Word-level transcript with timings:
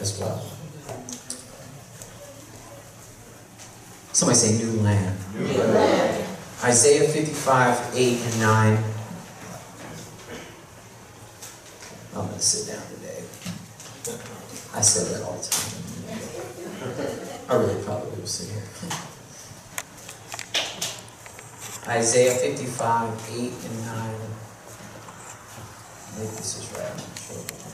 as 0.00 0.18
well. 0.18 0.42
Somebody 4.12 4.38
say 4.38 4.64
new 4.64 4.80
land. 4.80 5.16
New 5.34 5.46
land. 5.46 6.26
Isaiah 6.64 7.08
55, 7.08 7.94
8 7.94 8.20
and 8.20 8.40
9. 8.40 8.84
I'm 12.12 12.26
going 12.26 12.34
to 12.34 12.40
sit 12.40 12.74
down 12.74 12.82
today. 12.88 13.22
I 14.74 14.80
say 14.80 15.12
that 15.12 15.22
all 15.24 15.36
the 15.36 15.48
time. 15.48 15.80
I 17.48 17.54
really 17.54 17.82
probably 17.82 18.18
will 18.18 18.26
sit 18.26 18.50
here. 18.50 18.64
Isaiah 21.88 22.34
55, 22.34 23.30
8 23.32 23.38
and 23.38 23.86
9. 23.86 24.14
Maybe 26.16 26.30
this 26.36 26.56
is 26.58 26.66
right. 26.76 26.90
I'm 26.90 26.96
not 26.96 27.18
sure. 27.18 27.70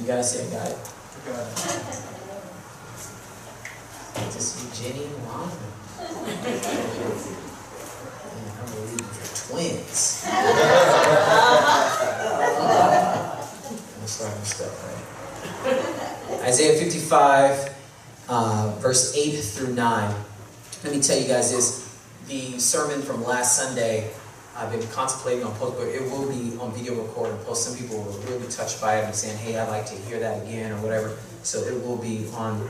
You 0.00 0.06
guys 0.06 0.30
say 0.32 0.46
I 0.46 0.50
got 0.50 0.70
it? 0.70 0.78
See 4.38 4.68
Jenny 4.72 5.04
and 5.04 5.26
Wanda. 5.26 5.56
Man, 5.98 6.08
I'm 8.60 8.68
believing 8.70 8.98
for 8.98 9.26
twins. 9.50 9.98
I'm 13.98 14.06
starting 14.06 14.44
stuff, 14.44 14.74
right? 14.84 15.02
Isaiah 16.46 16.78
55, 16.78 17.74
uh, 18.28 18.76
verse 18.78 19.16
8 19.16 19.32
through 19.40 19.74
9. 19.74 20.14
Let 20.84 20.92
me 20.94 21.00
tell 21.02 21.18
you 21.18 21.26
guys 21.26 21.50
this. 21.50 21.84
The 22.28 22.60
sermon 22.60 23.02
from 23.02 23.24
last 23.24 23.56
Sunday, 23.60 24.12
I've 24.58 24.72
been 24.72 24.86
contemplating 24.88 25.44
on 25.44 25.54
post, 25.54 25.78
but 25.78 25.86
it 25.86 26.02
will 26.02 26.28
be 26.28 26.58
on 26.58 26.72
video 26.72 27.00
recording 27.00 27.38
post. 27.44 27.64
Some 27.64 27.78
people 27.78 28.02
were 28.02 28.10
really 28.30 28.48
touched 28.48 28.80
by 28.80 28.98
it 28.98 29.04
and 29.04 29.14
saying, 29.14 29.38
hey, 29.38 29.56
I'd 29.56 29.68
like 29.68 29.86
to 29.86 29.94
hear 29.94 30.18
that 30.18 30.42
again 30.42 30.72
or 30.72 30.82
whatever. 30.82 31.16
So 31.44 31.60
it 31.60 31.80
will 31.86 31.96
be 31.96 32.26
on, 32.34 32.60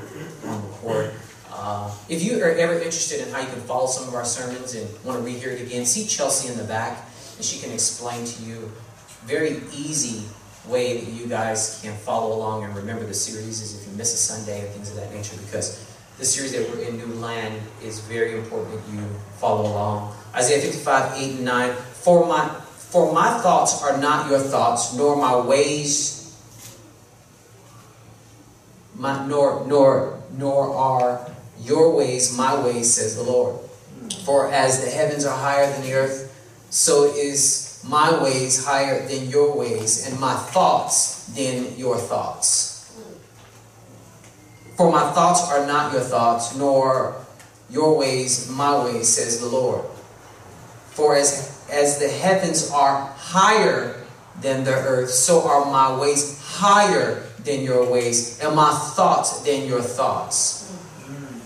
on 0.45 0.69
record. 0.69 1.15
Uh, 1.51 1.91
if 2.11 2.23
you 2.23 2.43
are 2.43 2.51
ever 2.51 2.75
interested 2.75 3.27
in 3.27 3.33
how 3.33 3.41
you 3.41 3.47
can 3.47 3.61
follow 3.63 3.87
some 3.87 4.07
of 4.07 4.15
our 4.15 4.27
sermons 4.27 4.75
and 4.75 4.87
want 5.03 5.19
to 5.19 5.25
rehear 5.25 5.53
it 5.53 5.63
again, 5.63 5.87
see 5.87 6.07
Chelsea 6.07 6.53
in 6.53 6.59
the 6.59 6.65
back, 6.65 7.09
and 7.37 7.45
she 7.45 7.59
can 7.59 7.73
explain 7.73 8.23
to 8.27 8.43
you 8.43 8.71
very 9.25 9.63
easy 9.75 10.25
way 10.67 11.01
that 11.01 11.11
you 11.11 11.27
guys 11.27 11.81
can 11.83 11.95
follow 11.97 12.37
along 12.37 12.65
and 12.65 12.77
remember 12.77 13.05
the 13.07 13.15
series 13.15 13.63
is 13.63 13.81
if 13.81 13.91
you 13.91 13.97
miss 13.97 14.13
a 14.13 14.17
Sunday 14.17 14.61
and 14.61 14.69
things 14.71 14.91
of 14.91 14.97
that 14.97 15.13
nature 15.15 15.37
because 15.39 15.98
the 16.19 16.25
series 16.25 16.53
that 16.53 16.69
we're 16.69 16.83
in 16.83 16.99
New 16.99 17.15
Land 17.21 17.61
is 17.83 18.01
very 18.01 18.37
important 18.37 18.75
that 18.75 18.93
you 18.93 19.01
follow 19.39 19.71
along. 19.71 20.17
Isaiah 20.35 20.61
55, 20.61 21.17
8 21.17 21.37
and 21.37 21.45
9. 21.45 21.73
For 21.73 22.27
my 22.27 22.49
for 22.49 23.13
my 23.13 23.39
thoughts 23.41 23.83
are 23.83 23.99
not 23.99 24.31
your 24.31 24.41
thoughts, 24.41 24.97
nor 24.97 25.15
my 25.17 25.39
ways 25.39 26.19
my, 28.97 29.27
nor 29.27 29.65
nor 29.67 30.21
nor 30.37 30.75
are 30.75 31.31
your 31.61 31.95
ways 31.95 32.37
my 32.37 32.61
ways, 32.65 32.95
says 32.95 33.17
the 33.17 33.23
Lord. 33.23 33.61
For 34.25 34.51
as 34.51 34.85
the 34.85 34.91
heavens 34.91 35.25
are 35.25 35.37
higher 35.37 35.71
than 35.71 35.83
the 35.83 35.93
earth, 35.95 36.35
so 36.71 37.05
is 37.15 37.85
my 37.87 38.23
ways 38.23 38.65
higher 38.65 39.07
than 39.07 39.29
your 39.29 39.57
ways, 39.57 40.09
and 40.09 40.19
my 40.19 40.35
thoughts 40.35 41.27
than 41.27 41.77
your 41.77 41.97
thoughts. 41.97 42.78
For 44.79 44.93
my 44.93 45.11
thoughts 45.11 45.51
are 45.51 45.67
not 45.67 45.93
your 45.93 46.03
thoughts, 46.03 46.55
nor 46.55 47.17
your 47.69 47.99
ways 47.99 48.49
my 48.49 48.85
ways, 48.85 49.09
says 49.09 49.41
the 49.41 49.49
Lord. 49.49 49.85
For 50.91 51.17
as, 51.17 51.67
as 51.69 51.99
the 51.99 52.07
heavens 52.07 52.71
are 52.71 53.13
higher 53.17 54.01
than 54.41 54.63
the 54.63 54.71
earth, 54.71 55.11
so 55.11 55.43
are 55.43 55.65
my 55.65 55.99
ways 55.99 56.41
higher 56.41 57.25
than 57.43 57.63
your 57.63 57.91
ways, 57.91 58.39
and 58.39 58.55
my 58.55 58.71
thoughts 58.95 59.41
than 59.41 59.67
your 59.67 59.83
thoughts. 59.83 60.73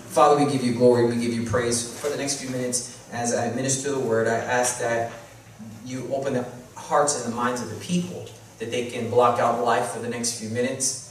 Father, 0.09 0.45
we 0.45 0.51
give 0.51 0.63
you 0.63 0.75
glory, 0.75 1.07
we 1.07 1.15
give 1.15 1.33
you 1.33 1.43
praise. 1.49 1.99
For 1.99 2.09
the 2.09 2.17
next 2.17 2.39
few 2.39 2.51
minutes, 2.51 3.03
as 3.11 3.33
I 3.33 3.49
minister 3.53 3.89
the 3.89 3.99
word, 3.99 4.27
I 4.27 4.35
ask 4.35 4.79
that 4.79 5.11
you 5.83 6.07
open 6.13 6.33
the 6.33 6.45
hearts 6.75 7.25
and 7.25 7.33
the 7.33 7.35
minds 7.35 7.63
of 7.63 7.71
the 7.71 7.83
people, 7.83 8.27
that 8.59 8.69
they 8.69 8.91
can 8.91 9.09
block 9.09 9.39
out 9.39 9.65
life 9.65 9.87
for 9.87 9.97
the 9.97 10.09
next 10.09 10.39
few 10.39 10.49
minutes 10.49 11.02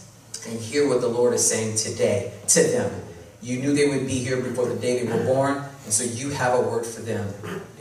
and 0.47 0.58
hear 0.58 0.88
what 0.88 1.00
the 1.00 1.08
Lord 1.08 1.34
is 1.34 1.48
saying 1.48 1.76
today 1.76 2.32
to 2.48 2.62
them. 2.62 3.03
You 3.41 3.58
knew 3.58 3.75
they 3.75 3.88
would 3.88 4.06
be 4.06 4.19
here 4.19 4.41
before 4.41 4.66
the 4.66 4.76
day 4.76 5.04
they 5.04 5.12
were 5.12 5.25
born, 5.25 5.64
and 5.84 5.92
so 5.92 6.04
you 6.04 6.30
have 6.30 6.58
a 6.58 6.62
word 6.62 6.86
for 6.86 7.00
them. 7.00 7.26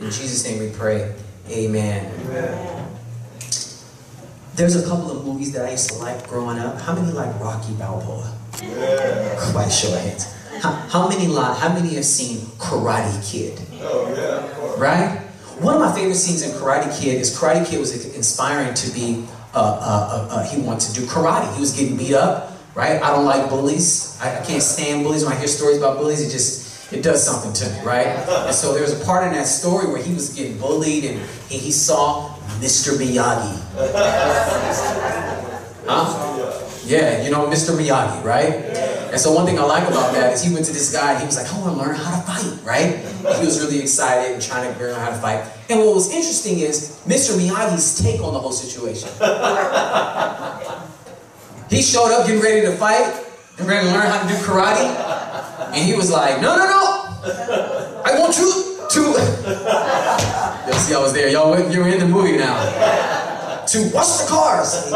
In 0.00 0.06
Jesus' 0.06 0.44
name 0.44 0.58
we 0.58 0.70
pray. 0.70 1.14
Amen. 1.50 2.12
Amen. 2.26 2.88
There's 4.54 4.76
a 4.76 4.86
couple 4.86 5.10
of 5.10 5.24
movies 5.24 5.52
that 5.52 5.66
I 5.66 5.70
used 5.70 5.90
to 5.90 5.96
like 5.96 6.28
growing 6.28 6.58
up. 6.58 6.80
How 6.80 6.94
many 6.94 7.10
like 7.12 7.38
Rocky 7.40 7.72
Balboa? 7.74 8.36
Yeah. 8.62 9.50
Quite 9.52 9.70
show 9.70 9.94
of 9.94 10.00
hands. 10.00 10.32
How, 10.60 10.72
how 10.72 11.08
many 11.08 11.26
like, 11.26 11.58
how 11.58 11.72
many 11.72 11.94
have 11.94 12.04
seen 12.04 12.38
Karate 12.58 13.30
Kid? 13.30 13.58
Oh, 13.80 14.12
yeah. 14.14 14.44
of 14.44 14.52
course. 14.54 14.78
Right? 14.78 15.18
One 15.60 15.74
of 15.74 15.80
my 15.80 15.94
favorite 15.94 16.16
scenes 16.16 16.42
in 16.42 16.50
Karate 16.50 17.00
Kid 17.00 17.20
is 17.20 17.36
Karate 17.36 17.64
Kid 17.66 17.80
was 17.80 18.14
inspiring 18.14 18.74
to 18.74 18.90
be, 18.92 19.24
uh, 19.54 19.58
uh, 19.58 19.60
uh, 19.60 20.34
uh, 20.34 20.44
he 20.44 20.60
wanted 20.60 20.92
to 20.92 21.00
do 21.00 21.06
karate. 21.06 21.52
He 21.54 21.60
was 21.60 21.72
getting 21.72 21.96
beat 21.96 22.14
up, 22.14 22.51
right? 22.74 23.02
I 23.02 23.10
don't 23.10 23.24
like 23.24 23.48
bullies. 23.48 24.18
I, 24.20 24.42
can't 24.44 24.62
stand 24.62 25.04
bullies. 25.04 25.24
When 25.24 25.32
I 25.32 25.36
hear 25.36 25.48
stories 25.48 25.78
about 25.78 25.98
bullies, 25.98 26.20
it 26.26 26.30
just, 26.30 26.92
it 26.92 27.02
does 27.02 27.24
something 27.24 27.52
to 27.52 27.70
me, 27.70 27.84
right? 27.84 28.06
And 28.06 28.54
so 28.54 28.72
there 28.72 28.82
was 28.82 29.00
a 29.00 29.04
part 29.04 29.26
in 29.26 29.32
that 29.34 29.46
story 29.46 29.86
where 29.86 30.02
he 30.02 30.14
was 30.14 30.34
getting 30.34 30.58
bullied 30.58 31.04
and 31.04 31.20
he, 31.48 31.58
he 31.58 31.72
saw 31.72 32.34
Mr. 32.60 32.96
Miyagi. 32.96 33.60
Huh? 35.84 36.58
Yeah, 36.84 37.22
you 37.22 37.30
know 37.30 37.46
Mr. 37.46 37.76
Miyagi, 37.76 38.24
right? 38.24 38.52
And 39.12 39.20
so 39.20 39.32
one 39.32 39.46
thing 39.46 39.58
I 39.58 39.62
like 39.64 39.86
about 39.86 40.12
that 40.14 40.32
is 40.32 40.42
he 40.42 40.52
went 40.52 40.66
to 40.66 40.72
this 40.72 40.92
guy 40.92 41.12
and 41.12 41.20
he 41.20 41.26
was 41.26 41.36
like, 41.36 41.52
I 41.52 41.60
want 41.60 41.76
to 41.76 41.82
learn 41.82 41.94
how 41.94 42.16
to 42.16 42.22
fight, 42.26 42.64
right? 42.64 42.98
He 43.38 43.44
was 43.46 43.60
really 43.60 43.80
excited 43.80 44.32
and 44.32 44.42
trying 44.42 44.72
to 44.72 44.78
learn 44.80 44.94
how 44.94 45.10
to 45.10 45.16
fight. 45.16 45.44
And 45.68 45.80
what 45.80 45.94
was 45.94 46.10
interesting 46.12 46.58
is 46.60 47.00
Mr. 47.06 47.36
Miyagi's 47.38 48.02
take 48.02 48.20
on 48.20 48.32
the 48.32 48.40
whole 48.40 48.52
situation. 48.52 49.08
He 51.72 51.82
showed 51.82 52.12
up 52.12 52.26
getting 52.26 52.42
ready 52.42 52.60
to 52.62 52.72
fight 52.76 53.24
and 53.58 53.66
ready 53.66 53.88
to 53.88 53.92
learn 53.92 54.06
how 54.06 54.22
to 54.22 54.28
do 54.28 54.34
karate. 54.34 54.86
And 55.74 55.76
he 55.76 55.94
was 55.94 56.10
like, 56.10 56.40
no, 56.40 56.56
no, 56.56 56.66
no. 56.66 58.02
I 58.04 58.18
want 58.20 58.36
you 58.36 58.78
to... 58.90 59.00
You'll 60.66 60.78
see 60.78 60.94
I 60.94 61.00
was 61.00 61.12
there. 61.12 61.28
Y'all, 61.28 61.58
you're 61.72 61.88
in 61.88 61.98
the 61.98 62.06
movie 62.06 62.36
now. 62.36 63.64
To 63.66 63.90
wash 63.94 64.18
the 64.18 64.26
cars. 64.28 64.92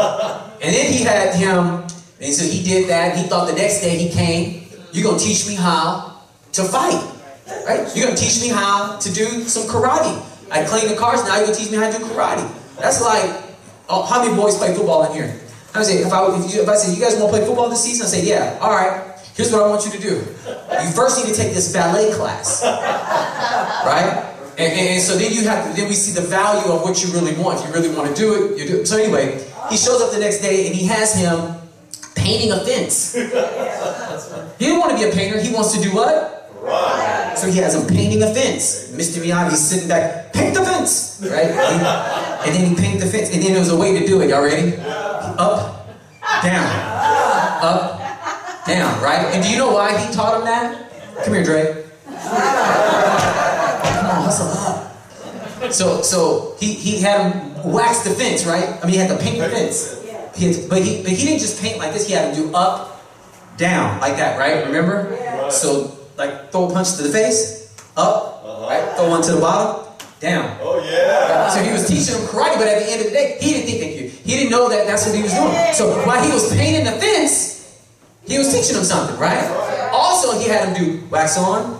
And 0.61 0.75
then 0.75 0.91
he 0.93 1.03
had 1.03 1.33
him 1.33 1.87
and 2.19 2.33
so 2.33 2.43
he 2.43 2.63
did 2.63 2.89
that. 2.89 3.15
He 3.15 3.23
thought 3.27 3.47
the 3.47 3.55
next 3.55 3.81
day 3.81 3.97
he 3.97 4.09
came, 4.09 4.67
you're 4.91 5.03
going 5.03 5.19
to 5.19 5.23
teach 5.23 5.47
me 5.47 5.55
how 5.55 6.21
to 6.53 6.63
fight. 6.63 7.01
Right? 7.65 7.89
You're 7.95 8.05
going 8.05 8.17
to 8.17 8.21
teach 8.21 8.41
me 8.41 8.49
how 8.49 8.97
to 8.97 9.13
do 9.13 9.43
some 9.43 9.67
karate. 9.67 10.23
I 10.51 10.63
clean 10.63 10.87
the 10.87 10.95
cars, 10.95 11.23
now 11.23 11.35
you're 11.37 11.45
going 11.45 11.55
to 11.55 11.61
teach 11.61 11.71
me 11.71 11.77
how 11.77 11.91
to 11.91 11.97
do 11.97 12.05
karate. 12.05 12.75
That's 12.79 13.01
like, 13.01 13.43
oh, 13.89 14.03
how 14.03 14.23
many 14.23 14.35
boys 14.35 14.57
play 14.57 14.73
football 14.73 15.05
in 15.05 15.13
here? 15.13 15.39
I 15.73 15.83
say, 15.83 16.01
if 16.01 16.11
I, 16.11 16.35
if, 16.35 16.53
you, 16.53 16.61
if 16.61 16.69
I 16.69 16.75
say, 16.75 16.93
you 16.93 17.01
guys 17.01 17.15
want 17.15 17.31
to 17.31 17.37
play 17.37 17.45
football 17.45 17.69
this 17.69 17.83
season? 17.83 18.05
I 18.05 18.09
say, 18.09 18.25
yeah. 18.25 18.57
All 18.61 18.71
right. 18.71 19.13
Here's 19.35 19.51
what 19.51 19.61
I 19.61 19.67
want 19.67 19.85
you 19.85 19.91
to 19.91 19.99
do. 19.99 20.15
You 20.15 20.91
first 20.95 21.23
need 21.23 21.31
to 21.31 21.37
take 21.39 21.53
this 21.53 21.71
ballet 21.71 22.11
class. 22.13 22.63
Right? 22.63 24.33
And, 24.57 24.73
and, 24.73 24.87
and, 24.97 25.01
so 25.01 25.15
then 25.15 25.31
you 25.31 25.43
have 25.43 25.69
to, 25.69 25.79
then 25.79 25.87
we 25.87 25.93
see 25.93 26.19
the 26.19 26.27
value 26.27 26.71
of 26.71 26.81
what 26.81 27.03
you 27.03 27.13
really 27.13 27.37
want. 27.37 27.59
If 27.59 27.67
you 27.67 27.73
really 27.73 27.95
want 27.95 28.09
to 28.09 28.15
do 28.15 28.33
it, 28.33 28.57
you 28.57 28.67
do 28.67 28.81
it. 28.81 28.87
So 28.87 28.97
anyway, 28.97 29.37
he 29.69 29.77
shows 29.77 30.01
up 30.01 30.11
the 30.11 30.19
next 30.19 30.39
day 30.39 30.65
and 30.65 30.75
he 30.75 30.87
has 30.87 31.13
him 31.13 31.55
painting 32.15 32.51
a 32.51 32.65
fence. 32.65 33.13
He 33.13 34.65
didn't 34.65 34.79
want 34.79 34.91
to 34.91 34.97
be 34.97 35.03
a 35.03 35.13
painter. 35.13 35.39
He 35.39 35.53
wants 35.53 35.77
to 35.77 35.81
do 35.83 35.93
what? 35.93 36.49
Right. 36.59 37.37
So 37.37 37.47
he 37.47 37.59
has 37.59 37.75
him 37.75 37.87
painting 37.87 38.23
a 38.23 38.33
fence. 38.33 38.91
Mr. 38.91 39.23
Miyagi's 39.23 39.61
sitting 39.61 39.87
back, 39.87 40.33
paint 40.33 40.55
the 40.55 40.65
fence, 40.65 41.21
right? 41.21 41.51
And, 41.51 42.55
then 42.55 42.65
he 42.67 42.75
painted 42.75 43.01
the 43.01 43.05
fence. 43.05 43.31
And 43.31 43.43
then 43.43 43.51
there 43.51 43.59
was 43.59 43.69
a 43.69 43.77
way 43.77 43.97
to 43.99 44.05
do 44.07 44.21
it. 44.21 44.29
Y'all 44.29 44.41
ready? 44.41 44.71
Up, 45.37 45.87
down, 46.43 46.67
up, 47.61 47.99
down, 48.65 49.01
right? 49.01 49.25
And 49.33 49.43
do 49.43 49.49
you 49.49 49.57
know 49.57 49.71
why 49.73 49.97
he 49.97 50.13
taught 50.13 50.39
him 50.39 50.45
that? 50.45 50.91
Come 51.23 51.33
here, 51.33 51.43
Dre. 51.43 51.83
Come 52.05 52.15
on, 54.05 54.23
hustle 54.23 54.47
up. 54.47 55.71
So, 55.71 56.01
so 56.01 56.55
he, 56.59 56.73
he 56.73 57.01
had 57.01 57.31
him 57.31 57.71
wax 57.73 58.03
the 58.03 58.11
fence, 58.11 58.45
right? 58.45 58.69
I 58.81 58.85
mean, 58.85 58.93
he 58.93 58.97
had 58.97 59.09
to 59.09 59.17
paint 59.17 59.39
the 59.39 59.49
fence. 59.49 60.01
He 60.35 60.53
had, 60.53 60.69
but 60.69 60.81
he 60.81 61.01
but 61.01 61.11
he 61.11 61.25
didn't 61.25 61.39
just 61.39 61.59
paint 61.61 61.79
like 61.79 61.93
this. 61.93 62.05
He 62.07 62.13
had 62.13 62.33
to 62.33 62.41
do 62.41 62.53
up, 62.55 63.03
down, 63.57 63.99
like 63.99 64.17
that, 64.17 64.37
right? 64.37 64.65
Remember? 64.67 65.09
Right. 65.09 65.51
So 65.51 65.97
like 66.15 66.51
throw 66.51 66.69
a 66.69 66.73
punch 66.73 66.95
to 66.97 67.03
the 67.03 67.09
face, 67.09 67.73
up, 67.97 68.43
uh-huh. 68.45 68.67
right? 68.67 68.95
Throw 68.95 69.09
one 69.09 69.21
to 69.23 69.31
the 69.33 69.41
bottom, 69.41 69.87
down. 70.19 70.57
Oh, 70.61 70.79
yeah. 70.83 71.49
So 71.49 71.63
he 71.63 71.71
was 71.71 71.87
teaching 71.87 72.21
him 72.21 72.27
karate, 72.27 72.55
but 72.57 72.67
at 72.67 72.85
the 72.85 72.91
end 72.91 73.01
of 73.01 73.07
the 73.07 73.13
day, 73.13 73.37
he 73.41 73.53
didn't 73.53 73.67
think 73.67 74.01
you. 74.01 74.06
He 74.27 74.35
didn't 74.35 74.51
know 74.51 74.67
that 74.67 74.85
that's 74.85 75.07
what 75.07 75.15
he 75.15 75.23
was 75.23 75.31
doing. 75.31 75.55
So 75.71 76.03
while 76.05 76.21
he 76.21 76.29
was 76.29 76.51
painting 76.51 76.83
the 76.83 76.99
fence, 76.99 77.63
he 78.27 78.37
was 78.37 78.51
teaching 78.51 78.75
him 78.75 78.83
something, 78.83 79.15
right? 79.17 79.39
Also, 79.93 80.37
he 80.37 80.49
had 80.49 80.67
him 80.67 80.75
do 80.75 81.07
wax 81.07 81.37
on. 81.37 81.79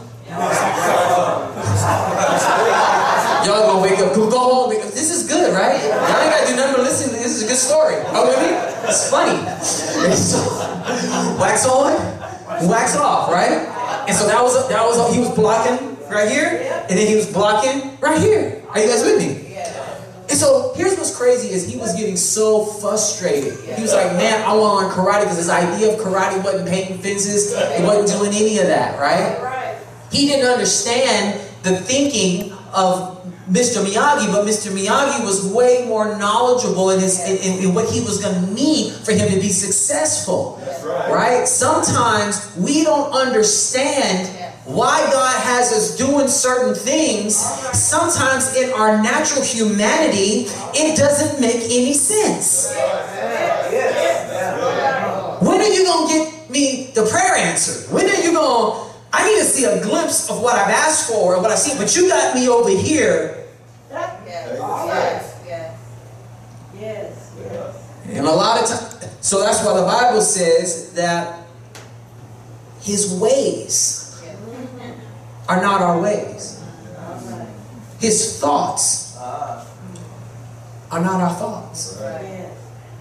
Y'all 3.44 3.68
gonna 3.68 3.84
wake 3.84 4.00
up. 4.00 4.16
Go, 4.16 4.30
home. 4.30 4.72
right? 4.72 5.76
Y'all 5.76 6.24
ain't 6.24 6.32
gotta 6.32 6.48
do 6.48 6.56
nothing 6.56 6.76
but 6.78 6.84
listen. 6.84 7.12
This 7.12 7.36
is 7.36 7.44
a 7.44 7.48
good 7.48 7.58
story. 7.60 7.96
Oh, 8.16 8.32
with 8.32 8.40
me? 8.40 8.56
It's 8.88 9.10
funny. 9.12 9.36
So, 10.16 10.40
wax 11.40 11.68
on, 11.68 12.00
wax 12.70 12.96
off, 12.96 13.30
right? 13.30 13.68
And 14.08 14.16
so 14.16 14.26
that 14.28 14.42
was 14.42 14.56
that 14.70 14.84
was 14.86 15.14
he 15.14 15.20
was 15.20 15.36
blocking 15.36 15.98
right 16.08 16.32
here, 16.32 16.64
and 16.88 16.98
then 16.98 17.08
he 17.08 17.16
was 17.16 17.28
blocking 17.32 17.98
right 18.00 18.22
here. 18.22 18.64
Are 18.70 18.80
you 18.80 18.88
guys 18.88 19.04
with 19.04 19.20
me? 19.20 19.47
And 20.30 20.38
so 20.38 20.74
here's 20.76 20.98
what's 20.98 21.16
crazy 21.16 21.50
is 21.50 21.68
he 21.72 21.78
was 21.78 21.96
getting 21.96 22.18
so 22.18 22.66
frustrated. 22.66 23.54
He 23.76 23.82
was 23.82 23.94
like, 23.94 24.12
man, 24.14 24.44
I 24.44 24.54
want 24.56 24.94
to 24.94 25.02
learn 25.02 25.08
karate 25.08 25.22
because 25.22 25.38
this 25.38 25.50
idea 25.50 25.94
of 25.94 26.00
karate 26.00 26.44
wasn't 26.44 26.68
painting 26.68 26.98
fences. 26.98 27.54
It 27.54 27.84
wasn't 27.84 28.20
doing 28.20 28.36
any 28.36 28.60
of 28.60 28.68
that, 28.68 29.00
right? 29.00 29.82
He 30.12 30.28
didn't 30.28 30.50
understand 30.50 31.40
the 31.64 31.78
thinking 31.78 32.52
of 32.74 33.18
Mr. 33.50 33.84
Miyagi, 33.84 34.30
but 34.32 34.46
Mr. 34.46 34.72
Miyagi 34.72 35.24
was 35.24 35.46
way 35.54 35.86
more 35.88 36.18
knowledgeable 36.18 36.90
in, 36.90 37.00
his, 37.00 37.24
in, 37.24 37.38
in, 37.38 37.64
in 37.66 37.74
what 37.74 37.90
he 37.90 38.02
was 38.02 38.22
going 38.22 38.36
to 38.36 38.54
need 38.54 38.94
for 38.94 39.14
him 39.14 39.30
to 39.30 39.40
be 39.40 39.50
successful. 39.50 40.62
Right. 40.84 41.12
Right? 41.12 41.48
Sometimes 41.48 42.54
we 42.58 42.84
don't 42.84 43.14
understand 43.14 44.28
why 44.68 45.00
God 45.12 45.42
has 45.44 45.72
us 45.72 45.96
doing 45.96 46.28
certain 46.28 46.76
things. 46.76 47.36
Sometimes 47.36 48.54
in 48.58 48.70
our 48.74 49.02
natural 49.02 49.44
humanity, 49.44 50.48
it 50.76 50.98
doesn't 50.98 51.40
make 51.40 51.64
any 51.72 51.94
sense. 51.94 52.76
When 55.40 55.62
are 55.62 55.68
you 55.68 55.86
going 55.86 56.08
to 56.08 56.14
get 56.14 56.50
me 56.50 56.92
the 56.94 57.06
prayer 57.06 57.36
answered? 57.38 57.94
When 57.94 58.06
are 58.06 58.22
you 58.22 58.34
going 58.34 58.74
to, 58.74 58.94
I 59.14 59.26
need 59.30 59.40
to 59.40 59.46
see 59.46 59.64
a 59.64 59.82
glimpse 59.82 60.30
of 60.30 60.42
what 60.42 60.56
I've 60.56 60.70
asked 60.70 61.10
for 61.10 61.36
and 61.36 61.42
what 61.42 61.52
I 61.52 61.56
see, 61.56 61.78
but 61.78 61.96
you 61.96 62.10
got 62.10 62.36
me 62.36 62.50
over 62.50 62.70
here. 62.70 63.46
Yes. 63.90 65.44
Yes. 65.46 65.80
Yes. 66.78 67.34
Yes. 67.40 67.94
And 68.10 68.28
a 68.28 68.32
lot 68.32 68.62
of 68.62 68.68
times, 68.68 69.08
so 69.22 69.40
that's 69.40 69.64
why 69.66 69.80
the 69.80 69.86
Bible 69.86 70.22
says 70.22 70.92
that 70.94 71.46
his 72.82 73.18
ways 73.18 73.97
are 75.48 75.62
not 75.62 75.82
our 75.82 76.00
ways. 76.02 76.62
His 78.00 78.40
thoughts 78.40 79.18
are 80.92 81.02
not 81.02 81.22
our 81.22 81.34
thoughts. 81.36 82.00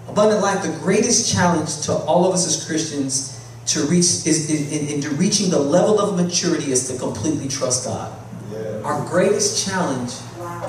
Abundant 0.09 0.41
life, 0.41 0.63
the 0.63 0.77
greatest 0.79 1.31
challenge 1.33 1.81
to 1.85 1.93
all 1.93 2.25
of 2.25 2.33
us 2.33 2.47
as 2.47 2.65
Christians 2.65 3.33
to 3.67 3.81
reach 3.87 4.25
is 4.25 4.49
in, 4.49 4.79
in- 4.79 4.95
into 4.95 5.09
reaching 5.11 5.49
the 5.51 5.59
level 5.59 5.99
of 5.99 6.15
maturity 6.15 6.71
is 6.71 6.87
to 6.89 6.97
completely 6.97 7.47
trust 7.49 7.85
God. 7.85 8.11
Yeah. 8.51 8.81
Our 8.83 9.05
greatest 9.09 9.67
challenge 9.67 10.13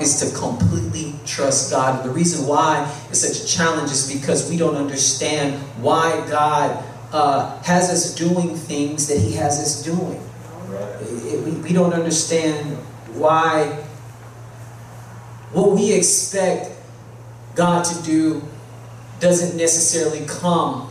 is 0.01 0.19
to 0.19 0.37
completely 0.37 1.15
trust 1.25 1.71
God. 1.71 2.01
And 2.01 2.09
the 2.09 2.13
reason 2.13 2.45
why 2.47 2.93
it's 3.09 3.19
such 3.21 3.43
a 3.43 3.47
challenge 3.47 3.91
is 3.91 4.11
because 4.13 4.49
we 4.49 4.57
don't 4.57 4.75
understand 4.75 5.55
why 5.81 6.25
God 6.29 6.83
uh, 7.13 7.61
has 7.63 7.89
us 7.89 8.13
doing 8.15 8.55
things 8.55 9.07
that 9.07 9.17
He 9.17 9.31
has 9.33 9.59
us 9.59 9.81
doing. 9.83 10.21
We, 11.45 11.51
we 11.61 11.73
don't 11.73 11.93
understand 11.93 12.77
why 13.13 13.85
what 15.51 15.71
we 15.71 15.93
expect 15.93 16.71
God 17.55 17.83
to 17.85 18.03
do 18.03 18.41
doesn't 19.19 19.57
necessarily 19.57 20.25
come 20.27 20.89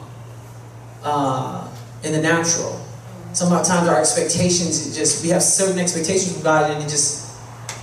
uh, 1.02 1.68
in 2.02 2.12
the 2.12 2.20
natural. 2.20 2.84
Sometimes 3.32 3.88
our 3.88 4.00
expectations, 4.00 4.96
just 4.96 5.22
we 5.22 5.30
have 5.30 5.42
certain 5.42 5.78
expectations 5.78 6.32
from 6.32 6.42
God, 6.42 6.70
and 6.70 6.82
it 6.82 6.88
just 6.88 7.28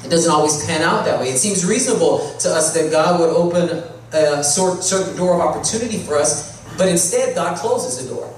it 0.03 0.09
doesn't 0.09 0.31
always 0.31 0.65
pan 0.65 0.81
out 0.81 1.05
that 1.05 1.19
way. 1.19 1.29
It 1.29 1.37
seems 1.37 1.65
reasonable 1.65 2.35
to 2.39 2.49
us 2.49 2.73
that 2.73 2.91
God 2.91 3.19
would 3.19 3.29
open 3.29 3.83
a 4.11 4.43
certain 4.43 5.15
door 5.15 5.35
of 5.35 5.41
opportunity 5.41 5.97
for 5.97 6.17
us, 6.17 6.61
but 6.77 6.87
instead 6.87 7.35
God 7.35 7.57
closes 7.57 8.03
the 8.03 8.13
door. 8.13 8.33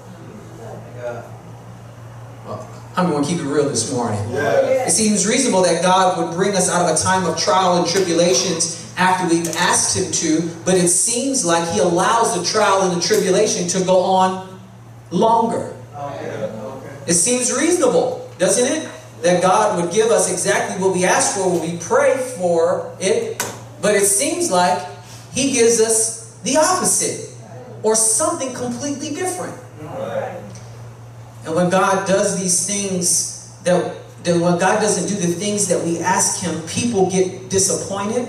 I'm 2.97 3.11
going 3.11 3.23
to 3.23 3.29
keep 3.29 3.39
it 3.39 3.43
real 3.43 3.69
this 3.69 3.93
morning. 3.93 4.19
Yeah. 4.31 4.87
It 4.87 4.89
seems 4.89 5.27
reasonable 5.27 5.61
that 5.61 5.83
God 5.83 6.17
would 6.17 6.35
bring 6.35 6.55
us 6.55 6.67
out 6.67 6.89
of 6.89 6.95
a 6.95 6.97
time 6.97 7.25
of 7.25 7.37
trial 7.37 7.77
and 7.77 7.87
tribulations 7.87 8.91
after 8.97 9.27
we've 9.27 9.47
asked 9.55 9.95
Him 9.95 10.11
to, 10.11 10.49
but 10.65 10.73
it 10.73 10.87
seems 10.87 11.45
like 11.45 11.69
He 11.69 11.79
allows 11.79 12.35
the 12.35 12.43
trial 12.43 12.89
and 12.89 12.99
the 12.99 13.05
tribulation 13.05 13.67
to 13.67 13.85
go 13.85 13.99
on 13.99 14.59
longer. 15.11 15.75
It 17.05 17.13
seems 17.13 17.55
reasonable, 17.55 18.29
doesn't 18.39 18.65
it? 18.65 18.89
That 19.21 19.43
God 19.43 19.79
would 19.79 19.93
give 19.93 20.07
us 20.07 20.31
exactly 20.31 20.83
what 20.83 20.95
we 20.95 21.05
ask 21.05 21.37
for 21.37 21.51
when 21.51 21.61
we 21.61 21.77
pray 21.77 22.17
for 22.39 22.95
it, 22.99 23.37
but 23.79 23.93
it 23.93 24.05
seems 24.05 24.49
like 24.49 24.83
He 25.33 25.51
gives 25.51 25.79
us 25.79 26.33
the 26.43 26.57
opposite 26.57 27.29
or 27.83 27.95
something 27.95 28.55
completely 28.55 29.13
different. 29.13 29.55
Right. 29.81 30.41
And 31.47 31.55
when 31.55 31.69
God 31.69 32.05
does 32.05 32.37
these 32.37 32.67
things 32.67 33.57
that, 33.63 33.95
that 34.25 34.33
when 34.33 34.59
God 34.59 34.81
doesn't 34.81 35.07
do 35.07 35.15
the 35.15 35.33
things 35.33 35.69
that 35.69 35.81
we 35.81 35.99
ask 35.99 36.43
Him, 36.43 36.61
people 36.67 37.09
get 37.09 37.49
disappointed. 37.49 38.27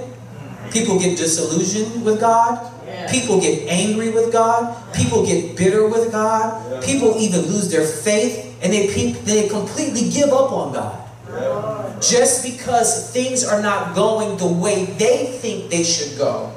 People 0.70 1.00
get 1.00 1.19
disillusioned 1.19 2.05
with 2.05 2.20
God. 2.20 2.73
Yeah. 2.87 3.11
People 3.11 3.41
get 3.41 3.67
angry 3.69 4.12
with 4.12 4.32
God. 4.32 4.76
People 4.94 5.26
get 5.26 5.56
bitter 5.56 5.88
with 5.88 6.12
God. 6.12 6.70
Yeah. 6.70 6.81
People 6.87 7.17
even 7.19 7.41
lose 7.41 7.69
their 7.73 7.85
faith 7.85 8.56
and 8.62 8.73
they, 8.73 8.87
they 8.87 9.49
completely 9.49 10.11
give 10.11 10.29
up 10.29 10.53
on 10.53 10.75
God. 10.75 11.11
Yeah. 11.29 11.99
Just 12.00 12.44
because 12.44 13.11
things 13.11 13.44
are 13.44 13.61
not 13.61 13.97
going 13.97 14.38
the 14.38 14.47
way 14.47 14.85
they 14.85 15.26
think 15.43 15.73
they 15.73 15.82
should 15.82 16.17
go 16.17 16.53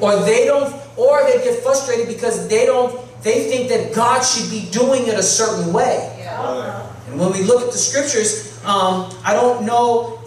or 0.00 0.16
they 0.20 0.44
don't 0.44 0.72
or 0.96 1.24
they 1.24 1.42
get 1.42 1.62
frustrated 1.62 2.06
because 2.06 2.46
they 2.48 2.66
don't 2.66 2.92
they 3.22 3.48
think 3.50 3.68
that 3.68 3.94
god 3.94 4.20
should 4.22 4.50
be 4.50 4.68
doing 4.70 5.06
it 5.06 5.14
a 5.18 5.22
certain 5.22 5.72
way 5.72 6.08
Right. 6.26 6.82
and 7.08 7.20
when 7.20 7.30
we 7.32 7.42
look 7.42 7.62
at 7.62 7.70
the 7.72 7.78
scriptures 7.78 8.58
um, 8.64 9.10
i 9.24 9.32
don't 9.34 9.64
know 9.64 10.18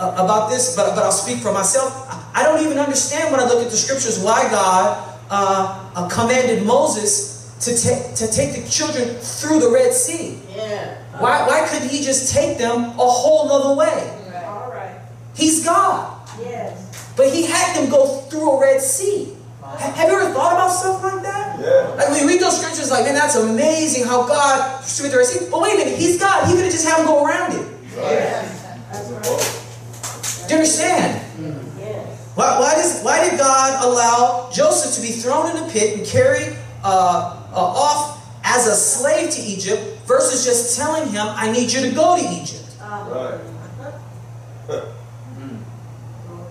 uh, 0.00 0.14
about 0.24 0.48
this 0.50 0.74
but, 0.76 0.94
but 0.94 1.02
i'll 1.04 1.12
speak 1.12 1.38
for 1.38 1.52
myself 1.52 1.90
i 2.34 2.42
don't 2.42 2.64
even 2.64 2.78
understand 2.78 3.30
when 3.32 3.40
i 3.40 3.44
look 3.44 3.62
at 3.64 3.70
the 3.70 3.76
scriptures 3.76 4.18
why 4.22 4.48
god 4.50 4.96
uh, 5.30 5.90
uh, 5.94 6.08
commanded 6.08 6.64
moses 6.64 7.36
to, 7.60 7.76
take 7.76 8.14
to 8.14 8.26
take 8.30 8.54
the 8.54 8.68
children 8.70 9.08
through 9.18 9.58
the 9.60 9.68
red 9.68 9.92
sea 9.92 10.38
Yeah. 10.54 10.96
why, 11.20 11.46
why 11.46 11.66
couldn't 11.68 11.90
he 11.90 12.02
just 12.02 12.32
take 12.32 12.56
them 12.58 12.84
a 12.84 13.08
whole 13.20 13.48
nother 13.48 13.74
way 13.74 13.98
All 14.46 14.70
right. 14.70 14.94
he's 15.34 15.64
god 15.64 16.14
Yes. 16.40 17.12
but 17.16 17.32
he 17.34 17.42
had 17.46 17.74
them 17.76 17.90
go 17.90 18.06
through 18.30 18.48
a 18.52 18.60
red 18.60 18.80
sea 18.80 19.34
have 19.76 20.08
you 20.08 20.14
ever 20.14 20.32
thought 20.32 20.54
about 20.54 20.68
stuff 20.68 21.02
like 21.02 21.22
that 21.22 21.60
Yeah. 21.60 21.94
Like 21.96 22.10
we 22.10 22.26
read 22.26 22.40
those 22.40 22.60
scriptures, 22.60 22.90
like, 22.90 23.04
man, 23.04 23.14
that's 23.14 23.36
amazing 23.36 24.04
how 24.06 24.26
God 24.26 24.80
distributed 24.82 25.14
the 25.14 25.18
Red 25.18 25.26
Sea. 25.26 25.48
But 25.50 25.60
wait 25.60 25.74
a 25.74 25.78
minute, 25.78 25.98
He's 25.98 26.18
God. 26.18 26.46
He 26.46 26.54
could 26.54 26.64
have 26.64 26.72
just 26.72 26.86
had 26.86 26.98
them 26.98 27.06
go 27.06 27.24
around 27.26 27.52
it. 27.52 27.66
Yes. 27.96 28.62
That's 28.92 29.10
right. 29.10 30.48
Do 30.48 30.54
you 30.54 30.60
understand? 30.60 31.78
Yes. 31.78 32.32
Why, 32.34 32.60
why, 32.60 32.74
does, 32.74 33.02
why 33.02 33.28
did 33.28 33.38
God 33.38 33.84
allow 33.84 34.50
Joseph 34.52 34.94
to 34.94 35.02
be 35.02 35.12
thrown 35.12 35.50
in 35.50 35.62
a 35.62 35.68
pit 35.68 35.98
and 35.98 36.06
carried 36.06 36.56
uh, 36.84 37.50
uh, 37.52 37.56
off 37.56 38.24
as 38.44 38.66
a 38.68 38.74
slave 38.74 39.30
to 39.30 39.40
Egypt 39.42 39.82
versus 40.06 40.44
just 40.44 40.78
telling 40.78 41.10
him, 41.10 41.26
I 41.26 41.50
need 41.50 41.72
you 41.72 41.82
to 41.82 41.90
go 41.90 42.16
to 42.16 42.22
Egypt? 42.22 42.64
Right. 42.80 43.40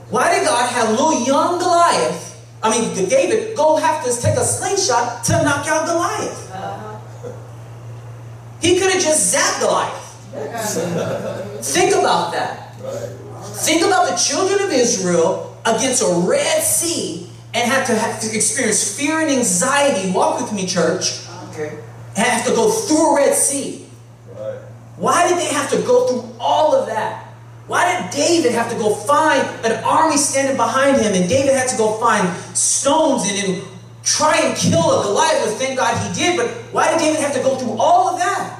Why 0.10 0.36
did 0.36 0.46
God 0.46 0.70
have 0.72 0.90
little 0.92 1.26
young 1.26 1.60
Goliath, 1.60 2.27
I 2.68 2.80
mean, 2.80 3.10
David, 3.10 3.56
go 3.56 3.78
have 3.78 4.04
to 4.04 4.22
take 4.22 4.36
a 4.36 4.44
slingshot 4.44 5.24
to 5.26 5.44
knock 5.44 5.66
out 5.68 5.88
Goliath? 5.88 6.52
Uh-huh. 6.52 7.32
He 8.62 8.78
could 8.80 8.92
have 8.92 9.02
just 9.02 9.34
zapped 9.34 9.62
Goliath. 9.62 10.04
Think 11.64 11.96
about 11.96 12.34
that. 12.34 12.74
Right. 12.82 13.10
Think 13.58 13.84
about 13.84 14.10
the 14.10 14.16
children 14.16 14.62
of 14.62 14.72
Israel 14.72 15.58
against 15.66 16.04
a 16.04 16.28
Red 16.28 16.62
Sea 16.62 17.30
and 17.54 17.72
have 17.72 17.88
to, 17.88 17.96
have 17.96 18.20
to 18.22 18.36
experience 18.36 18.98
fear 18.98 19.20
and 19.20 19.32
anxiety. 19.32 20.12
Walk 20.12 20.42
with 20.42 20.54
me, 20.54 20.68
church. 20.68 21.26
Okay. 21.50 21.80
And 22.16 22.28
have 22.28 22.46
to 22.46 22.54
go 22.54 22.70
through 22.70 23.14
a 23.14 23.16
Red 23.16 23.34
Sea. 23.34 23.88
Right. 24.36 24.60
Why 24.98 25.28
did 25.28 25.38
they 25.38 25.54
have 25.54 25.70
to 25.72 25.78
go 25.78 26.08
through 26.08 26.36
all 26.40 26.76
of 26.76 26.88
that? 26.88 27.27
Why 27.68 28.02
did 28.02 28.12
David 28.12 28.54
have 28.54 28.72
to 28.72 28.78
go 28.78 28.96
find 28.96 29.44
an 29.66 29.84
army 29.84 30.18
standing 30.18 30.56
behind 30.56 31.02
him 31.02 31.14
and 31.14 31.30
David 31.30 31.54
had 31.54 31.68
to 31.70 31.78
go 31.78 32.00
find 32.00 32.26
stones 32.56 33.30
and 33.30 33.38
then 33.38 33.62
try 34.04 34.40
and 34.40 34.58
kill 34.58 35.00
a 35.00 35.04
Goliath? 35.04 35.44
But 35.44 35.54
thank 35.60 35.78
God 35.78 35.92
he 36.08 36.14
did. 36.14 36.38
But 36.38 36.48
why 36.72 36.92
did 36.92 37.00
David 37.00 37.20
have 37.20 37.34
to 37.34 37.42
go 37.42 37.56
through 37.58 37.76
all 37.78 38.14
of 38.14 38.20
that? 38.20 38.58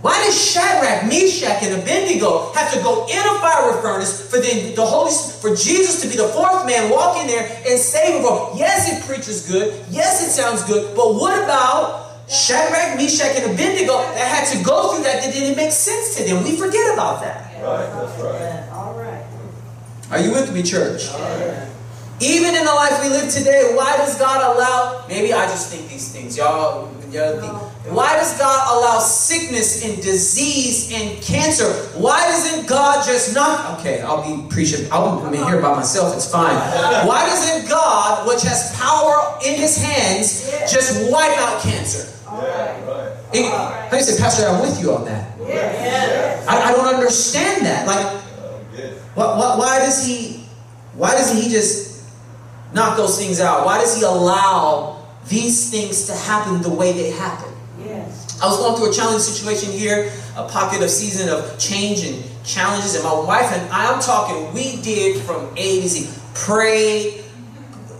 Why 0.00 0.22
did 0.24 0.32
Shadrach, 0.32 1.08
Meshach, 1.08 1.60
and 1.64 1.82
Abednego 1.82 2.52
have 2.52 2.72
to 2.72 2.80
go 2.84 3.04
in 3.06 3.18
a 3.18 3.34
fiery 3.40 3.82
furnace 3.82 4.30
for 4.30 4.38
the, 4.38 4.72
the 4.76 4.86
Holy 4.86 5.10
for 5.10 5.56
Jesus 5.56 6.00
to 6.02 6.08
be 6.08 6.14
the 6.14 6.28
fourth 6.28 6.66
man 6.66 6.88
walk 6.88 7.20
in 7.20 7.26
there 7.26 7.60
and 7.66 7.78
save 7.78 8.22
them? 8.22 8.54
Yes, 8.54 8.92
it 8.92 9.04
preaches 9.04 9.50
good. 9.50 9.74
Yes, 9.90 10.24
it 10.24 10.30
sounds 10.30 10.62
good. 10.62 10.94
But 10.94 11.14
what 11.14 11.42
about 11.42 12.07
Shadrach, 12.28 12.96
Meshach, 12.96 13.36
and 13.36 13.52
Abednego 13.52 13.96
that 13.98 14.28
had 14.28 14.56
to 14.56 14.62
go 14.62 14.92
through 14.92 15.04
that 15.04 15.22
that 15.22 15.32
didn't 15.32 15.56
make 15.56 15.72
sense 15.72 16.16
to 16.16 16.24
them? 16.24 16.44
We 16.44 16.56
forget 16.56 16.92
about 16.92 17.22
that. 17.22 17.62
Right. 17.62 17.86
That's 17.86 18.20
right. 18.20 18.68
All 18.72 18.94
right. 18.94 19.24
Are 20.10 20.20
you 20.20 20.32
with 20.32 20.52
me, 20.52 20.62
church? 20.62 21.06
Yeah. 21.06 21.68
Even 22.20 22.54
in 22.54 22.64
the 22.64 22.72
life 22.74 23.00
we 23.02 23.08
live 23.08 23.32
today, 23.32 23.70
why 23.74 23.96
does 23.96 24.18
God 24.18 24.56
allow? 24.56 25.06
Maybe 25.08 25.32
I 25.32 25.46
just 25.46 25.70
think 25.70 25.88
these 25.88 26.12
things, 26.12 26.36
y'all. 26.36 26.92
y'all 27.12 27.40
think, 27.40 27.52
why 27.94 28.16
does 28.16 28.38
God 28.38 28.76
allow 28.76 28.98
sickness 28.98 29.84
and 29.84 30.02
disease 30.02 30.92
and 30.92 31.20
cancer? 31.22 31.72
Why 31.98 32.20
doesn't 32.26 32.68
God 32.68 33.04
just 33.06 33.34
not? 33.34 33.78
Okay, 33.78 34.00
I'll 34.02 34.22
be 34.22 34.48
preaching. 34.48 34.90
I'm 34.92 35.32
in 35.32 35.44
here 35.44 35.60
by 35.60 35.74
myself. 35.74 36.14
It's 36.14 36.30
fine. 36.30 36.54
Why 37.06 37.26
doesn't 37.26 37.68
God, 37.68 38.26
which 38.28 38.42
has 38.42 38.74
power 38.78 39.38
in 39.46 39.54
His 39.54 39.76
hands, 39.82 40.50
just 40.70 41.10
wipe 41.10 41.36
out 41.38 41.62
cancer? 41.62 42.14
Yeah, 42.30 42.84
right. 42.86 43.92
You 43.92 44.00
say, 44.00 44.22
Pastor? 44.22 44.46
I'm 44.46 44.60
with 44.60 44.80
you 44.80 44.92
on 44.92 45.04
that. 45.06 45.38
Yes. 45.40 46.46
I, 46.46 46.70
I 46.70 46.72
don't 46.72 46.94
understand 46.94 47.64
that. 47.66 47.86
Like, 47.86 48.22
why, 49.14 49.38
why, 49.38 49.56
why 49.58 49.78
does 49.80 50.06
he? 50.06 50.44
Why 50.94 51.12
doesn't 51.12 51.40
he 51.40 51.48
just 51.48 52.04
knock 52.74 52.96
those 52.96 53.18
things 53.18 53.40
out? 53.40 53.64
Why 53.64 53.78
does 53.78 53.96
he 53.96 54.02
allow 54.02 55.04
these 55.28 55.70
things 55.70 56.06
to 56.06 56.14
happen 56.14 56.62
the 56.62 56.72
way 56.72 56.92
they 56.92 57.10
happen? 57.10 57.52
I 58.40 58.46
was 58.46 58.58
going 58.58 58.76
through 58.76 58.90
a 58.90 58.94
challenging 58.94 59.20
situation 59.20 59.72
here, 59.72 60.12
a 60.36 60.48
pocket 60.48 60.82
of 60.82 60.90
season 60.90 61.28
of 61.28 61.58
change 61.58 62.04
and 62.06 62.22
challenges, 62.44 62.94
and 62.94 63.04
my 63.04 63.12
wife 63.14 63.50
and 63.52 63.68
I, 63.70 63.92
I'm 63.92 64.00
talking, 64.00 64.52
we 64.54 64.80
did 64.82 65.20
from 65.22 65.50
A 65.56 65.80
to 65.82 65.88
Z. 65.88 66.08
Prayed, 66.34 67.24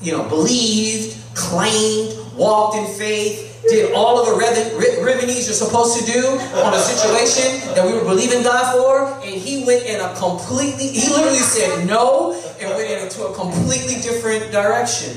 you 0.00 0.12
know, 0.12 0.28
believed, 0.28 1.16
claimed, 1.35 2.14
walked 2.37 2.76
in 2.76 2.87
faith, 2.97 3.47
did 3.68 3.92
all 3.92 4.21
of 4.21 4.26
the 4.26 4.35
re- 4.35 4.78
re- 4.78 5.02
remedies 5.04 5.47
you're 5.47 5.54
supposed 5.54 5.99
to 5.99 6.11
do 6.11 6.25
on 6.62 6.73
a 6.73 6.78
situation 6.78 7.75
that 7.75 7.85
we 7.85 7.92
were 7.92 8.04
believing 8.04 8.42
God 8.45 8.73
for, 8.78 9.09
and 9.26 9.35
he 9.35 9.64
went 9.64 9.85
in 9.87 10.00
a 10.00 10.14
completely, 10.14 10.88
he 10.88 11.09
literally 11.11 11.37
said 11.38 11.85
no 11.87 12.33
and 12.61 12.71
went 12.71 13.02
into 13.02 13.26
a 13.26 13.35
completely 13.35 14.00
different 14.00 14.52
direction. 14.52 15.16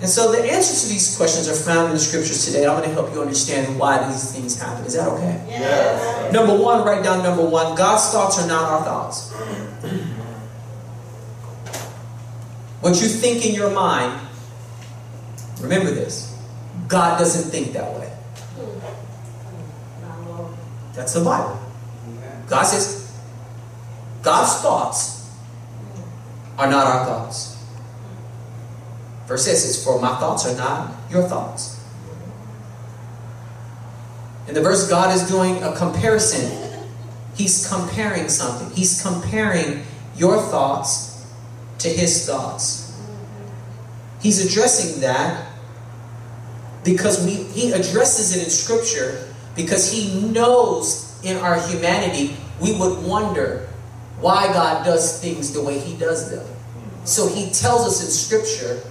And 0.00 0.08
so 0.08 0.30
the 0.30 0.38
answers 0.38 0.82
to 0.84 0.88
these 0.88 1.16
questions 1.16 1.48
are 1.48 1.54
found 1.54 1.88
in 1.88 1.94
the 1.94 1.98
scriptures 1.98 2.46
today. 2.46 2.66
I'm 2.66 2.76
going 2.76 2.88
to 2.88 2.94
help 2.94 3.12
you 3.12 3.20
understand 3.20 3.78
why 3.78 4.08
these 4.08 4.32
things 4.32 4.60
happen. 4.60 4.84
Is 4.84 4.94
that 4.94 5.08
okay? 5.08 5.44
Yes. 5.48 6.32
Number 6.32 6.56
one, 6.56 6.84
write 6.84 7.02
down 7.02 7.24
number 7.24 7.44
one. 7.44 7.76
God's 7.76 8.08
thoughts 8.10 8.38
are 8.40 8.46
not 8.46 8.62
our 8.62 8.84
thoughts. 8.84 9.32
What 12.80 13.00
you 13.02 13.08
think 13.08 13.44
in 13.44 13.54
your 13.54 13.70
mind, 13.72 14.20
remember 15.60 15.90
this 15.90 16.38
God 16.86 17.18
doesn't 17.18 17.50
think 17.50 17.72
that 17.72 17.92
way. 17.98 18.12
That's 20.94 21.14
the 21.14 21.24
Bible. 21.24 21.58
God 22.48 22.62
says, 22.62 23.16
God's 24.22 24.62
thoughts 24.62 25.30
are 26.56 26.68
not 26.68 26.86
our 26.86 27.04
thoughts. 27.04 27.47
Verse 29.28 29.44
6 29.44 29.60
says, 29.60 29.84
For 29.84 30.00
my 30.00 30.16
thoughts 30.16 30.46
are 30.46 30.56
not 30.56 30.90
your 31.10 31.22
thoughts. 31.22 31.78
In 34.48 34.54
the 34.54 34.62
verse, 34.62 34.88
God 34.88 35.14
is 35.14 35.28
doing 35.28 35.62
a 35.62 35.76
comparison. 35.76 36.50
He's 37.34 37.68
comparing 37.68 38.30
something. 38.30 38.74
He's 38.74 39.02
comparing 39.02 39.84
your 40.16 40.40
thoughts 40.40 41.26
to 41.80 41.88
His 41.88 42.26
thoughts. 42.26 42.98
He's 44.22 44.44
addressing 44.44 45.02
that 45.02 45.46
because 46.82 47.22
we, 47.24 47.34
He 47.52 47.72
addresses 47.72 48.34
it 48.34 48.44
in 48.44 48.50
Scripture 48.50 49.28
because 49.54 49.92
He 49.92 50.22
knows 50.30 51.20
in 51.22 51.36
our 51.36 51.60
humanity 51.68 52.34
we 52.62 52.74
would 52.78 53.04
wonder 53.04 53.68
why 54.20 54.50
God 54.54 54.84
does 54.86 55.20
things 55.20 55.52
the 55.52 55.62
way 55.62 55.78
He 55.78 55.96
does 55.98 56.30
them. 56.30 56.46
So 57.04 57.28
He 57.28 57.50
tells 57.50 57.86
us 57.86 58.02
in 58.02 58.10
Scripture 58.10 58.82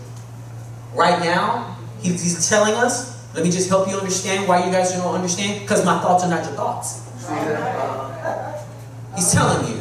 right 0.97 1.19
now, 1.23 1.77
he- 2.01 2.11
He's 2.11 2.49
telling 2.49 2.73
us, 2.73 3.15
let 3.33 3.43
me 3.43 3.51
just 3.51 3.69
help 3.69 3.87
you 3.87 3.95
understand 3.97 4.47
why 4.47 4.65
you 4.65 4.71
guys 4.71 4.91
don't 4.91 5.13
understand, 5.13 5.61
because 5.61 5.85
my 5.85 5.99
thoughts 6.01 6.23
are 6.23 6.29
not 6.29 6.43
your 6.43 6.53
thoughts. 6.53 7.01
He's 9.15 9.31
telling 9.31 9.67
you. 9.67 9.77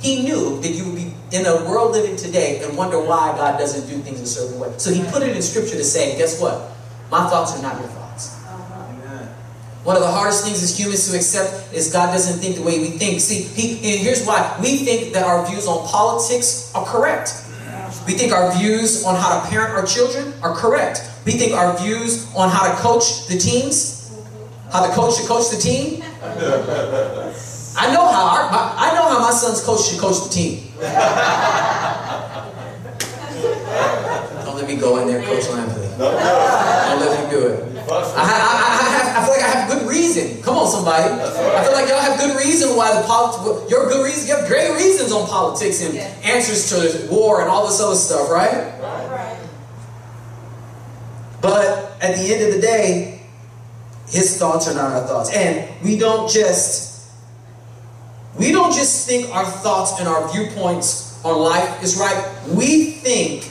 He 0.00 0.22
knew 0.22 0.60
that 0.60 0.70
you 0.70 0.84
would 0.84 0.94
be 0.94 1.12
in 1.32 1.44
a 1.46 1.56
world 1.68 1.92
living 1.92 2.16
today 2.16 2.62
and 2.62 2.76
wonder 2.76 2.98
why 3.00 3.34
God 3.36 3.58
doesn't 3.58 3.88
do 3.88 3.98
things 4.02 4.20
a 4.20 4.26
certain 4.26 4.58
way. 4.60 4.70
So 4.76 4.92
he 4.92 5.02
put 5.10 5.22
it 5.22 5.34
in 5.36 5.42
scripture 5.42 5.76
to 5.76 5.84
say, 5.84 6.16
guess 6.16 6.40
what? 6.40 6.70
My 7.10 7.28
thoughts 7.28 7.58
are 7.58 7.62
not 7.62 7.74
your 7.80 7.88
thoughts. 7.88 8.36
Uh-huh. 8.46 9.26
One 9.84 9.96
of 9.96 10.02
the 10.02 10.10
hardest 10.10 10.44
things 10.44 10.62
as 10.62 10.78
humans 10.78 11.10
to 11.10 11.16
accept 11.16 11.74
is 11.74 11.92
God 11.92 12.12
doesn't 12.12 12.38
think 12.38 12.56
the 12.56 12.62
way 12.62 12.78
we 12.78 12.90
think. 12.90 13.20
See, 13.20 13.42
he, 13.42 13.74
and 13.76 14.00
here's 14.00 14.24
why. 14.24 14.56
We 14.62 14.78
think 14.78 15.12
that 15.14 15.24
our 15.24 15.44
views 15.46 15.66
on 15.66 15.86
politics 15.86 16.70
are 16.74 16.84
correct. 16.84 17.34
We 18.08 18.14
think 18.14 18.32
our 18.32 18.50
views 18.56 19.04
on 19.04 19.16
how 19.16 19.38
to 19.38 19.46
parent 19.50 19.74
our 19.74 19.84
children 19.84 20.32
are 20.42 20.54
correct. 20.56 21.02
We 21.26 21.32
think 21.32 21.52
our 21.52 21.76
views 21.76 22.26
on 22.34 22.48
how 22.48 22.66
to 22.66 22.74
coach 22.80 23.26
the 23.26 23.36
teams, 23.36 24.10
how 24.72 24.86
the 24.86 24.94
coach 24.94 25.16
should 25.16 25.28
coach 25.28 25.50
the 25.50 25.58
team. 25.58 26.02
I 27.76 27.92
know 27.92 28.08
how 28.08 28.24
our, 28.24 28.50
my, 28.50 28.72
I 28.78 28.94
know 28.94 29.10
how 29.10 29.20
my 29.20 29.30
son's 29.30 29.62
coach 29.62 29.82
should 29.82 30.00
coach 30.00 30.24
the 30.24 30.30
team. 30.30 30.72
Don't 34.42 34.56
let 34.56 34.66
me 34.66 34.76
go 34.76 34.96
in 35.02 35.08
there, 35.08 35.22
Coach 35.22 35.44
Lampley. 35.44 35.98
Don't 35.98 37.00
let 37.00 37.24
me 37.24 37.30
do 37.30 37.46
it. 37.46 37.77
I, 37.90 37.94
I, 37.94 38.02
I, 38.02 38.80
I, 38.80 38.90
have, 38.90 39.16
I 39.16 39.24
feel 39.24 39.34
like 39.34 39.42
I 39.42 39.58
have 39.58 39.70
good 39.70 39.88
reason. 39.88 40.42
Come 40.42 40.56
on, 40.56 40.68
somebody. 40.68 41.04
I 41.04 41.64
feel 41.64 41.72
like 41.72 41.88
y'all 41.88 42.00
have 42.00 42.18
good 42.18 42.36
reason 42.36 42.76
why 42.76 43.00
the 43.00 43.06
politics. 43.06 43.70
Your 43.70 43.88
good 43.88 44.04
reason. 44.04 44.28
You 44.28 44.36
have 44.36 44.48
great 44.48 44.72
reasons 44.74 45.12
on 45.12 45.26
politics 45.28 45.82
and 45.82 45.96
answers 46.24 46.68
to 46.70 47.08
war 47.10 47.40
and 47.40 47.50
all 47.50 47.66
this 47.66 47.80
other 47.80 47.94
stuff, 47.94 48.30
right? 48.30 48.74
All 48.80 49.08
right. 49.08 49.38
But 51.40 51.96
at 52.02 52.16
the 52.16 52.34
end 52.34 52.44
of 52.44 52.54
the 52.54 52.60
day, 52.60 53.22
his 54.08 54.38
thoughts 54.38 54.68
are 54.68 54.74
not 54.74 54.92
our 54.92 55.06
thoughts, 55.06 55.34
and 55.34 55.68
we 55.82 55.98
don't 55.98 56.30
just 56.30 56.88
we 58.38 58.52
don't 58.52 58.72
just 58.72 59.06
think 59.06 59.34
our 59.34 59.44
thoughts 59.44 59.98
and 59.98 60.08
our 60.08 60.28
viewpoints 60.32 61.22
on 61.24 61.38
life 61.38 61.82
is 61.82 61.98
right. 61.98 62.32
We 62.48 62.92
think 62.92 63.50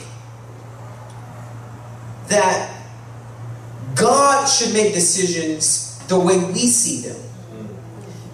that 2.28 2.77
God 3.98 4.46
should 4.46 4.72
make 4.72 4.94
decisions 4.94 5.98
the 6.08 6.18
way 6.18 6.38
we 6.38 6.66
see 6.66 7.08
them. 7.08 7.20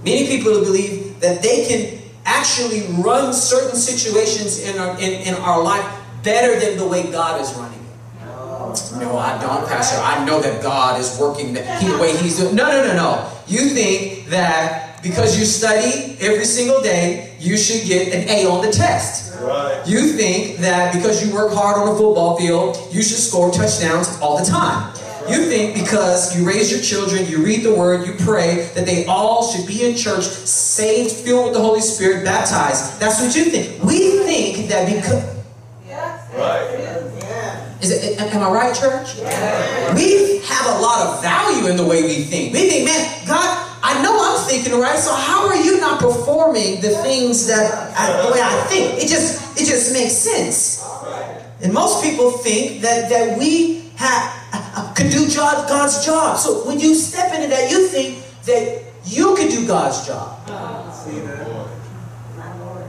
Many 0.04 0.26
people 0.26 0.52
believe 0.60 1.18
that 1.20 1.42
they 1.42 1.66
can 1.66 2.02
actually 2.24 2.82
run 3.02 3.32
certain 3.32 3.76
situations 3.76 4.60
in 4.60 4.78
our, 4.78 4.98
in, 5.00 5.12
in 5.26 5.34
our 5.34 5.62
life 5.62 5.84
better 6.22 6.58
than 6.60 6.78
the 6.78 6.86
way 6.86 7.10
God 7.10 7.40
is 7.40 7.52
running 7.54 7.78
it. 7.78 7.86
Oh. 8.22 8.98
No, 9.00 9.16
I 9.16 9.40
don't, 9.40 9.66
Pastor. 9.66 10.00
I 10.02 10.24
know 10.24 10.40
that 10.40 10.62
God 10.62 11.00
is 11.00 11.18
working 11.18 11.54
the, 11.54 11.60
the 11.60 11.98
way 12.00 12.16
He's 12.16 12.38
doing. 12.38 12.54
No, 12.54 12.70
no, 12.70 12.86
no, 12.86 12.94
no. 12.94 13.32
You 13.46 13.70
think 13.70 14.26
that 14.28 15.02
because 15.02 15.38
you 15.38 15.44
study 15.44 16.16
every 16.20 16.46
single 16.46 16.80
day, 16.80 17.36
you 17.38 17.56
should 17.58 17.86
get 17.86 18.14
an 18.14 18.28
A 18.28 18.46
on 18.46 18.64
the 18.64 18.72
test. 18.72 19.38
Right. 19.40 19.82
You 19.86 20.12
think 20.12 20.58
that 20.58 20.94
because 20.94 21.26
you 21.26 21.34
work 21.34 21.52
hard 21.52 21.76
on 21.76 21.88
a 21.88 21.98
football 21.98 22.38
field, 22.38 22.78
you 22.90 23.02
should 23.02 23.18
score 23.18 23.50
touchdowns 23.50 24.18
all 24.20 24.38
the 24.38 24.44
time. 24.44 24.94
You 25.28 25.46
think 25.46 25.74
because 25.74 26.36
you 26.36 26.46
raise 26.46 26.70
your 26.70 26.80
children, 26.80 27.26
you 27.26 27.42
read 27.42 27.62
the 27.62 27.74
word, 27.74 28.06
you 28.06 28.14
pray, 28.24 28.68
that 28.74 28.84
they 28.84 29.06
all 29.06 29.50
should 29.50 29.66
be 29.66 29.88
in 29.88 29.96
church, 29.96 30.24
saved, 30.24 31.12
filled 31.12 31.46
with 31.46 31.54
the 31.54 31.60
Holy 31.60 31.80
Spirit, 31.80 32.24
baptized. 32.24 33.00
That's 33.00 33.20
what 33.22 33.34
you 33.34 33.44
think. 33.46 33.82
We 33.82 34.18
think 34.24 34.68
that 34.68 34.86
because. 34.86 35.34
Right. 36.36 36.68
Yeah. 37.20 37.78
Is 37.80 37.90
it, 37.90 38.20
am 38.20 38.42
I 38.42 38.50
right, 38.50 38.74
church? 38.74 39.16
We 39.94 40.40
have 40.44 40.76
a 40.76 40.80
lot 40.80 41.06
of 41.06 41.22
value 41.22 41.70
in 41.70 41.76
the 41.76 41.84
way 41.84 42.02
we 42.02 42.24
think. 42.24 42.52
We 42.52 42.68
think, 42.68 42.84
man, 42.86 43.26
God, 43.26 43.64
I 43.82 44.02
know 44.02 44.16
I'm 44.18 44.48
thinking 44.48 44.78
right, 44.80 44.98
so 44.98 45.14
how 45.14 45.46
are 45.46 45.56
you 45.56 45.78
not 45.80 46.00
performing 46.00 46.80
the 46.80 46.90
things 47.02 47.46
that 47.46 47.94
I, 47.96 48.26
the 48.26 48.32
way 48.32 48.40
I 48.42 48.64
think? 48.66 49.02
It 49.02 49.08
just 49.08 49.60
it 49.60 49.66
just 49.66 49.92
makes 49.92 50.14
sense. 50.14 50.82
And 51.62 51.72
most 51.72 52.02
people 52.02 52.32
think 52.32 52.82
that 52.82 53.08
that 53.10 53.38
we 53.38 53.84
have 53.96 54.43
could 54.94 55.10
do 55.10 55.28
job, 55.28 55.68
God's 55.68 56.04
job. 56.04 56.38
So 56.38 56.66
when 56.66 56.80
you 56.80 56.94
step 56.94 57.34
into 57.34 57.48
that, 57.48 57.70
you 57.70 57.86
think 57.88 58.22
that 58.44 58.82
you 59.04 59.34
could 59.36 59.50
do 59.50 59.66
God's 59.66 60.06
job. 60.06 60.38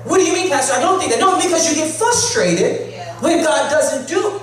What 0.05 0.17
do 0.17 0.23
you 0.23 0.33
mean, 0.33 0.49
Pastor? 0.49 0.75
I 0.75 0.81
don't 0.81 0.99
think 0.99 1.11
that. 1.11 1.19
No, 1.19 1.35
because 1.37 1.69
you 1.69 1.75
get 1.75 1.93
frustrated 1.93 2.93
when 3.21 3.43
God 3.43 3.69
doesn't 3.69 4.07
do 4.07 4.41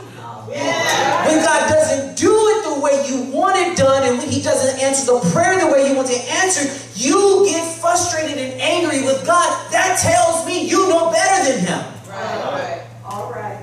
when 0.53 1.39
God 1.43 1.69
doesn't 1.69 2.17
do 2.17 2.33
it 2.33 2.75
the 2.75 2.81
way 2.81 3.07
you 3.09 3.33
want 3.33 3.57
it 3.57 3.77
done, 3.77 4.03
and 4.07 4.19
when 4.19 4.29
He 4.29 4.43
doesn't 4.43 4.83
answer 4.83 5.07
the 5.07 5.21
prayer 5.31 5.59
the 5.59 5.73
way 5.73 5.89
you 5.89 5.97
want 5.97 6.11
it 6.11 6.29
answered, 6.29 6.69
you 6.95 7.47
get 7.47 7.65
frustrated 7.79 8.37
and 8.37 8.61
angry 8.61 9.03
with 9.03 9.25
God. 9.25 9.49
That 9.73 9.99
tells 9.99 10.47
me 10.47 10.69
you 10.69 10.89
know 10.89 11.11
better 11.11 11.53
than 11.53 11.67
Him. 11.67 11.85
Right. 12.09 12.87
All 13.05 13.33
right. 13.33 13.59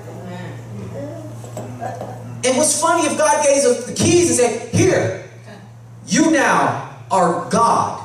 And 2.44 2.56
what's 2.56 2.80
funny 2.80 3.06
if 3.06 3.18
God 3.18 3.44
gave 3.44 3.64
us 3.64 3.86
the 3.86 3.92
keys 3.92 4.40
and 4.40 4.50
said, 4.50 4.74
Here, 4.74 5.30
you 6.06 6.30
now 6.30 6.96
are 7.10 7.48
God. 7.50 7.98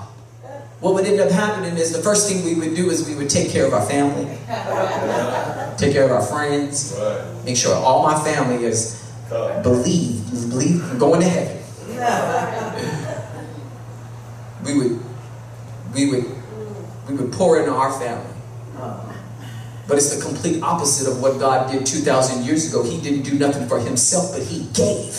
what 0.81 0.93
would 0.93 1.05
end 1.05 1.19
up 1.19 1.31
happening 1.31 1.77
is 1.77 1.91
the 1.93 2.03
first 2.03 2.27
thing 2.29 2.43
we 2.43 2.53
would 2.55 2.75
do 2.75 2.89
is 2.89 3.07
we 3.07 3.15
would 3.15 3.29
take 3.29 3.49
care 3.49 3.65
of 3.65 3.73
our 3.73 3.85
family, 3.85 4.25
take 5.77 5.93
care 5.93 6.03
of 6.03 6.11
our 6.11 6.21
friends, 6.21 6.99
make 7.45 7.55
sure 7.55 7.73
all 7.75 8.03
my 8.03 8.21
family 8.23 8.63
is 8.65 9.01
believe, 9.63 10.29
believe, 10.49 10.83
I'm 10.91 10.97
going 10.97 11.21
to 11.21 11.27
heaven. 11.27 11.61
We 14.63 14.77
would, 14.77 14.99
we 15.93 16.09
would, 16.09 16.25
we 17.07 17.15
would 17.15 17.31
pour 17.31 17.59
into 17.59 17.71
our 17.71 17.91
family. 17.99 18.34
But 19.87 19.97
it's 19.97 20.15
the 20.15 20.21
complete 20.23 20.63
opposite 20.63 21.09
of 21.09 21.21
what 21.21 21.39
God 21.39 21.71
did 21.71 21.85
2,000 21.85 22.43
years 22.43 22.69
ago. 22.69 22.83
He 22.83 22.99
didn't 22.99 23.21
do 23.21 23.37
nothing 23.37 23.67
for 23.67 23.79
himself, 23.79 24.31
but 24.33 24.41
he 24.41 24.65
gave 24.73 25.13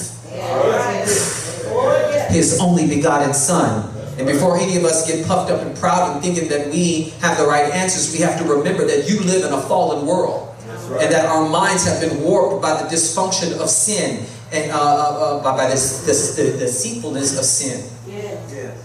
his 2.31 2.59
only 2.61 2.89
begotten 2.89 3.33
son. 3.33 3.93
And 4.19 4.27
before 4.27 4.57
any 4.57 4.77
of 4.77 4.85
us 4.85 5.07
get 5.07 5.27
puffed 5.27 5.51
up 5.51 5.61
and 5.61 5.77
proud 5.77 6.13
and 6.13 6.23
thinking 6.25 6.49
that 6.49 6.69
we 6.69 7.15
have 7.21 7.39
the 7.39 7.47
right 7.47 7.73
answers, 7.73 8.13
we 8.13 8.19
have 8.25 8.39
to 8.39 8.45
remember 8.45 8.87
that 8.87 9.09
you 9.09 9.21
live 9.21 9.45
in 9.45 9.53
a 9.53 9.61
fallen 9.61 10.07
world. 10.07 10.55
And 11.01 11.13
that 11.13 11.27
our 11.27 11.49
minds 11.49 11.85
have 11.87 12.01
been 12.01 12.23
warped 12.23 12.63
by 12.63 12.81
the 12.81 12.89
dysfunction 12.89 13.61
of 13.61 13.69
sin 13.69 14.25
and 14.53 14.71
uh, 14.71 14.77
uh, 14.77 14.79
uh, 14.79 15.43
by, 15.43 15.57
by 15.57 15.69
this, 15.69 16.07
this 16.07 16.37
the 16.37 16.57
deceitfulness 16.59 17.37
of 17.39 17.45
sin 17.45 17.85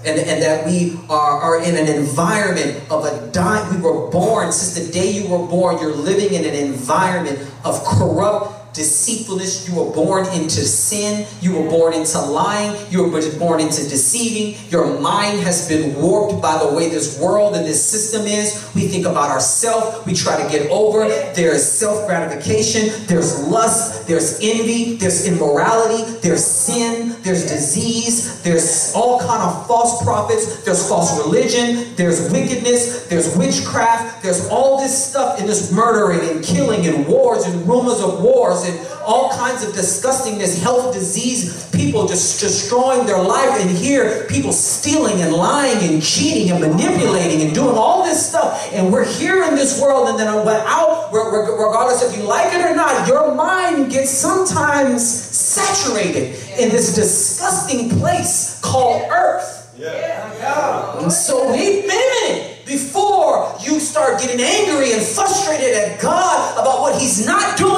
and, 0.05 0.20
and 0.20 0.41
that 0.41 0.65
we 0.65 0.98
are, 1.10 1.39
are 1.41 1.62
in 1.62 1.75
an 1.75 1.88
environment 1.88 2.84
of 2.89 3.05
a 3.05 3.31
dying. 3.31 3.75
We 3.75 3.81
were 3.81 4.10
born, 4.10 4.51
since 4.51 4.86
the 4.86 4.91
day 4.91 5.12
you 5.12 5.29
were 5.29 5.46
born, 5.46 5.79
you're 5.79 5.96
living 5.96 6.34
in 6.34 6.46
an 6.46 6.55
environment 6.55 7.39
of 7.63 7.84
corrupt 7.84 8.61
deceitfulness. 8.73 9.67
You 9.67 9.75
were 9.75 9.91
born 9.91 10.25
into 10.27 10.61
sin. 10.61 11.27
You 11.41 11.55
were 11.55 11.69
born 11.69 11.93
into 11.93 12.19
lying. 12.19 12.75
You 12.91 13.03
were 13.03 13.39
born 13.39 13.59
into 13.59 13.83
deceiving. 13.87 14.59
Your 14.69 14.99
mind 14.99 15.39
has 15.41 15.67
been 15.67 15.95
warped 16.01 16.41
by 16.41 16.57
the 16.57 16.73
way 16.73 16.89
this 16.89 17.19
world 17.19 17.55
and 17.55 17.65
this 17.65 17.83
system 17.83 18.25
is. 18.25 18.69
We 18.75 18.87
think 18.87 19.05
about 19.05 19.29
ourselves. 19.29 20.05
We 20.05 20.13
try 20.13 20.41
to 20.41 20.49
get 20.49 20.69
over. 20.71 21.07
There's 21.33 21.69
self 21.69 22.07
gratification. 22.07 23.05
There's 23.07 23.47
lust. 23.47 24.07
There's 24.07 24.39
envy. 24.41 24.95
There's 24.95 25.27
immorality. 25.27 26.19
There's 26.21 26.45
sin. 26.45 27.15
There's 27.21 27.43
disease. 27.43 28.41
There's 28.41 28.93
all 28.95 29.19
kind 29.19 29.43
of 29.43 29.67
false 29.67 30.03
prophets. 30.03 30.63
There's 30.63 30.87
false 30.87 31.17
religion. 31.23 31.93
There's 31.95 32.31
wickedness. 32.31 33.07
There's 33.07 33.35
witchcraft. 33.35 34.23
There's 34.23 34.47
all 34.49 34.79
this 34.79 35.09
stuff 35.09 35.39
in 35.39 35.47
this 35.47 35.71
murdering 35.71 36.29
and 36.29 36.43
killing 36.43 36.85
and 36.87 37.07
wars 37.07 37.45
and 37.45 37.67
rumors 37.67 38.01
of 38.01 38.21
wars 38.21 38.61
and 38.65 38.80
all 39.01 39.30
kinds 39.32 39.63
of 39.63 39.74
disgustingness, 39.74 40.62
health, 40.62 40.94
disease, 40.94 41.70
people 41.72 42.08
just 42.08 42.39
destroying 42.39 43.06
their 43.06 43.22
life. 43.22 43.60
And 43.60 43.70
here, 43.70 44.25
people 44.27 44.53
stealing 44.53 45.22
and 45.22 45.34
lying 45.34 45.77
and 45.91 46.01
cheating 46.01 46.51
and 46.51 46.62
manipulating 46.62 47.41
and 47.41 47.53
doing 47.53 47.75
all 47.75 48.03
this 48.03 48.30
stuff. 48.30 48.72
And 48.74 48.91
we're 48.91 49.06
here 49.06 49.44
in 49.44 49.56
this 49.56 49.82
world, 49.82 50.10
and 50.10 50.20
then 50.20 50.27
out, 50.27 51.12
regardless 51.12 52.03
if 52.03 52.18
you 52.18 52.24
like 52.24 52.53
it 52.53 52.62
or 52.65 52.75
not, 52.75 53.08
your 53.08 53.34
mind 53.36 53.91
gets 53.91 54.12
sometimes 54.12 55.01
saturated 55.08 56.36
in 56.60 56.70
this 56.70 56.94
disgusting 56.96 57.89
place 58.00 58.60
called 58.62 59.03
earth. 59.12 59.74
Yeah. 59.77 61.00
And 61.01 61.12
so 61.12 61.50
wait 61.51 61.86
a 61.86 61.88
minute 61.88 62.65
before 62.65 63.56
you 63.60 63.80
start 63.80 64.22
getting 64.22 64.39
angry 64.39 64.94
and 64.94 65.01
frustrated 65.01 65.74
at 65.75 66.00
God 66.00 66.53
about 66.53 66.82
what 66.82 67.01
He's 67.01 67.25
not 67.25 67.58
doing. 67.58 67.70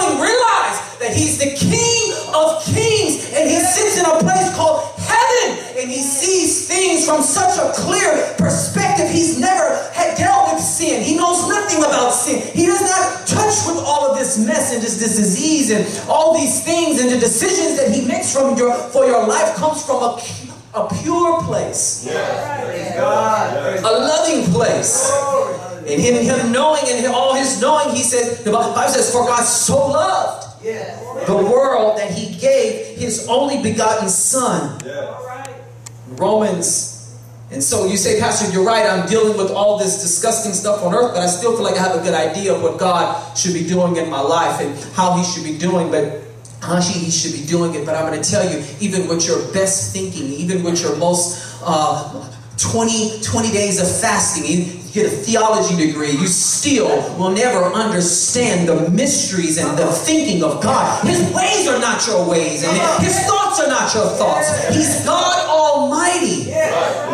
Realize 1.44 1.60
that 1.60 1.60
He's 1.60 1.60
the 1.60 1.76
King 1.76 2.14
of 2.34 2.64
Kings 2.64 3.34
and 3.34 3.50
He 3.50 3.60
sits 3.60 4.00
in 4.00 4.06
a 4.06 4.20
place 4.20 4.56
called 4.56 4.84
heaven 4.98 5.58
and 5.78 5.90
He 5.90 6.00
sees 6.00 6.68
things 6.68 7.06
from 7.06 7.22
such 7.22 7.58
a 7.60 7.72
clear 7.82 8.36
perspective. 8.38 9.10
He's 9.10 9.40
never 9.40 9.92
had 9.94 10.18
dealt 10.18 10.54
with 10.54 10.62
sin. 10.62 11.04
He 11.04 11.16
knows 11.16 11.48
nothing 11.48 11.80
about 11.84 12.12
sin. 12.12 12.42
He 12.54 12.66
does 12.66 12.82
not 12.82 13.28
touch 13.28 13.68
with 13.68 13.84
all 13.86 14.12
of 14.12 14.18
this 14.18 14.38
mess 14.46 14.74
and 14.74 14.82
this, 14.82 15.00
this 15.00 15.18
disease 15.18 15.72
and 15.72 16.10
all 16.10 16.34
these 16.34 16.64
things 16.64 17.02
and 17.02 17.10
the 17.12 17.20
decisions 17.20 17.78
that 17.78 17.94
He 17.94 18.06
makes 18.08 18.34
from 18.34 18.58
your 18.58 18.74
for 18.92 19.06
your 19.06 19.28
life 19.28 19.56
comes 19.56 19.86
from 19.86 19.98
a 20.04 20.22
a 20.76 20.90
pure 21.04 21.44
place, 21.44 22.08
a 23.78 23.92
loving 23.92 24.52
place. 24.52 25.12
And 25.86 26.02
him, 26.02 26.24
him 26.24 26.52
knowing 26.52 26.82
and 26.88 27.06
all 27.14 27.36
his 27.36 27.62
knowing, 27.62 27.96
he 27.96 28.02
says, 28.02 28.44
the 28.44 28.52
Bible 28.52 28.74
says, 28.88 29.12
for 29.12 29.26
God 29.28 29.44
so 29.44 29.76
loved 29.76 30.53
the 30.64 31.36
world 31.36 31.98
that 31.98 32.12
he 32.12 32.36
gave 32.38 32.98
his 32.98 33.28
only 33.28 33.62
begotten 33.62 34.10
son. 34.10 34.80
Romans. 36.12 36.92
And 37.52 37.64
so 37.64 37.86
you 37.86 37.98
say, 37.98 38.20
Pastor, 38.20 38.52
you're 38.52 38.66
right, 38.66 38.86
I'm 38.86 39.08
dealing 39.08 39.38
with 39.38 39.52
all 39.52 39.78
this 39.78 40.02
disgusting 40.02 40.54
stuff 40.54 40.84
on 40.84 40.94
earth, 40.96 41.14
but 41.14 41.22
I 41.22 41.28
still 41.28 41.54
feel 41.56 41.64
like 41.64 41.76
I 41.76 41.84
have 41.84 42.00
a 42.00 42.04
good 42.04 42.16
idea 42.16 42.54
of 42.54 42.64
what 42.64 42.80
God 42.80 43.38
should 43.38 43.54
be 43.54 43.68
doing 43.68 43.98
in 43.98 44.10
my 44.10 44.22
life 44.22 44.60
and 44.60 44.76
how 44.96 45.16
he 45.18 45.24
should 45.24 45.44
be 45.44 45.58
doing. 45.58 45.92
But 45.92 46.24
how 46.64 46.80
she, 46.80 46.98
he 46.98 47.12
should 47.12 47.34
be 47.34 47.46
doing 47.46 47.76
it. 47.76 47.86
But 47.86 47.96
I'm 47.96 48.10
going 48.10 48.22
to 48.22 48.30
tell 48.30 48.50
you, 48.50 48.64
even 48.80 49.08
with 49.08 49.28
your 49.28 49.40
best 49.54 49.94
thinking, 49.94 50.28
even 50.28 50.64
with 50.64 50.82
your 50.82 50.96
most 50.98 51.62
uh, 51.64 52.30
20, 52.58 53.22
20 53.22 53.52
days 53.52 53.82
of 53.82 54.02
fasting, 54.02 54.80
get 54.94 55.08
a 55.08 55.10
theology 55.10 55.76
degree, 55.76 56.12
you 56.12 56.28
still 56.28 56.88
will 57.18 57.32
never 57.32 57.66
understand 57.74 58.70
the 58.70 58.90
mysteries 58.92 59.58
and 59.58 59.76
the 59.76 59.88
thinking 59.88 60.44
of 60.44 60.62
God. 60.62 61.04
His 61.04 61.20
ways 61.34 61.68
are 61.68 61.80
not 61.80 62.06
your 62.06 62.30
ways, 62.30 62.64
and 62.64 62.78
his 63.02 63.20
thoughts 63.26 63.60
are 63.60 63.68
not 63.68 63.92
your 63.94 64.06
thoughts. 64.06 64.54
He's 64.70 65.04
God 65.04 65.50
Almighty. 65.50 66.52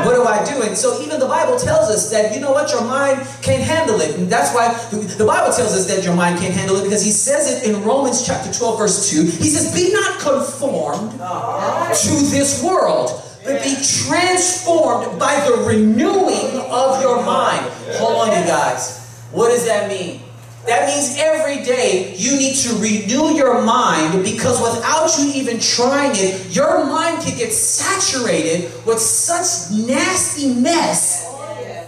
What 0.03 0.15
do 0.15 0.23
I 0.25 0.43
do? 0.43 0.61
And 0.61 0.77
so 0.77 1.01
even 1.01 1.21
the 1.21 1.27
Bible 1.27 1.57
tells 1.57 1.89
us 1.89 2.11
that, 2.11 2.35
you 2.35 2.41
know 2.41 2.51
what, 2.51 2.69
your 2.69 2.83
mind 2.83 3.25
can't 3.41 3.63
handle 3.63 4.01
it. 4.01 4.15
And 4.17 4.29
that's 4.29 4.53
why 4.53 4.73
the 4.91 5.25
Bible 5.25 5.53
tells 5.53 5.73
us 5.73 5.87
that 5.87 6.03
your 6.03 6.15
mind 6.15 6.39
can't 6.39 6.53
handle 6.53 6.75
it 6.75 6.83
because 6.83 7.03
he 7.03 7.11
says 7.11 7.49
it 7.49 7.69
in 7.69 7.81
Romans 7.83 8.25
chapter 8.27 8.51
12, 8.51 8.77
verse 8.77 9.09
2. 9.09 9.23
He 9.23 9.47
says, 9.47 9.73
Be 9.73 9.93
not 9.93 10.19
conformed 10.19 11.11
to 11.13 12.11
this 12.29 12.61
world 12.61 13.28
be 13.63 13.75
transformed 13.75 15.19
by 15.19 15.35
the 15.47 15.63
renewing 15.65 16.61
of 16.69 17.01
your 17.01 17.23
mind. 17.25 17.65
Hold 17.97 18.29
on, 18.29 18.39
you 18.39 18.47
guys. 18.47 19.25
What 19.31 19.49
does 19.49 19.65
that 19.65 19.89
mean? 19.89 20.21
That 20.65 20.87
means 20.87 21.15
every 21.17 21.63
day 21.63 22.13
you 22.15 22.37
need 22.37 22.55
to 22.57 22.75
renew 22.75 23.35
your 23.35 23.61
mind 23.63 24.23
because 24.23 24.61
without 24.61 25.17
you 25.17 25.31
even 25.33 25.59
trying 25.59 26.11
it, 26.13 26.55
your 26.55 26.85
mind 26.85 27.23
can 27.23 27.37
get 27.37 27.53
saturated 27.53 28.71
with 28.85 28.99
such 28.99 29.71
nasty 29.71 30.53
mess 30.53 31.25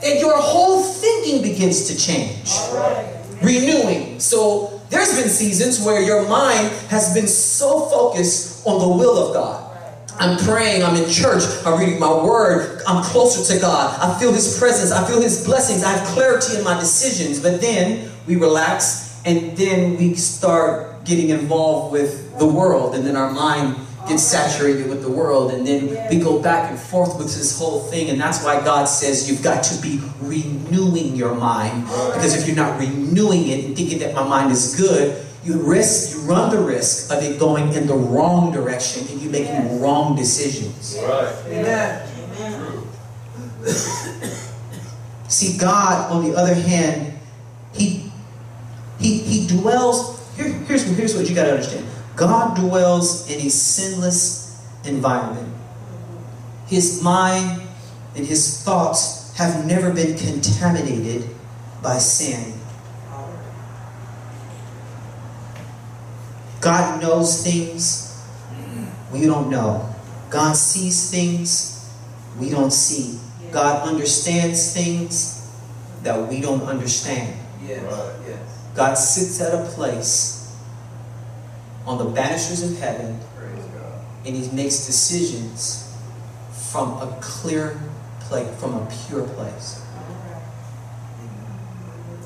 that 0.01 0.19
your 0.19 0.35
whole 0.35 0.83
thinking 0.83 1.41
begins 1.43 1.87
to 1.87 1.97
change. 1.97 2.51
Renewing. 3.43 4.19
So 4.19 4.81
there's 4.89 5.15
been 5.15 5.29
seasons 5.29 5.83
where 5.83 6.01
your 6.01 6.27
mind 6.27 6.69
has 6.89 7.13
been 7.13 7.27
so 7.27 7.85
focused 7.87 8.65
on 8.65 8.79
the 8.79 8.87
will 8.87 9.27
of 9.27 9.33
God. 9.33 9.60
I'm 10.21 10.37
praying, 10.37 10.83
I'm 10.83 10.95
in 10.95 11.09
church, 11.09 11.41
I'm 11.65 11.79
reading 11.79 11.99
my 11.99 12.13
word, 12.13 12.83
I'm 12.87 13.03
closer 13.03 13.55
to 13.55 13.59
God. 13.59 13.99
I 13.99 14.19
feel 14.19 14.31
His 14.31 14.59
presence, 14.59 14.91
I 14.91 15.03
feel 15.07 15.19
His 15.19 15.43
blessings, 15.43 15.83
I 15.83 15.93
have 15.93 16.07
clarity 16.09 16.59
in 16.59 16.63
my 16.63 16.79
decisions. 16.79 17.39
But 17.39 17.59
then 17.59 18.07
we 18.27 18.35
relax 18.35 19.19
and 19.25 19.57
then 19.57 19.97
we 19.97 20.13
start 20.13 21.05
getting 21.05 21.29
involved 21.29 21.91
with 21.91 22.37
the 22.37 22.45
world, 22.45 22.93
and 22.93 23.03
then 23.03 23.15
our 23.15 23.31
mind 23.31 23.75
gets 24.07 24.21
saturated 24.21 24.89
with 24.89 25.01
the 25.01 25.09
world, 25.09 25.53
and 25.53 25.65
then 25.65 26.07
we 26.11 26.19
go 26.19 26.39
back 26.39 26.69
and 26.69 26.79
forth 26.79 27.17
with 27.17 27.27
this 27.27 27.57
whole 27.57 27.79
thing. 27.79 28.11
And 28.11 28.21
that's 28.21 28.43
why 28.43 28.63
God 28.63 28.85
says 28.85 29.27
you've 29.27 29.41
got 29.41 29.63
to 29.63 29.81
be 29.81 30.01
renewing 30.21 31.15
your 31.15 31.33
mind. 31.33 31.85
Because 32.13 32.39
if 32.39 32.45
you're 32.47 32.55
not 32.55 32.79
renewing 32.79 33.47
it 33.47 33.65
and 33.65 33.75
thinking 33.75 33.97
that 33.99 34.13
my 34.13 34.27
mind 34.27 34.51
is 34.51 34.75
good, 34.75 35.25
you 35.43 35.61
risk, 35.61 36.15
you 36.15 36.21
run 36.21 36.51
the 36.51 36.61
risk 36.61 37.11
of 37.11 37.23
it 37.23 37.39
going 37.39 37.73
in 37.73 37.87
the 37.87 37.95
wrong 37.95 38.51
direction 38.51 39.07
and 39.07 39.21
you 39.21 39.29
making 39.29 39.47
yes. 39.47 39.81
wrong 39.81 40.15
decisions. 40.15 40.97
Right. 41.01 41.33
Amen. 41.47 42.07
Amen. 42.39 42.83
See, 45.27 45.57
God, 45.57 46.11
on 46.11 46.29
the 46.29 46.37
other 46.37 46.53
hand, 46.53 47.17
He 47.73 48.11
He 48.99 49.19
He 49.19 49.47
dwells. 49.47 50.19
Here, 50.35 50.47
here's, 50.47 50.83
here's 50.83 51.15
what 51.15 51.27
you 51.29 51.35
gotta 51.35 51.51
understand. 51.51 51.85
God 52.15 52.55
dwells 52.55 53.29
in 53.31 53.39
a 53.39 53.49
sinless 53.49 54.63
environment. 54.85 55.53
His 56.67 57.01
mind 57.01 57.61
and 58.15 58.25
his 58.25 58.63
thoughts 58.63 59.35
have 59.37 59.65
never 59.65 59.91
been 59.91 60.17
contaminated 60.17 61.27
by 61.81 61.97
sin. 61.97 62.53
God 66.61 67.01
knows 67.01 67.43
things 67.43 68.11
we 69.11 69.25
don't 69.25 69.49
know. 69.49 69.93
God 70.29 70.53
sees 70.53 71.11
things 71.11 71.89
we 72.39 72.49
don't 72.49 72.71
see. 72.71 73.19
God 73.51 73.85
understands 73.87 74.73
things 74.73 75.51
that 76.03 76.29
we 76.29 76.39
don't 76.39 76.61
understand. 76.63 77.37
Yes. 77.65 77.83
Right. 77.83 78.29
Yes. 78.29 78.67
God 78.73 78.93
sits 78.93 79.41
at 79.41 79.53
a 79.53 79.65
place 79.71 80.55
on 81.85 81.97
the 81.97 82.05
banisters 82.05 82.63
of 82.63 82.79
heaven 82.79 83.19
and 84.25 84.35
he 84.35 84.49
makes 84.55 84.85
decisions 84.85 85.93
from 86.71 86.89
a 87.01 87.17
clear 87.21 87.79
place, 88.21 88.59
from 88.59 88.75
a 88.75 88.89
pure 89.07 89.27
place. 89.27 89.83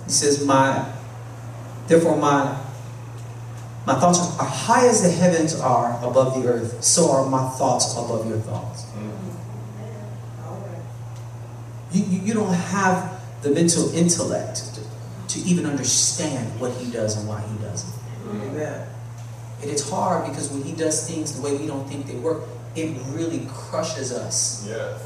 He 0.05 0.11
says, 0.11 0.45
My 0.45 0.93
therefore 1.87 2.17
my 2.17 2.64
my 3.85 3.93
thoughts 3.99 4.19
are 4.39 4.45
high 4.45 4.87
as 4.87 5.03
the 5.03 5.11
heavens 5.11 5.59
are 5.59 5.99
above 6.03 6.41
the 6.41 6.47
earth, 6.47 6.83
so 6.83 7.11
are 7.11 7.29
my 7.29 7.47
thoughts 7.49 7.93
above 7.93 8.27
your 8.27 8.39
thoughts. 8.39 8.85
You, 11.91 12.03
you, 12.03 12.21
you 12.21 12.33
don't 12.33 12.53
have 12.53 13.21
the 13.41 13.51
mental 13.51 13.93
intellect 13.93 14.73
to, 14.75 14.81
to 15.39 15.47
even 15.47 15.65
understand 15.65 16.59
what 16.59 16.71
he 16.73 16.91
does 16.91 17.15
and 17.17 17.27
why 17.27 17.41
he 17.41 17.57
does 17.63 17.87
it. 17.87 18.01
Amen. 18.27 18.87
And 19.61 19.71
it's 19.71 19.87
hard 19.89 20.27
because 20.27 20.49
when 20.51 20.63
he 20.63 20.73
does 20.73 21.07
things 21.07 21.39
the 21.39 21.41
way 21.41 21.55
we 21.55 21.67
don't 21.67 21.87
think 21.87 22.07
they 22.07 22.15
work, 22.15 22.43
it 22.75 22.97
really 23.09 23.47
crushes 23.47 24.11
us. 24.11 24.65
Yes. 24.67 25.01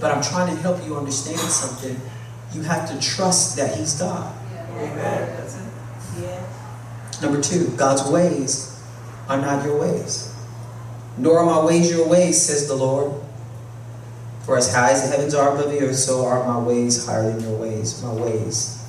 But 0.00 0.12
I'm 0.12 0.22
trying 0.22 0.54
to 0.54 0.60
help 0.62 0.84
you 0.84 0.96
understand 0.96 1.38
something. 1.38 2.00
You 2.52 2.62
have 2.62 2.88
to 2.90 3.00
trust 3.00 3.56
that 3.56 3.76
he's 3.76 3.98
God. 3.98 4.34
Amen. 4.76 5.71
Number 7.22 7.40
two, 7.40 7.68
God's 7.76 8.10
ways 8.10 8.82
are 9.28 9.40
not 9.40 9.64
your 9.64 9.80
ways. 9.80 10.34
Nor 11.16 11.38
are 11.38 11.46
my 11.46 11.64
ways 11.64 11.90
your 11.90 12.08
ways, 12.08 12.40
says 12.40 12.66
the 12.66 12.74
Lord. 12.74 13.12
For 14.44 14.58
as 14.58 14.74
high 14.74 14.90
as 14.90 15.02
the 15.02 15.16
heavens 15.16 15.34
are 15.34 15.54
above 15.54 15.70
the 15.70 15.80
earth, 15.80 15.94
so 15.94 16.26
are 16.26 16.44
my 16.44 16.58
ways 16.58 17.06
higher 17.06 17.30
than 17.30 17.40
your 17.40 17.56
ways. 17.56 18.02
My 18.02 18.12
ways. 18.12 18.84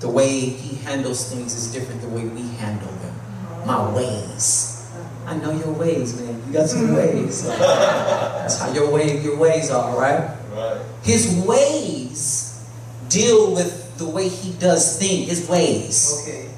The 0.00 0.08
way 0.08 0.40
he 0.40 0.76
handles 0.76 1.30
things 1.30 1.54
is 1.54 1.72
different 1.72 2.00
the 2.00 2.08
way 2.08 2.24
we 2.24 2.42
handle 2.56 2.88
them. 2.88 3.66
My 3.66 3.92
ways. 3.94 4.90
I 5.26 5.36
know 5.36 5.50
your 5.50 5.72
ways, 5.72 6.18
man. 6.18 6.42
You 6.46 6.52
got 6.54 6.70
some 6.70 6.86
mm-hmm. 6.86 6.94
ways. 6.94 7.46
That's 7.48 8.58
how 8.60 8.72
your 8.72 8.90
way 8.90 9.20
your 9.20 9.36
ways 9.36 9.70
are, 9.70 9.94
right? 9.98 10.34
Right. 10.52 10.80
His 11.02 11.44
ways 11.46 12.64
deal 13.10 13.54
with 13.54 13.98
the 13.98 14.08
way 14.08 14.28
he 14.28 14.52
does 14.52 14.98
things, 14.98 15.28
his 15.28 15.48
ways. 15.48 16.22
Okay. 16.22 16.48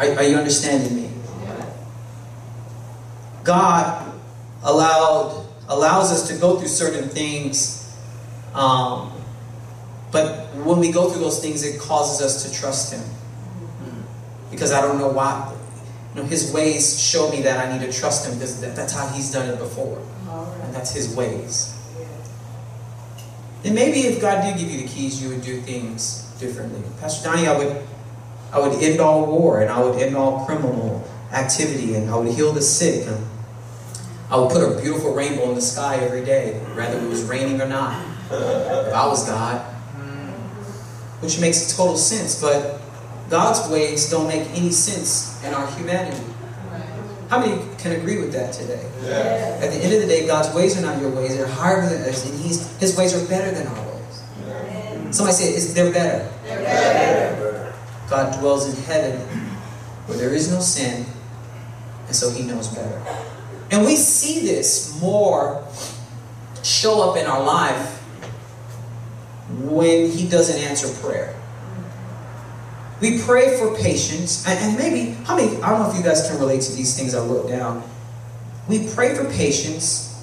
Are, 0.00 0.06
are 0.14 0.22
you 0.22 0.36
understanding 0.36 0.96
me? 0.96 1.10
God 3.44 4.10
allowed 4.62 5.46
allows 5.68 6.10
us 6.10 6.28
to 6.28 6.40
go 6.40 6.58
through 6.58 6.68
certain 6.68 7.08
things, 7.10 7.94
um, 8.54 9.12
but 10.10 10.48
when 10.56 10.78
we 10.80 10.90
go 10.90 11.10
through 11.10 11.20
those 11.20 11.40
things, 11.40 11.62
it 11.64 11.78
causes 11.78 12.24
us 12.24 12.44
to 12.44 12.58
trust 12.58 12.94
Him. 12.94 13.02
Because 14.50 14.72
I 14.72 14.80
don't 14.80 14.98
know 14.98 15.10
why. 15.10 15.54
You 16.14 16.22
know, 16.22 16.26
His 16.26 16.50
ways 16.52 17.00
show 17.00 17.30
me 17.30 17.42
that 17.42 17.66
I 17.66 17.70
need 17.70 17.84
to 17.84 17.92
trust 17.92 18.26
Him 18.26 18.34
because 18.34 18.58
that, 18.62 18.74
that's 18.74 18.94
how 18.94 19.06
He's 19.08 19.30
done 19.30 19.50
it 19.50 19.58
before, 19.58 20.02
and 20.62 20.74
that's 20.74 20.94
His 20.94 21.14
ways. 21.14 21.76
And 23.64 23.74
maybe 23.74 24.00
if 24.00 24.20
God 24.22 24.42
did 24.42 24.58
give 24.58 24.70
you 24.70 24.78
the 24.78 24.88
keys, 24.88 25.22
you 25.22 25.28
would 25.28 25.42
do 25.42 25.60
things 25.60 26.22
differently. 26.40 26.82
Pastor 27.00 27.28
Donnie, 27.28 27.46
I 27.46 27.56
would, 27.58 27.82
I 28.52 28.58
would 28.58 28.82
end 28.82 29.00
all 29.00 29.26
war, 29.26 29.60
and 29.60 29.70
I 29.70 29.80
would 29.82 30.00
end 30.00 30.16
all 30.16 30.44
criminal 30.44 31.08
activity, 31.32 31.94
and 31.94 32.10
I 32.10 32.16
would 32.16 32.32
heal 32.32 32.52
the 32.52 32.62
sick, 32.62 33.06
and 33.06 33.24
I 34.30 34.36
would 34.36 34.50
put 34.50 34.62
a 34.62 34.80
beautiful 34.80 35.14
rainbow 35.14 35.48
in 35.50 35.54
the 35.54 35.62
sky 35.62 35.96
every 35.96 36.24
day, 36.24 36.54
whether 36.74 36.98
it 36.98 37.08
was 37.08 37.22
raining 37.24 37.60
or 37.60 37.68
not. 37.68 38.04
If 38.30 38.94
I 38.94 39.06
was 39.06 39.26
God, 39.26 39.60
which 41.20 41.40
makes 41.40 41.76
total 41.76 41.96
sense, 41.96 42.40
but 42.40 42.80
God's 43.28 43.68
ways 43.70 44.10
don't 44.10 44.26
make 44.26 44.48
any 44.50 44.70
sense 44.70 45.42
in 45.44 45.54
our 45.54 45.66
humanity. 45.72 46.24
How 47.28 47.38
many 47.38 47.62
can 47.78 47.92
agree 47.92 48.18
with 48.18 48.32
that 48.32 48.52
today? 48.52 48.84
At 49.04 49.70
the 49.70 49.78
end 49.78 49.94
of 49.94 50.00
the 50.00 50.08
day, 50.08 50.26
God's 50.26 50.52
ways 50.54 50.76
are 50.76 50.82
not 50.82 51.00
your 51.00 51.10
ways; 51.10 51.36
they're 51.36 51.46
higher 51.46 51.88
than 51.88 52.02
us, 52.08 52.28
and 52.28 52.40
He's 52.40 52.66
His 52.78 52.96
ways 52.96 53.14
are 53.14 53.24
better 53.28 53.52
than 53.52 53.68
our 53.68 53.86
ways. 53.86 54.22
Amen. 54.42 55.12
Somebody 55.12 55.36
say, 55.36 55.50
it's, 55.52 55.72
"They're 55.72 55.92
better." 55.92 56.28
They're 56.44 56.62
better. 56.62 57.49
God 58.10 58.38
dwells 58.40 58.68
in 58.68 58.82
heaven 58.84 59.20
where 60.06 60.18
there 60.18 60.34
is 60.34 60.50
no 60.52 60.58
sin, 60.58 61.06
and 62.08 62.16
so 62.16 62.28
He 62.30 62.42
knows 62.42 62.66
better. 62.68 63.00
And 63.70 63.86
we 63.86 63.94
see 63.94 64.40
this 64.40 65.00
more 65.00 65.64
show 66.64 67.08
up 67.08 67.16
in 67.16 67.26
our 67.26 67.42
life 67.42 67.98
when 69.60 70.10
He 70.10 70.28
doesn't 70.28 70.60
answer 70.60 70.88
prayer. 71.00 71.36
We 73.00 73.22
pray 73.22 73.56
for 73.56 73.76
patience, 73.76 74.46
and, 74.46 74.58
and 74.58 74.76
maybe, 74.76 75.12
how 75.24 75.36
many, 75.36 75.56
I 75.62 75.70
don't 75.70 75.80
know 75.80 75.90
if 75.90 75.96
you 75.96 76.02
guys 76.02 76.28
can 76.28 76.38
relate 76.38 76.62
to 76.62 76.72
these 76.72 76.98
things 76.98 77.14
I 77.14 77.24
wrote 77.24 77.48
down. 77.48 77.82
We 78.68 78.88
pray 78.92 79.14
for 79.14 79.24
patience, 79.30 80.20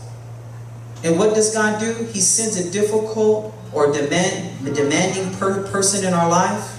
and 1.04 1.18
what 1.18 1.34
does 1.34 1.54
God 1.54 1.80
do? 1.80 1.94
He 2.12 2.20
sends 2.20 2.58
a 2.58 2.70
difficult 2.70 3.56
or 3.74 3.92
demand, 3.92 4.76
demanding 4.76 5.34
per, 5.38 5.68
person 5.68 6.06
in 6.06 6.14
our 6.14 6.30
life 6.30 6.78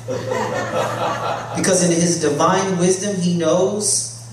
because 1.56 1.84
in 1.84 1.90
His 1.90 2.20
divine 2.20 2.78
wisdom, 2.78 3.20
He 3.20 3.36
knows 3.36 4.26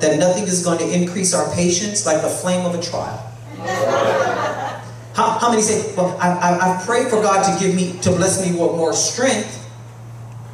that 0.00 0.18
nothing 0.18 0.44
is 0.44 0.64
going 0.64 0.78
to 0.78 0.92
increase 0.92 1.32
our 1.32 1.52
patience 1.54 2.04
like 2.04 2.22
the 2.22 2.28
flame 2.28 2.66
of 2.66 2.74
a 2.74 2.82
trial. 2.82 3.18
How, 5.14 5.38
how 5.38 5.50
many 5.50 5.62
say, 5.62 5.94
well, 5.94 6.16
I, 6.20 6.30
I, 6.30 6.80
I 6.80 6.84
pray 6.84 7.04
for 7.04 7.22
God 7.22 7.42
to 7.44 7.64
give 7.64 7.74
me, 7.74 7.98
to 8.00 8.10
bless 8.10 8.44
me 8.44 8.52
with 8.52 8.72
more 8.76 8.92
strength. 8.92 9.58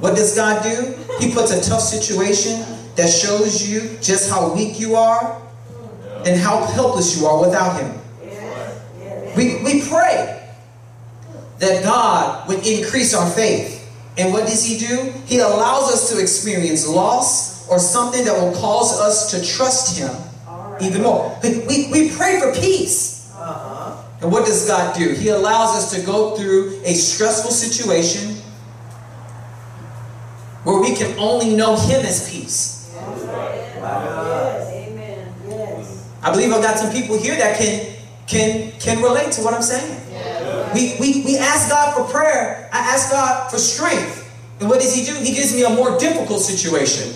What 0.00 0.16
does 0.16 0.34
God 0.34 0.62
do? 0.62 0.94
He 1.18 1.32
puts 1.32 1.52
a 1.52 1.60
tough 1.68 1.80
situation 1.80 2.64
that 2.96 3.08
shows 3.08 3.68
you 3.68 3.96
just 4.00 4.30
how 4.30 4.52
weak 4.54 4.78
you 4.78 4.96
are 4.96 5.40
and 6.26 6.40
how 6.40 6.64
helpless 6.66 7.18
you 7.18 7.26
are 7.26 7.40
without 7.40 7.80
Him. 7.80 7.94
We, 9.36 9.62
we 9.62 9.82
pray 9.88 10.37
that 11.58 11.82
God 11.82 12.48
would 12.48 12.66
increase 12.66 13.14
our 13.14 13.28
faith. 13.30 13.74
And 14.16 14.32
what 14.32 14.46
does 14.46 14.64
He 14.64 14.78
do? 14.78 15.12
He 15.26 15.38
allows 15.38 15.92
us 15.92 16.10
to 16.12 16.20
experience 16.20 16.86
loss 16.86 17.68
or 17.68 17.78
something 17.78 18.24
that 18.24 18.32
will 18.32 18.52
cause 18.54 19.00
us 19.00 19.30
to 19.30 19.44
trust 19.44 19.98
Him 19.98 20.10
All 20.48 20.72
right. 20.72 20.82
even 20.82 21.02
more. 21.02 21.38
We, 21.42 21.58
we, 21.66 21.88
we 21.92 22.10
pray 22.10 22.40
for 22.40 22.52
peace. 22.54 23.30
Uh-huh. 23.34 24.02
And 24.20 24.32
what 24.32 24.46
does 24.46 24.66
God 24.66 24.96
do? 24.96 25.14
He 25.14 25.28
allows 25.28 25.76
us 25.76 25.94
to 25.94 26.04
go 26.04 26.36
through 26.36 26.80
a 26.84 26.94
stressful 26.94 27.50
situation 27.52 28.34
where 30.64 30.80
we 30.80 30.94
can 30.94 31.16
only 31.18 31.54
know 31.54 31.76
Him 31.76 32.04
as 32.04 32.28
peace. 32.30 32.92
Yes. 32.94 33.24
Yes. 33.76 34.68
Amen. 34.72 35.34
Yes. 35.48 36.10
I 36.22 36.32
believe 36.32 36.52
I've 36.52 36.62
got 36.62 36.76
some 36.78 36.92
people 36.92 37.16
here 37.18 37.36
that 37.36 37.58
can 37.58 37.94
can 38.26 38.72
can 38.80 39.02
relate 39.02 39.32
to 39.32 39.42
what 39.42 39.54
I'm 39.54 39.62
saying. 39.62 39.97
We, 40.74 40.96
we, 41.00 41.24
we 41.24 41.38
ask 41.38 41.68
God 41.70 41.94
for 41.94 42.10
prayer. 42.12 42.68
I 42.72 42.78
ask 42.78 43.10
God 43.10 43.50
for 43.50 43.58
strength. 43.58 44.24
And 44.60 44.68
what 44.68 44.80
does 44.80 44.94
He 44.94 45.04
do? 45.04 45.14
He 45.14 45.34
gives 45.34 45.54
me 45.54 45.64
a 45.64 45.70
more 45.70 45.98
difficult 45.98 46.40
situation. 46.40 47.14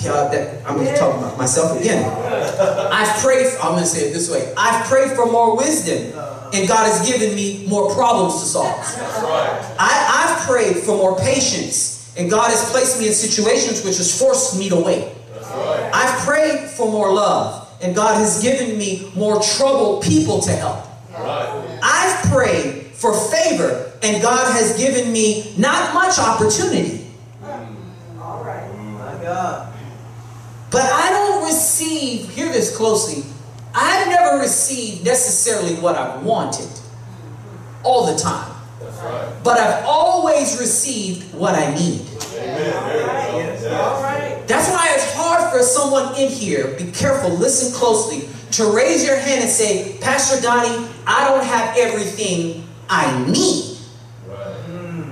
Yeah, 0.00 0.28
that, 0.28 0.66
I'm 0.66 0.74
going 0.74 0.88
to 0.88 0.96
talk 0.96 1.16
about 1.16 1.38
myself 1.38 1.80
again. 1.80 2.04
I've 2.92 3.22
prayed, 3.22 3.46
for, 3.46 3.62
I'm 3.62 3.72
going 3.72 3.84
to 3.84 3.88
say 3.88 4.08
it 4.08 4.12
this 4.12 4.30
way. 4.30 4.52
I've 4.56 4.86
prayed 4.86 5.12
for 5.12 5.24
more 5.24 5.56
wisdom, 5.56 6.12
and 6.52 6.68
God 6.68 6.84
has 6.84 7.08
given 7.08 7.34
me 7.34 7.66
more 7.68 7.94
problems 7.94 8.40
to 8.40 8.46
solve. 8.46 8.76
Right. 9.22 9.76
I, 9.78 10.36
I've 10.36 10.46
prayed 10.46 10.76
for 10.76 10.96
more 10.96 11.18
patience, 11.18 12.12
and 12.18 12.30
God 12.30 12.50
has 12.50 12.70
placed 12.70 13.00
me 13.00 13.06
in 13.08 13.14
situations 13.14 13.82
which 13.82 13.96
has 13.96 14.18
forced 14.18 14.58
me 14.58 14.68
to 14.68 14.76
wait. 14.76 15.08
Right. 15.32 15.90
I've 15.94 16.20
prayed 16.26 16.68
for 16.68 16.90
more 16.90 17.10
love, 17.10 17.66
and 17.80 17.94
God 17.94 18.16
has 18.16 18.42
given 18.42 18.76
me 18.76 19.10
more 19.16 19.40
troubled 19.40 20.02
people 20.02 20.42
to 20.42 20.52
help. 20.52 20.84
Right. 22.24 22.26
I've 22.26 22.32
prayed 22.32 22.86
for 22.94 23.14
favor, 23.14 23.92
and 24.02 24.22
God 24.22 24.52
has 24.52 24.76
given 24.78 25.12
me 25.12 25.54
not 25.58 25.94
much 25.94 26.18
opportunity. 26.18 27.06
All 28.20 28.42
right. 28.44 28.68
My 28.74 29.22
God. 29.22 29.72
But 30.70 30.82
I 30.82 31.10
don't 31.10 31.44
receive, 31.44 32.28
hear 32.30 32.52
this 32.52 32.76
closely, 32.76 33.24
I've 33.74 34.08
never 34.08 34.38
received 34.38 35.04
necessarily 35.04 35.74
what 35.76 35.96
I've 35.96 36.22
wanted 36.24 36.68
all 37.82 38.06
the 38.12 38.18
time. 38.18 38.52
That's 38.80 38.96
right. 39.02 39.32
But 39.44 39.58
I've 39.60 39.84
always 39.84 40.58
received 40.58 41.32
what 41.34 41.54
I 41.54 41.74
need. 41.74 42.00
Amen. 42.00 42.36
There 42.36 43.00
you 43.00 43.06
go. 43.06 43.38
Yes. 43.38 43.64
All 43.64 43.70
Yes. 43.70 44.02
right. 44.02 44.48
That's 44.48 44.68
why 44.70 44.88
it's 44.94 45.14
hard 45.14 45.52
for 45.52 45.62
someone 45.62 46.14
in 46.16 46.28
here, 46.28 46.74
be 46.78 46.90
careful, 46.92 47.30
listen 47.30 47.72
closely, 47.72 48.28
to 48.54 48.70
raise 48.70 49.04
your 49.04 49.16
hand 49.16 49.42
and 49.42 49.50
say, 49.50 49.98
Pastor 50.00 50.40
Donnie, 50.40 50.88
I 51.06 51.28
don't 51.28 51.44
have 51.44 51.76
everything 51.76 52.66
I 52.88 53.24
need. 53.28 53.78
Right. 54.28 55.10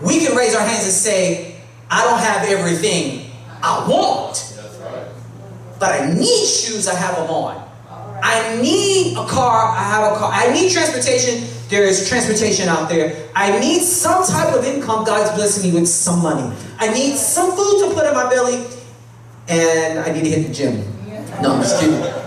We 0.00 0.20
can 0.24 0.36
raise 0.36 0.54
our 0.54 0.66
hands 0.66 0.84
and 0.84 0.92
say, 0.92 1.56
I 1.90 2.04
don't 2.04 2.20
have 2.20 2.48
everything 2.48 3.30
I 3.62 3.88
want, 3.88 4.56
right. 4.80 5.06
but 5.80 6.00
I 6.00 6.12
need 6.12 6.46
shoes, 6.46 6.86
I 6.86 6.94
have 6.94 7.16
them 7.16 7.30
on. 7.30 7.68
I 8.22 8.60
need 8.60 9.16
a 9.16 9.26
car, 9.26 9.76
I 9.76 9.82
have 9.82 10.12
a 10.12 10.16
car. 10.16 10.30
I 10.32 10.52
need 10.52 10.70
transportation, 10.70 11.48
there 11.68 11.84
is 11.84 12.08
transportation 12.08 12.68
out 12.68 12.88
there. 12.88 13.28
I 13.34 13.58
need 13.58 13.82
some 13.82 14.24
type 14.24 14.54
of 14.54 14.64
income, 14.64 15.04
God's 15.04 15.34
blessing 15.36 15.72
me 15.72 15.80
with 15.80 15.88
some 15.88 16.22
money. 16.22 16.54
I 16.78 16.92
need 16.92 17.16
some 17.16 17.56
food 17.56 17.88
to 17.88 17.94
put 17.94 18.06
in 18.06 18.14
my 18.14 18.28
belly, 18.30 18.66
and 19.48 19.98
I 19.98 20.12
need 20.12 20.24
to 20.24 20.30
hit 20.30 20.46
the 20.46 20.54
gym. 20.54 20.84
No, 21.42 21.54
I'm 21.54 21.62
just 21.62 21.80
kidding. 21.80 22.17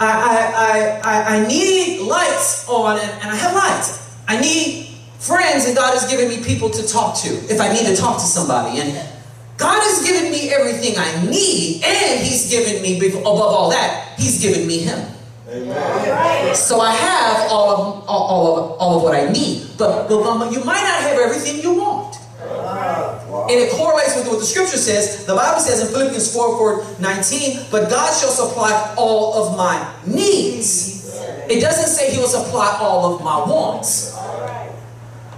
I, 0.00 1.00
I, 1.02 1.10
I, 1.10 1.36
I, 1.36 1.48
need 1.48 2.00
lights 2.02 2.68
on, 2.68 2.98
and, 2.98 3.10
and 3.10 3.30
I 3.30 3.34
have 3.34 3.54
lights. 3.54 4.16
I 4.28 4.40
need 4.40 4.88
friends 5.18 5.66
and 5.66 5.76
God 5.76 5.94
has 5.94 6.08
given 6.08 6.28
me 6.28 6.42
people 6.42 6.70
to 6.70 6.86
talk 6.86 7.18
to 7.18 7.28
if 7.28 7.60
I 7.60 7.72
need 7.72 7.86
to 7.86 7.96
talk 7.96 8.16
to 8.18 8.24
somebody. 8.24 8.80
And 8.80 8.94
God 9.56 9.80
has 9.82 10.06
given 10.06 10.30
me 10.30 10.50
everything 10.52 10.94
I 10.96 11.26
need, 11.28 11.82
and 11.84 12.20
He's 12.20 12.48
given 12.48 12.80
me, 12.80 12.96
above 12.98 13.26
all 13.26 13.70
that, 13.70 14.14
He's 14.16 14.40
given 14.40 14.66
me 14.66 14.78
Him. 14.78 15.04
Amen. 15.48 16.54
So 16.54 16.80
I 16.80 16.92
have 16.92 17.50
all 17.50 17.70
of, 17.70 18.08
all, 18.08 18.08
all 18.08 18.56
of, 18.56 18.70
all 18.78 18.96
of 18.98 19.02
what 19.02 19.14
I 19.14 19.32
need. 19.32 19.66
But, 19.78 20.08
but 20.08 20.52
you 20.52 20.62
might 20.64 20.82
not 20.82 21.02
have 21.02 21.18
everything 21.18 21.60
you 21.60 21.74
want. 21.74 22.07
And 23.48 23.58
it 23.58 23.72
correlates 23.72 24.14
with 24.14 24.28
what 24.28 24.40
the 24.40 24.44
scripture 24.44 24.76
says. 24.76 25.24
The 25.24 25.34
Bible 25.34 25.60
says 25.60 25.80
in 25.80 25.88
Philippians 25.88 26.34
4, 26.34 26.84
4 26.84 27.00
19, 27.00 27.66
but 27.70 27.88
God 27.88 28.12
shall 28.12 28.30
supply 28.30 28.94
all 28.96 29.34
of 29.34 29.56
my 29.56 29.94
needs. 30.06 30.98
It 31.48 31.60
doesn't 31.60 31.88
say 31.88 32.12
he 32.12 32.18
will 32.18 32.28
supply 32.28 32.76
all 32.78 33.14
of 33.14 33.24
my 33.24 33.38
wants. 33.38 34.14
All 34.14 34.40
right. 34.40 34.70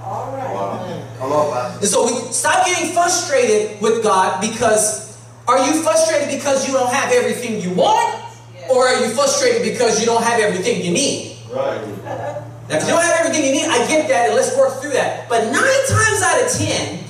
All 0.02 0.32
right. 0.32 0.54
Wow. 0.54 1.00
Come 1.18 1.32
on, 1.32 1.78
And 1.78 1.86
so 1.86 2.06
we 2.06 2.32
stop 2.32 2.66
getting 2.66 2.92
frustrated 2.92 3.80
with 3.80 4.02
God 4.02 4.40
because 4.40 5.10
are 5.46 5.66
you 5.66 5.82
frustrated 5.82 6.28
because 6.34 6.66
you 6.66 6.74
don't 6.74 6.92
have 6.92 7.12
everything 7.12 7.60
you 7.60 7.74
want? 7.74 8.24
Or 8.70 8.88
are 8.88 9.04
you 9.04 9.10
frustrated 9.10 9.62
because 9.62 10.00
you 10.00 10.06
don't 10.06 10.22
have 10.22 10.40
everything 10.40 10.84
you 10.84 10.92
need? 10.92 11.36
Right. 11.50 11.82
Now, 12.04 12.76
if 12.76 12.84
you 12.84 12.90
don't 12.90 13.02
have 13.02 13.20
everything 13.20 13.44
you 13.44 13.52
need, 13.52 13.66
I 13.66 13.86
get 13.88 14.08
that, 14.08 14.28
and 14.28 14.36
let's 14.36 14.56
work 14.56 14.80
through 14.80 14.92
that. 14.92 15.28
But 15.28 15.50
nine 15.50 15.82
times 15.90 16.22
out 16.22 16.42
of 16.42 16.52
ten, 16.56 17.04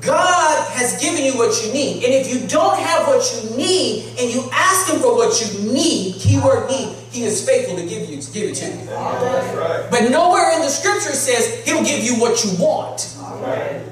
God 0.00 0.70
has 0.72 1.00
given 1.00 1.24
you 1.24 1.36
what 1.36 1.64
you 1.64 1.72
need. 1.72 2.04
And 2.04 2.14
if 2.14 2.32
you 2.32 2.46
don't 2.48 2.78
have 2.78 3.06
what 3.06 3.22
you 3.34 3.56
need, 3.56 4.14
and 4.18 4.30
you 4.32 4.48
ask 4.52 4.92
Him 4.92 5.00
for 5.00 5.14
what 5.14 5.40
you 5.40 5.72
need, 5.72 6.14
keyword 6.20 6.68
need, 6.68 6.94
He 7.10 7.24
is 7.24 7.46
faithful 7.46 7.76
to 7.76 7.86
give 7.86 8.08
you 8.08 8.20
to 8.20 8.32
give 8.32 8.50
it 8.50 8.54
to 8.56 8.66
you. 8.66 8.90
Right. 8.90 9.88
But 9.90 10.10
nowhere 10.10 10.52
in 10.54 10.60
the 10.60 10.68
Scripture 10.68 11.14
says 11.14 11.64
He'll 11.64 11.84
give 11.84 12.04
you 12.04 12.20
what 12.20 12.44
you 12.44 12.52
want. 12.62 13.16
Right. 13.42 13.82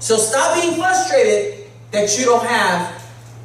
So 0.00 0.16
stop 0.16 0.60
being 0.60 0.74
frustrated 0.74 1.68
that 1.90 2.18
you 2.18 2.24
don't 2.24 2.44
have 2.46 3.00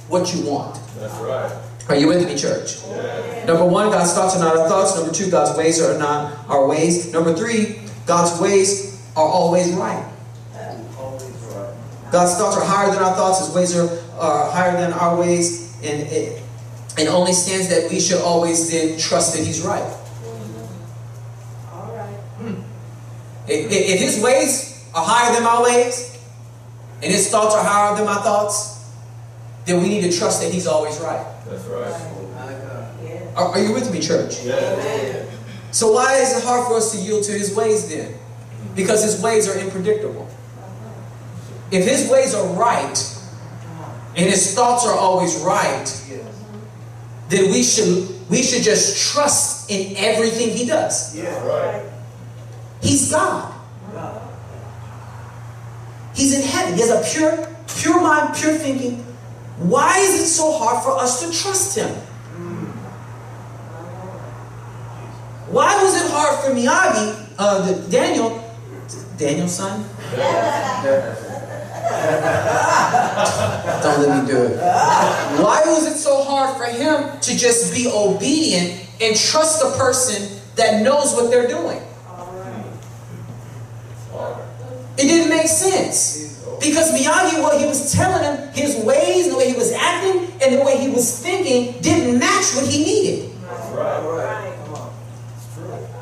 what 0.07 0.33
you 0.33 0.49
want. 0.49 0.79
That's 0.97 1.13
right. 1.15 1.51
Are 1.89 1.95
you 1.95 2.07
with 2.07 2.25
me, 2.25 2.35
church? 2.35 2.81
Yeah. 2.87 3.45
Number 3.45 3.65
one, 3.65 3.89
God's 3.89 4.13
thoughts 4.13 4.35
are 4.35 4.39
not 4.39 4.57
our 4.57 4.67
thoughts. 4.67 4.95
Number 4.95 5.13
two, 5.13 5.29
God's 5.29 5.55
ways 5.57 5.81
are 5.81 5.97
not 5.99 6.47
our 6.49 6.67
ways. 6.67 7.11
Number 7.13 7.33
three, 7.33 7.79
God's 8.07 8.39
ways 8.41 9.05
are 9.15 9.27
always 9.27 9.71
right. 9.73 10.03
Always 12.15 12.31
right. 12.31 12.39
God's 12.39 12.55
thoughts 12.55 12.57
are 12.57 12.65
higher 12.65 12.91
than 12.91 13.03
our 13.03 13.15
thoughts. 13.15 13.39
His 13.45 13.55
ways 13.55 13.75
are, 13.77 13.89
are 14.19 14.51
higher 14.51 14.71
than 14.79 14.93
our 14.93 15.19
ways. 15.19 15.75
And 15.83 16.01
it, 16.07 16.41
it 16.97 17.07
only 17.07 17.33
stands 17.33 17.67
that 17.69 17.91
we 17.91 17.99
should 17.99 18.21
always 18.21 18.71
then 18.71 18.97
trust 18.97 19.35
that 19.35 19.45
He's 19.45 19.61
right. 19.61 19.83
Mm-hmm. 19.83 21.75
All 21.75 21.95
right. 21.95 22.15
Hmm. 22.39 22.61
If, 23.47 23.71
if 23.71 23.95
if 23.95 23.99
His 23.99 24.23
ways 24.23 24.87
are 24.93 25.05
higher 25.05 25.33
than 25.33 25.43
my 25.43 25.61
ways, 25.61 26.17
and 27.03 27.11
His 27.11 27.29
thoughts 27.29 27.53
are 27.53 27.63
higher 27.63 27.95
than 27.95 28.05
my 28.05 28.15
thoughts, 28.15 28.89
then 29.65 29.81
we 29.81 29.89
need 29.89 30.09
to 30.09 30.17
trust 30.17 30.41
that 30.41 30.53
He's 30.53 30.67
always 30.67 30.99
right. 30.99 31.25
That's 31.45 31.65
right. 31.65 31.91
My 32.33 32.53
God. 32.53 32.95
Yeah. 33.03 33.31
Are, 33.35 33.49
are 33.49 33.59
you 33.59 33.73
with 33.73 33.91
me, 33.91 33.99
church? 33.99 34.43
Yeah. 34.43 35.25
So 35.71 35.91
why 35.91 36.15
is 36.15 36.37
it 36.37 36.43
hard 36.45 36.67
for 36.67 36.77
us 36.77 36.93
to 36.93 36.97
yield 36.97 37.23
to 37.25 37.33
His 37.33 37.53
ways 37.53 37.89
then? 37.89 38.17
Because 38.75 39.03
His 39.03 39.21
ways 39.21 39.47
are 39.49 39.59
unpredictable. 39.59 40.29
If 41.75 41.85
His 41.85 42.09
ways 42.09 42.33
are 42.33 42.47
right, 42.53 42.97
and 44.15 44.29
His 44.29 44.55
thoughts 44.55 44.85
are 44.85 44.97
always 44.97 45.35
right, 45.41 45.85
then 47.27 47.51
we 47.51 47.63
should 47.63 48.07
we 48.29 48.41
should 48.41 48.63
just 48.63 49.11
trust 49.11 49.69
in 49.69 49.95
everything 49.97 50.55
He 50.55 50.65
does. 50.65 51.15
Yes. 51.15 51.43
Right. 51.43 51.83
He's 52.81 53.11
God. 53.11 53.53
God. 53.93 54.21
He's 56.15 56.39
in 56.39 56.47
heaven. 56.47 56.75
He 56.75 56.81
has 56.81 56.91
a 56.91 57.03
pure, 57.13 57.47
pure 57.81 58.01
mind, 58.01 58.35
pure 58.35 58.53
thinking. 58.53 59.03
Why 59.57 59.99
is 59.99 60.21
it 60.21 60.27
so 60.27 60.57
hard 60.57 60.83
for 60.83 60.97
us 60.97 61.19
to 61.25 61.37
trust 61.37 61.77
Him? 61.77 61.89
Why 65.51 65.75
was 65.83 66.01
it 66.01 66.11
hard 66.11 66.43
for 66.43 66.51
Miyagi, 66.51 67.35
uh, 67.37 67.65
the, 67.65 67.89
Daniel, 67.89 68.43
Daniel-san? 69.17 69.85
Don't 73.81 73.99
let 74.01 74.23
me 74.23 74.31
do 74.31 74.43
it. 74.43 74.57
Why 74.57 75.61
was 75.65 75.85
it 75.85 75.97
so 75.97 76.23
hard 76.23 76.57
for 76.57 76.65
him 76.65 77.19
to 77.19 77.37
just 77.37 77.73
be 77.73 77.87
obedient 77.93 78.81
and 79.01 79.15
trust 79.15 79.61
the 79.61 79.71
person 79.77 80.39
that 80.55 80.81
knows 80.81 81.13
what 81.13 81.29
they're 81.29 81.47
doing? 81.47 81.81
It 84.97 85.03
didn't 85.03 85.29
make 85.29 85.47
sense. 85.47 86.23
Because 86.59 86.91
Miyagi, 86.93 87.41
what 87.41 87.59
he 87.59 87.67
was 87.67 87.91
telling 87.93 88.23
him, 88.23 88.47
his 88.53 88.77
ways, 88.85 89.29
the 89.29 89.37
way 89.37 89.49
he 89.49 89.55
was 89.55 89.73
acting, 89.73 90.31
and 90.41 90.55
the 90.55 90.63
way 90.63 90.77
he 90.77 90.89
was 90.89 91.19
thinking 91.19 91.79
didn't 91.81 92.17
match 92.17 92.55
what 92.55 92.65
he 92.65 92.83
needed. 92.83 93.31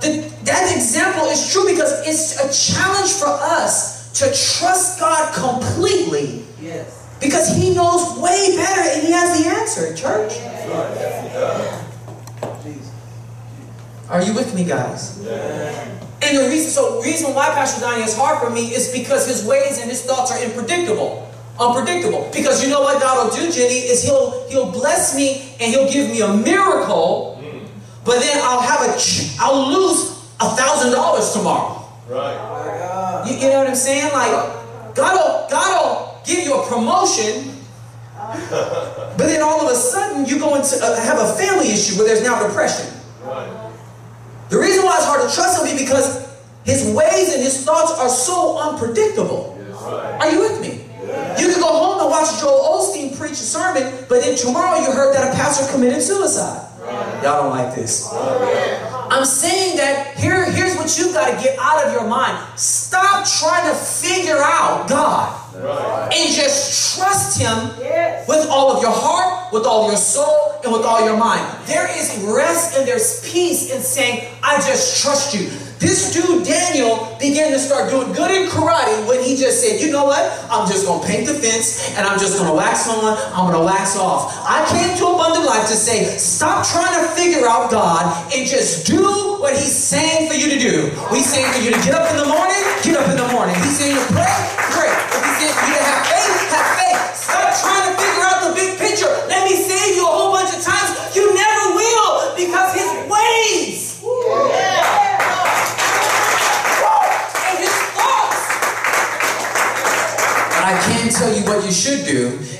The- 0.01 0.31
that 0.43 0.75
example 0.75 1.25
is 1.27 1.51
true 1.51 1.65
because 1.65 1.91
it's 2.07 2.39
a 2.39 2.73
challenge 2.73 3.11
for 3.11 3.27
us 3.27 4.02
to 4.13 4.25
trust 4.25 4.99
God 4.99 5.33
completely 5.33 6.45
Yes. 6.61 7.07
because 7.19 7.55
he 7.55 7.73
knows 7.73 8.17
way 8.19 8.55
better 8.55 8.81
and 8.81 9.03
he 9.03 9.11
has 9.11 9.41
the 9.41 9.49
answer, 9.49 9.95
church. 9.95 10.37
That's 10.37 10.69
right. 10.69 10.95
Yes. 10.95 12.63
Jesus. 12.63 12.91
Are 14.09 14.21
you 14.21 14.33
with 14.33 14.53
me, 14.53 14.63
guys? 14.65 15.19
Yeah. 15.23 15.89
And 16.21 16.37
the 16.37 16.47
reason, 16.49 16.69
so 16.71 17.01
reason 17.01 17.33
why 17.33 17.49
Pastor 17.49 17.81
Donnie 17.81 18.03
is 18.03 18.15
hard 18.15 18.39
for 18.39 18.49
me 18.49 18.67
is 18.73 18.91
because 18.93 19.27
his 19.27 19.45
ways 19.45 19.79
and 19.81 19.89
his 19.89 20.03
thoughts 20.03 20.31
are 20.31 20.37
unpredictable. 20.39 21.29
Unpredictable. 21.59 22.29
Because 22.33 22.63
you 22.63 22.69
know 22.69 22.81
what 22.81 23.01
God 23.01 23.27
will 23.27 23.35
do, 23.35 23.51
Jenny, 23.51 23.75
is 23.75 24.03
he'll 24.03 24.47
he'll 24.49 24.71
bless 24.71 25.15
me 25.15 25.55
and 25.59 25.73
he'll 25.73 25.91
give 25.91 26.09
me 26.09 26.21
a 26.21 26.33
miracle, 26.33 27.41
mm. 27.43 27.67
but 28.05 28.19
then 28.19 28.39
I'll 28.41 28.61
have 28.61 28.81
a 28.81 28.95
I'll 29.39 29.67
lose 29.69 30.11
a 30.39 30.49
thousand 30.55 30.93
dollars 30.93 31.31
tomorrow. 31.33 31.85
Right. 32.07 32.52
You, 33.25 33.49
know 33.49 33.59
what 33.59 33.67
I'm 33.67 33.75
saying? 33.75 34.11
Like 34.11 34.95
God 34.95 35.13
will 35.15 35.49
God 35.49 35.69
will 35.79 36.21
give 36.25 36.45
you 36.45 36.55
a 36.55 36.67
promotion, 36.67 37.55
but 38.17 39.17
then 39.17 39.41
all 39.41 39.65
of 39.65 39.71
a 39.71 39.75
sudden 39.75 40.25
you 40.25 40.39
go 40.39 40.55
into 40.55 40.75
uh, 40.81 40.99
have 41.01 41.19
a 41.19 41.33
family 41.33 41.71
issue 41.71 41.97
where 41.97 42.07
there's 42.07 42.23
now 42.23 42.45
depression. 42.45 42.87
Right. 43.23 43.71
The 44.49 44.59
reason 44.59 44.85
why 44.85 44.97
it's 44.97 45.05
hard 45.05 45.27
to 45.27 45.33
trust 45.33 45.61
him 45.61 45.67
is 45.67 45.81
because 45.81 46.37
his 46.65 46.93
ways 46.93 47.33
and 47.33 47.41
his 47.41 47.63
thoughts 47.65 47.91
are 47.99 48.09
so 48.09 48.57
unpredictable. 48.59 49.57
Right. 49.59 50.21
Are 50.21 50.31
you 50.31 50.39
with 50.39 50.61
me? 50.61 50.83
You 51.39 51.51
can 51.51 51.59
go 51.59 51.67
home 51.67 51.99
and 52.01 52.09
watch 52.09 52.39
Joel 52.39 52.79
Osteen 52.79 53.17
preach 53.17 53.31
a 53.31 53.35
sermon, 53.35 53.83
but 54.07 54.21
then 54.21 54.37
tomorrow 54.37 54.79
you 54.79 54.91
heard 54.91 55.13
that 55.15 55.33
a 55.33 55.35
pastor 55.35 55.71
committed 55.71 56.01
suicide. 56.01 56.69
Y'all 57.23 57.43
don't 57.43 57.49
like 57.49 57.75
this. 57.75 58.09
I'm 59.13 59.25
saying 59.25 59.77
that 59.77 60.17
here, 60.17 60.49
here's 60.51 60.75
what 60.75 60.97
you've 60.97 61.13
got 61.13 61.29
to 61.29 61.43
get 61.43 61.55
out 61.59 61.85
of 61.85 61.93
your 61.93 62.07
mind. 62.07 62.35
Stop 62.57 63.27
trying 63.27 63.69
to 63.69 63.75
figure 63.77 64.39
out 64.39 64.89
God 64.89 65.39
Right. 65.55 66.09
and 66.11 66.33
just 66.33 66.97
trust 66.97 67.39
Him 67.39 67.69
Yes. 67.79 68.27
with 68.27 68.47
all 68.49 68.71
of 68.75 68.81
your 68.81 68.91
heart, 68.91 69.53
with 69.53 69.65
all 69.67 69.87
your 69.87 69.97
soul, 69.97 70.59
and 70.63 70.73
with 70.73 70.81
all 70.83 71.05
your 71.05 71.15
mind. 71.15 71.45
There 71.67 71.87
is 71.95 72.17
rest 72.25 72.75
and 72.75 72.87
there's 72.87 73.21
peace 73.31 73.69
in 73.71 73.83
saying, 73.83 74.27
I 74.41 74.55
just 74.57 75.03
trust 75.03 75.35
you. 75.35 75.51
This 75.83 76.15
dude, 76.15 76.47
Daniel, 76.47 77.11
began 77.19 77.51
to 77.51 77.59
start 77.59 77.91
doing 77.91 78.15
good 78.15 78.31
in 78.31 78.47
karate 78.47 79.03
when 79.03 79.19
he 79.19 79.35
just 79.35 79.59
said, 79.59 79.83
you 79.83 79.91
know 79.91 80.05
what? 80.07 80.23
I'm 80.47 80.63
just 80.63 80.87
going 80.87 81.03
to 81.03 81.05
paint 81.05 81.27
the 81.27 81.35
fence 81.35 81.91
and 81.99 82.07
I'm 82.07 82.17
just 82.17 82.39
going 82.39 82.47
to 82.47 82.55
wax 82.55 82.87
on, 82.87 83.19
I'm 83.35 83.51
going 83.51 83.59
to 83.59 83.67
wax 83.67 83.99
off. 83.99 84.31
I 84.47 84.63
came 84.71 84.95
to 84.95 85.03
Abundant 85.11 85.43
Life 85.43 85.67
to 85.67 85.75
say, 85.75 86.05
stop 86.15 86.63
trying 86.65 87.03
to 87.03 87.11
figure 87.19 87.43
out 87.45 87.69
God 87.69 88.07
and 88.31 88.47
just 88.47 88.87
do 88.87 89.03
what 89.43 89.59
He's 89.59 89.75
saying 89.75 90.31
for 90.31 90.39
you 90.39 90.55
to 90.55 90.57
do. 90.57 90.87
He's 91.11 91.27
saying 91.27 91.51
for 91.51 91.59
you 91.59 91.75
to 91.75 91.81
get 91.83 91.99
up 91.99 92.07
in 92.11 92.15
the 92.15 92.31
morning, 92.31 92.63
get 92.79 92.95
up 92.95 93.11
in 93.11 93.19
the 93.19 93.27
morning. 93.35 93.55
He's 93.59 93.75
saying 93.75 93.99
to 93.99 94.07
pray, 94.15 94.39
pray. 94.71 94.87
He's 94.87 95.35
saying 95.35 95.51
for 95.51 95.67
you 95.67 95.75
to 95.75 95.83
have 95.83 96.12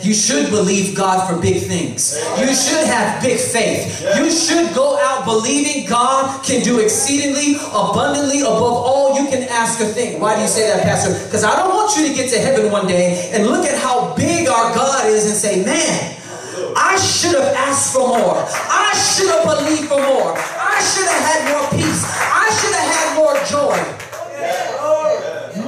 you 0.01 0.13
should 0.13 0.49
believe 0.49 0.95
God 0.95 1.29
for 1.29 1.39
big 1.41 1.63
things. 1.63 2.17
You 2.39 2.53
should 2.53 2.85
have 2.85 3.21
big 3.21 3.39
faith. 3.39 4.01
You 4.17 4.31
should 4.31 4.73
go 4.73 4.99
out 4.99 5.25
believing 5.25 5.87
God 5.87 6.43
can 6.43 6.63
do 6.63 6.79
exceedingly, 6.79 7.55
abundantly, 7.73 8.41
above 8.41 8.61
all 8.61 9.19
you 9.19 9.29
can 9.29 9.43
ask 9.49 9.79
or 9.79 9.85
think. 9.85 10.21
Why 10.21 10.35
do 10.35 10.41
you 10.41 10.47
say 10.47 10.67
that, 10.67 10.83
Pastor? 10.83 11.13
Because 11.25 11.43
I 11.43 11.55
don't 11.55 11.69
want 11.69 11.95
you 11.97 12.07
to 12.07 12.13
get 12.13 12.29
to 12.31 12.39
heaven 12.39 12.71
one 12.71 12.87
day 12.87 13.31
and 13.33 13.47
look 13.47 13.65
at 13.65 13.77
how 13.77 14.15
big 14.15 14.47
our 14.47 14.73
God 14.73 15.07
is 15.07 15.25
and 15.25 15.35
say, 15.35 15.63
man, 15.63 16.19
I 16.75 16.97
should 16.97 17.35
have 17.35 17.53
asked 17.53 17.93
for 17.93 18.07
more. 18.07 18.37
I 18.37 18.91
should 18.95 19.29
have 19.29 19.45
believed 19.45 19.87
for 19.87 20.01
more. 20.01 20.33
I 20.37 20.81
should 20.81 21.07
have 21.07 21.23
had 21.23 21.41
more 21.53 21.69
peace. 21.69 22.01
I 22.03 22.49
should 22.57 22.73
have 22.73 22.89
had 22.89 23.07
more 23.17 23.35
joy. 23.45 23.77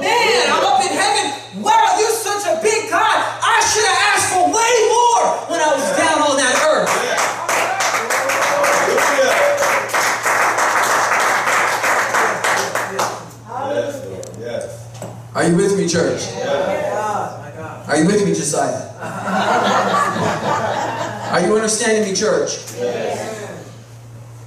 Man, 0.00 0.50
I'm 0.50 0.64
up 0.66 0.82
in 0.82 0.92
heaven. 0.92 1.62
Where 1.62 1.74
are 1.74 1.98
you 1.98 2.10
such 2.10 2.46
a 2.46 2.60
big 2.60 2.90
God? 2.90 3.35
should 3.66 3.84
have 3.84 3.98
asked 4.14 4.30
for 4.32 4.46
way 4.46 4.74
more 4.94 5.24
when 5.50 5.60
I 5.60 5.74
was 5.74 5.96
down 5.96 6.22
on 6.22 6.36
that 6.36 6.54
earth. 6.70 6.92
Are 15.34 15.46
you 15.48 15.56
with 15.56 15.76
me, 15.76 15.86
church? 15.86 16.22
Are 17.88 17.96
you 17.96 18.06
with 18.06 18.24
me, 18.24 18.34
Josiah? 18.34 18.90
Are 21.32 21.40
you 21.40 21.54
understanding 21.54 22.08
me, 22.08 22.16
church? 22.16 22.56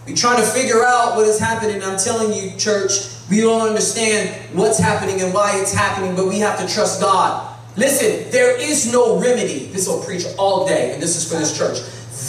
You're 0.07 0.17
trying 0.17 0.41
to 0.41 0.47
figure 0.47 0.83
out 0.83 1.15
what 1.15 1.27
is 1.27 1.39
happening. 1.39 1.83
I'm 1.83 1.99
telling 1.99 2.33
you, 2.33 2.57
church, 2.57 2.91
we 3.29 3.41
don't 3.41 3.67
understand 3.67 4.57
what's 4.57 4.79
happening 4.79 5.21
and 5.21 5.31
why 5.31 5.59
it's 5.59 5.71
happening, 5.71 6.15
but 6.15 6.27
we 6.27 6.39
have 6.39 6.57
to 6.59 6.73
trust 6.73 6.99
God. 6.99 7.48
Listen, 7.79 8.29
there 8.29 8.59
is 8.59 8.91
no 8.91 9.17
remedy. 9.21 9.67
This 9.67 9.87
will 9.87 10.03
preach 10.03 10.25
all 10.37 10.67
day, 10.67 10.91
and 10.93 11.01
this 11.01 11.15
is 11.15 11.31
for 11.31 11.39
this 11.39 11.57
church. 11.57 11.79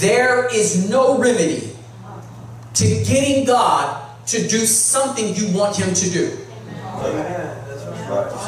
There 0.01 0.47
is 0.55 0.89
no 0.89 1.19
remedy 1.19 1.73
to 2.75 2.85
getting 3.05 3.45
God 3.45 4.01
to 4.29 4.47
do 4.47 4.59
something 4.59 5.35
you 5.35 5.53
want 5.53 5.75
Him 5.75 5.93
to 5.93 6.11
do. 6.11 6.39
Amen. 6.79 7.57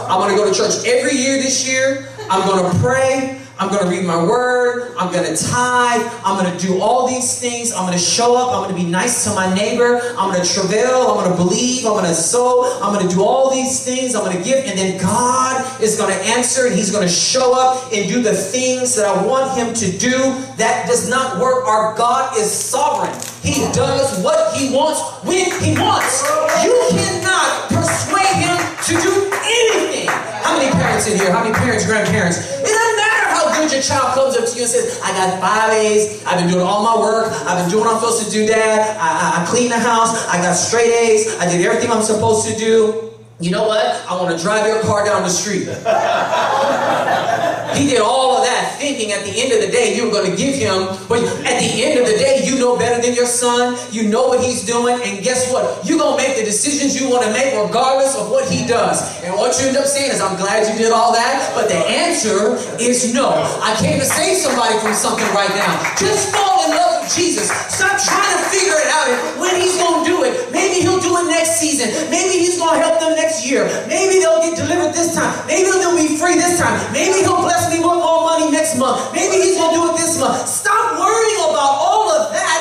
I'm 0.08 0.20
going 0.20 0.30
to 0.30 0.36
go 0.36 0.48
to 0.48 0.56
church 0.56 0.86
every 0.86 1.16
year 1.16 1.42
this 1.42 1.68
year. 1.68 2.08
I'm 2.30 2.46
going 2.46 2.72
to 2.72 2.78
pray. 2.78 3.41
I'm 3.62 3.70
going 3.70 3.84
to 3.84 3.88
read 3.88 4.04
my 4.04 4.20
word. 4.20 4.92
I'm 4.98 5.12
going 5.12 5.24
to 5.24 5.40
tithe. 5.40 6.02
I'm 6.24 6.36
going 6.36 6.50
to 6.52 6.66
do 6.66 6.82
all 6.82 7.06
these 7.06 7.38
things. 7.38 7.72
I'm 7.72 7.86
going 7.86 7.96
to 7.96 8.04
show 8.04 8.34
up. 8.34 8.48
I'm 8.48 8.64
going 8.64 8.74
to 8.74 8.84
be 8.84 8.90
nice 8.90 9.22
to 9.22 9.30
my 9.36 9.54
neighbor. 9.54 10.00
I'm 10.18 10.32
going 10.32 10.42
to 10.42 10.52
travail. 10.52 11.06
I'm 11.06 11.22
going 11.22 11.30
to 11.30 11.36
believe. 11.36 11.86
I'm 11.86 11.92
going 11.92 12.06
to 12.06 12.14
sow. 12.14 12.66
I'm 12.82 12.92
going 12.92 13.08
to 13.08 13.14
do 13.14 13.22
all 13.22 13.52
these 13.52 13.84
things. 13.84 14.16
I'm 14.16 14.24
going 14.24 14.36
to 14.36 14.42
give. 14.42 14.66
And 14.66 14.76
then 14.76 15.00
God 15.00 15.80
is 15.80 15.96
going 15.96 16.10
to 16.12 16.20
answer 16.34 16.66
and 16.66 16.74
He's 16.74 16.90
going 16.90 17.06
to 17.06 17.12
show 17.12 17.54
up 17.54 17.92
and 17.92 18.08
do 18.10 18.20
the 18.20 18.34
things 18.34 18.96
that 18.96 19.06
I 19.06 19.24
want 19.24 19.56
Him 19.56 19.72
to 19.74 19.96
do. 19.96 20.18
That 20.58 20.88
does 20.88 21.08
not 21.08 21.38
work. 21.38 21.64
Our 21.64 21.96
God 21.96 22.36
is 22.36 22.50
sovereign. 22.50 23.14
He 23.46 23.62
does 23.70 24.24
what 24.24 24.58
He 24.58 24.74
wants 24.74 24.98
when 25.22 25.46
He 25.62 25.78
wants. 25.78 26.26
You 26.66 26.74
cannot 26.90 27.70
persuade 27.70 28.42
Him 28.42 28.58
to 28.58 28.92
do 28.98 29.30
anything. 29.30 30.08
How 30.42 30.58
many 30.58 30.72
parents 30.72 31.06
in 31.06 31.16
here? 31.16 31.30
How 31.30 31.44
many 31.44 31.54
parents, 31.54 31.86
grandparents? 31.86 32.38
It 32.58 32.66
doesn't 32.66 32.96
matter 32.96 33.11
how 33.52 33.62
your 33.62 33.82
child 33.82 34.14
comes 34.14 34.36
up 34.36 34.48
to 34.48 34.54
you 34.56 34.62
and 34.62 34.70
says, 34.70 35.00
I 35.02 35.12
got 35.12 35.40
five 35.40 35.72
A's, 35.72 36.24
I've 36.24 36.38
been 36.38 36.48
doing 36.48 36.64
all 36.64 36.82
my 36.82 36.98
work, 36.98 37.32
I've 37.46 37.58
been 37.62 37.70
doing 37.70 37.84
what 37.84 37.94
I'm 37.94 38.00
supposed 38.00 38.24
to 38.24 38.30
do, 38.30 38.46
Dad, 38.46 38.96
I, 38.98 39.40
I, 39.40 39.42
I 39.42 39.46
cleaned 39.46 39.72
the 39.72 39.78
house, 39.78 40.26
I 40.28 40.38
got 40.38 40.54
straight 40.54 40.92
A's, 40.92 41.38
I 41.38 41.50
did 41.50 41.64
everything 41.64 41.90
I'm 41.90 42.02
supposed 42.02 42.48
to 42.48 42.56
do. 42.56 43.10
You 43.40 43.50
know 43.50 43.66
what? 43.66 43.84
I 44.08 44.14
want 44.20 44.36
to 44.36 44.42
drive 44.42 44.66
your 44.66 44.80
car 44.82 45.04
down 45.04 45.22
the 45.22 45.28
street. 45.28 45.66
He 47.76 47.86
did 47.86 48.00
all 48.00 48.36
of 48.38 48.44
that 48.44 48.76
thinking 48.78 49.12
at 49.12 49.24
the 49.24 49.34
end 49.40 49.52
of 49.52 49.60
the 49.60 49.70
day 49.70 49.96
you 49.96 50.06
were 50.06 50.10
going 50.10 50.30
to 50.30 50.36
give 50.36 50.54
him, 50.54 50.90
but 51.08 51.22
at 51.46 51.56
the 51.62 51.70
end 51.84 52.00
of 52.00 52.06
the 52.06 52.18
day, 52.18 52.42
you 52.44 52.58
know 52.58 52.76
better 52.76 53.00
than 53.00 53.14
your 53.14 53.26
son. 53.26 53.78
You 53.90 54.08
know 54.08 54.28
what 54.28 54.42
he's 54.42 54.64
doing, 54.64 55.00
and 55.02 55.22
guess 55.22 55.52
what? 55.52 55.84
You're 55.86 55.98
going 55.98 56.18
to 56.18 56.22
make 56.22 56.36
the 56.36 56.44
decisions 56.44 56.98
you 56.98 57.08
want 57.08 57.24
to 57.24 57.32
make 57.32 57.54
regardless 57.54 58.16
of 58.16 58.30
what 58.30 58.48
he 58.48 58.66
does. 58.66 59.00
And 59.22 59.34
what 59.34 59.58
you 59.60 59.68
end 59.68 59.76
up 59.76 59.86
saying 59.86 60.10
is, 60.10 60.20
I'm 60.20 60.36
glad 60.36 60.66
you 60.66 60.78
did 60.78 60.92
all 60.92 61.12
that, 61.12 61.52
but 61.54 61.68
the 61.68 61.78
answer 61.78 62.58
is 62.82 63.14
no. 63.14 63.30
I 63.62 63.74
came 63.78 63.98
to 63.98 64.06
save 64.06 64.36
somebody 64.36 64.78
from 64.78 64.94
something 64.94 65.28
right 65.34 65.52
now. 65.54 65.94
Just 65.96 66.34
fall 66.34 66.64
in 66.64 66.76
love 66.76 67.01
Jesus. 67.10 67.50
Stop 67.72 67.98
trying 67.98 68.36
to 68.38 68.44
figure 68.52 68.78
it 68.78 68.90
out 68.92 69.08
when 69.40 69.56
he's 69.58 69.74
going 69.78 70.04
to 70.04 70.06
do 70.06 70.18
it. 70.24 70.52
Maybe 70.52 70.84
he'll 70.84 71.00
do 71.00 71.16
it 71.18 71.26
next 71.26 71.58
season. 71.58 71.90
Maybe 72.10 72.38
he's 72.38 72.58
going 72.58 72.78
to 72.78 72.80
help 72.84 73.00
them 73.00 73.14
next 73.16 73.48
year. 73.48 73.66
Maybe 73.88 74.20
they'll 74.22 74.42
get 74.42 74.54
delivered 74.54 74.94
this 74.94 75.14
time. 75.14 75.32
Maybe 75.46 75.70
they'll 75.70 75.96
be 75.96 76.16
free 76.20 76.36
this 76.36 76.58
time. 76.60 76.76
Maybe 76.92 77.24
he'll 77.24 77.42
bless 77.42 77.70
me 77.72 77.82
with 77.82 77.98
more 77.98 78.22
money 78.28 78.50
next 78.50 78.78
month. 78.78 79.12
Maybe 79.12 79.42
he's 79.42 79.56
going 79.58 79.74
to 79.74 79.78
do 79.80 79.84
it 79.90 79.96
this 79.98 80.20
month. 80.20 80.46
Stop 80.46 80.98
worrying 81.00 81.40
about 81.50 81.74
all 81.80 82.10
of 82.12 82.32
that 82.32 82.51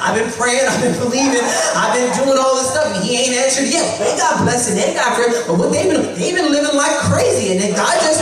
I've 0.00 0.14
been 0.14 0.30
praying, 0.32 0.66
I've 0.66 0.80
been 0.80 0.96
believing, 0.98 1.42
I've 1.74 1.94
been 1.94 2.10
doing 2.14 2.38
all 2.38 2.54
this 2.56 2.70
stuff, 2.70 2.94
and 2.94 3.02
he 3.02 3.18
ain't 3.18 3.34
answered 3.34 3.68
yet. 3.68 3.98
They 3.98 4.14
got 4.16 4.42
blessing, 4.42 4.78
they 4.78 4.94
got 4.94 5.14
prayer, 5.18 5.30
but 5.46 5.58
what 5.58 5.72
they've 5.74 5.90
been, 5.90 6.14
they've 6.14 6.34
been 6.34 6.50
living 6.50 6.76
like 6.76 6.94
crazy, 7.10 7.52
and 7.52 7.58
then 7.60 7.74
God 7.74 7.94
just 8.02 8.17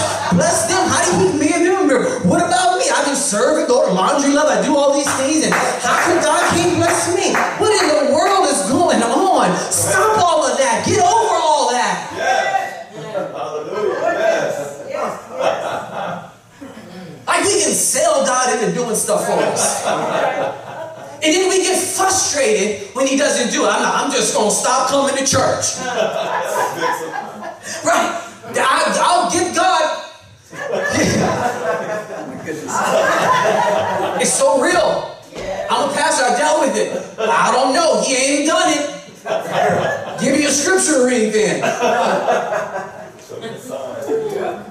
And 21.27 21.35
then 21.35 21.49
we 21.49 21.59
get 21.59 21.77
frustrated 21.77 22.95
when 22.95 23.09
he 23.09 23.17
doesn't 23.17 23.51
do 23.51 23.65
it. 23.65 23.69
I'm, 23.69 23.83
not, 23.83 24.05
I'm 24.05 24.13
just 24.13 24.33
going 24.33 24.49
to 24.49 24.55
stop 24.55 24.89
coming 24.89 25.17
to 25.17 25.27
church. 25.27 25.75
Right. 27.85 28.23
I, 28.55 28.97
I'll 29.03 29.29
give 29.31 29.55
God. 29.55 30.03
it's 34.21 34.33
so 34.33 34.61
real. 34.63 35.17
I'm 35.69 35.91
a 35.91 35.93
pastor. 35.93 36.25
I 36.27 36.37
dealt 36.39 36.61
with 36.61 36.77
it. 36.77 36.97
I 37.19 37.51
don't 37.51 37.75
know. 37.75 38.01
He 38.03 38.15
ain't 38.15 38.47
done 38.47 38.71
it. 38.73 38.89
Give 40.21 40.39
me 40.39 40.45
a 40.45 40.51
scripture 40.51 40.99
to 40.99 41.05
read 41.07 41.33
then. 41.33 41.61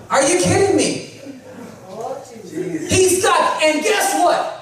Are 0.09 0.23
you 0.23 0.39
kidding 0.41 0.77
me? 0.77 1.19
Oh, 1.89 2.17
Jesus. 2.31 2.89
He's 2.89 3.21
got, 3.21 3.61
and 3.61 3.83
guess 3.83 4.13
what? 4.23 4.54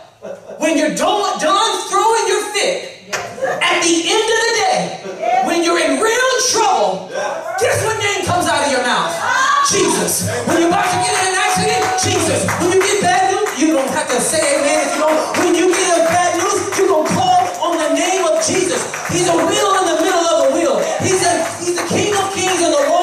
When 0.63 0.77
you're 0.77 0.95
done, 0.95 1.27
done 1.43 1.73
throwing 1.91 2.25
your 2.31 2.39
fit, 2.55 3.11
at 3.43 3.83
the 3.83 3.95
end 4.07 4.27
of 4.31 4.39
the 4.47 4.53
day, 4.63 4.79
when 5.43 5.59
you're 5.59 5.75
in 5.75 5.99
real 5.99 6.31
trouble, 6.55 7.11
guess 7.59 7.83
what 7.83 7.99
name 7.99 8.23
comes 8.23 8.47
out 8.47 8.63
of 8.63 8.71
your 8.71 8.79
mouth? 8.79 9.11
Ah. 9.11 9.67
Jesus. 9.67 10.23
When 10.47 10.63
you're 10.63 10.71
about 10.71 10.87
to 10.87 10.97
get 11.03 11.11
in 11.11 11.23
an 11.27 11.35
accident, 11.35 11.83
Jesus. 11.99 12.47
When 12.63 12.71
you 12.71 12.79
get 12.79 13.03
bad 13.03 13.35
news, 13.35 13.59
you 13.59 13.75
don't 13.75 13.91
have 13.91 14.07
to 14.07 14.19
say 14.23 14.39
amen 14.39 14.87
if 14.87 14.95
you 14.95 15.01
don't. 15.03 15.19
When 15.43 15.51
you 15.51 15.67
get 15.67 15.99
a 15.99 16.07
bad 16.07 16.39
news, 16.39 16.79
you're 16.79 16.87
going 16.87 17.07
to 17.07 17.13
call 17.13 17.43
on 17.67 17.75
the 17.83 17.99
name 17.99 18.23
of 18.23 18.39
Jesus. 18.39 18.87
He's 19.11 19.27
a 19.27 19.35
wheel 19.35 19.71
in 19.83 19.85
the 19.91 19.99
middle 19.99 20.27
of 20.31 20.47
a 20.47 20.49
wheel. 20.55 20.79
He's, 21.03 21.27
a, 21.27 21.43
he's 21.59 21.75
the 21.75 21.83
King 21.91 22.15
of 22.15 22.31
kings 22.31 22.63
and 22.63 22.71
the 22.71 22.87
Lord. 22.87 23.02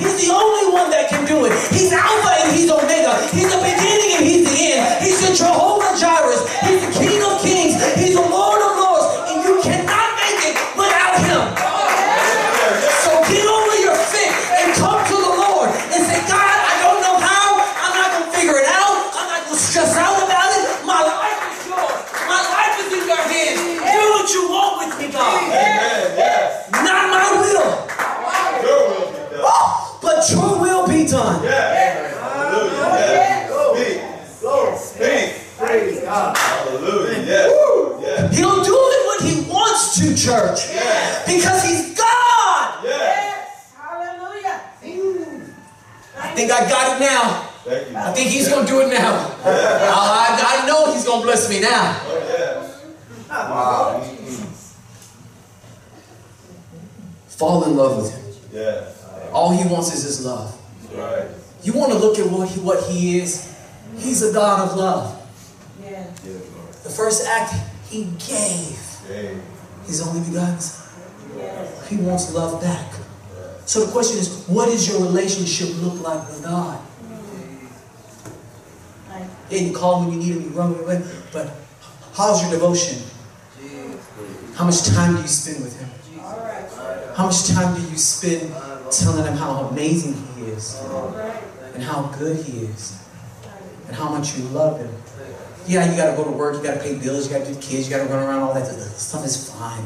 He's 0.00 0.16
the 0.26 0.32
only 0.32 0.72
one 0.72 0.90
that 0.90 1.08
can 1.12 1.28
do 1.28 1.44
it. 1.44 1.52
He's 1.68 1.92
Alpha 1.92 2.32
and 2.40 2.56
he's 2.56 2.72
Omega. 2.72 3.20
He's 3.36 3.52
the 3.52 3.60
beginning 3.60 4.10
and 4.16 4.24
he's 4.24 4.44
the 4.48 4.56
end. 4.72 5.04
He's 5.04 5.20
the 5.20 5.36
Jehovah 5.36 5.92
Jireh. 6.00 6.40
He's 6.64 6.80
the 6.80 6.92
King 6.96 7.20
of 7.20 7.39
done. 30.20 30.38
but 30.38 30.52
your 30.52 30.60
will 30.60 30.86
be 30.88 31.06
done. 31.06 31.42
Yes. 31.42 32.16
Hallelujah. 32.18 32.74
Yes. 33.76 34.38
Speak. 34.38 34.76
Speak. 34.76 35.58
Praise 35.58 36.00
God. 36.00 36.36
Hallelujah. 36.36 37.24
Yes. 37.24 37.50
Yes. 38.00 38.36
He'll 38.36 38.62
do 38.64 38.74
it 38.74 39.02
when 39.08 39.20
he 39.30 39.50
wants 39.50 39.98
to, 39.98 40.14
church. 40.14 40.68
Yes. 40.72 41.26
Because 41.26 41.64
he's 41.64 41.96
God. 41.96 42.84
Yes. 42.84 43.00
Yes. 43.00 43.74
Hallelujah. 43.76 44.60
I 46.18 46.34
think 46.34 46.50
I 46.50 46.68
got 46.68 46.96
it 46.96 47.00
now. 47.00 47.46
Thank 47.64 47.90
you. 47.90 47.96
I 47.96 48.12
think 48.12 48.30
he's 48.30 48.48
going 48.48 48.66
to 48.66 48.72
do 48.72 48.80
it 48.80 48.88
now. 48.88 49.36
I, 49.44 50.62
I 50.62 50.66
know 50.66 50.92
He's 50.92 51.04
going 51.04 51.20
to 51.20 51.26
bless 51.26 51.48
me 51.50 51.60
now. 51.60 52.00
Oh, 52.04 52.18
yeah. 52.26 53.48
Wow. 53.50 54.00
Mm-hmm. 54.02 54.44
Fall 57.28 57.64
in 57.64 57.76
love 57.76 57.96
with 57.98 58.14
Him. 58.14 58.20
Yeah. 58.52 58.99
All 59.32 59.50
He 59.56 59.68
wants 59.72 59.94
is 59.94 60.02
His 60.04 60.24
love. 60.24 60.56
Right. 60.94 61.28
You 61.62 61.72
want 61.74 61.92
to 61.92 61.98
look 61.98 62.18
at 62.18 62.26
what 62.30 62.48
he, 62.48 62.60
what 62.60 62.82
he 62.90 63.18
is? 63.20 63.54
He's 63.98 64.22
a 64.22 64.32
God 64.32 64.70
of 64.70 64.76
love. 64.76 65.16
Yeah. 65.82 66.06
Yeah, 66.24 66.32
Lord. 66.56 66.72
The 66.82 66.90
first 66.90 67.26
act, 67.26 67.54
He 67.90 68.04
gave 68.04 68.78
Hey. 69.06 69.38
His 69.86 70.06
only 70.06 70.20
begotten 70.28 70.58
Son. 70.58 70.88
Yes. 71.36 71.88
He 71.88 71.96
wants 71.96 72.32
love 72.34 72.60
back. 72.62 72.94
So 73.66 73.84
the 73.86 73.92
question 73.92 74.18
is, 74.18 74.44
what 74.48 74.66
does 74.66 74.88
your 74.88 75.00
relationship 75.02 75.68
look 75.80 76.00
like 76.02 76.26
with 76.28 76.42
God? 76.42 76.80
Like, 79.08 79.22
Yeah, 79.50 79.58
you 79.60 79.72
call 79.74 80.02
him 80.02 80.08
when 80.08 80.20
you 80.22 80.34
need 80.34 80.42
him, 80.42 80.50
you 80.52 80.58
run 80.58 80.74
away. 80.74 81.02
But 81.32 81.54
how's 82.14 82.42
your 82.42 82.50
devotion? 82.50 82.98
How 84.54 84.64
much 84.64 84.84
time 84.86 85.14
do 85.16 85.22
you 85.22 85.28
spend 85.28 85.62
with 85.62 85.78
him? 85.78 85.88
all 86.24 86.38
right. 86.38 86.64
How 87.16 87.26
much 87.26 87.48
time 87.48 87.74
do 87.74 87.82
you 87.90 87.96
spend 87.96 88.52
telling 88.90 89.24
him 89.24 89.34
how 89.36 89.64
amazing 89.66 90.14
he 90.36 90.44
is 90.50 90.76
All 90.90 91.08
right. 91.10 91.42
and 91.74 91.82
how 91.82 92.02
good 92.18 92.44
he 92.44 92.58
is 92.66 92.98
and 93.86 93.96
how 93.96 94.08
much 94.08 94.36
you 94.38 94.44
love 94.44 94.78
him? 94.78 94.92
Yeah, 95.66 95.90
you 95.90 95.96
gotta 95.96 96.16
go 96.16 96.24
to 96.24 96.30
work, 96.30 96.56
you 96.56 96.62
gotta 96.62 96.80
pay 96.80 96.96
bills, 96.96 97.26
you 97.30 97.38
gotta 97.38 97.52
do 97.52 97.60
kids, 97.60 97.88
you 97.88 97.96
gotta 97.96 98.08
run 98.08 98.22
around, 98.22 98.40
all 98.42 98.54
that 98.54 98.66
stuff 98.66 99.24
is 99.24 99.50
fine. 99.50 99.84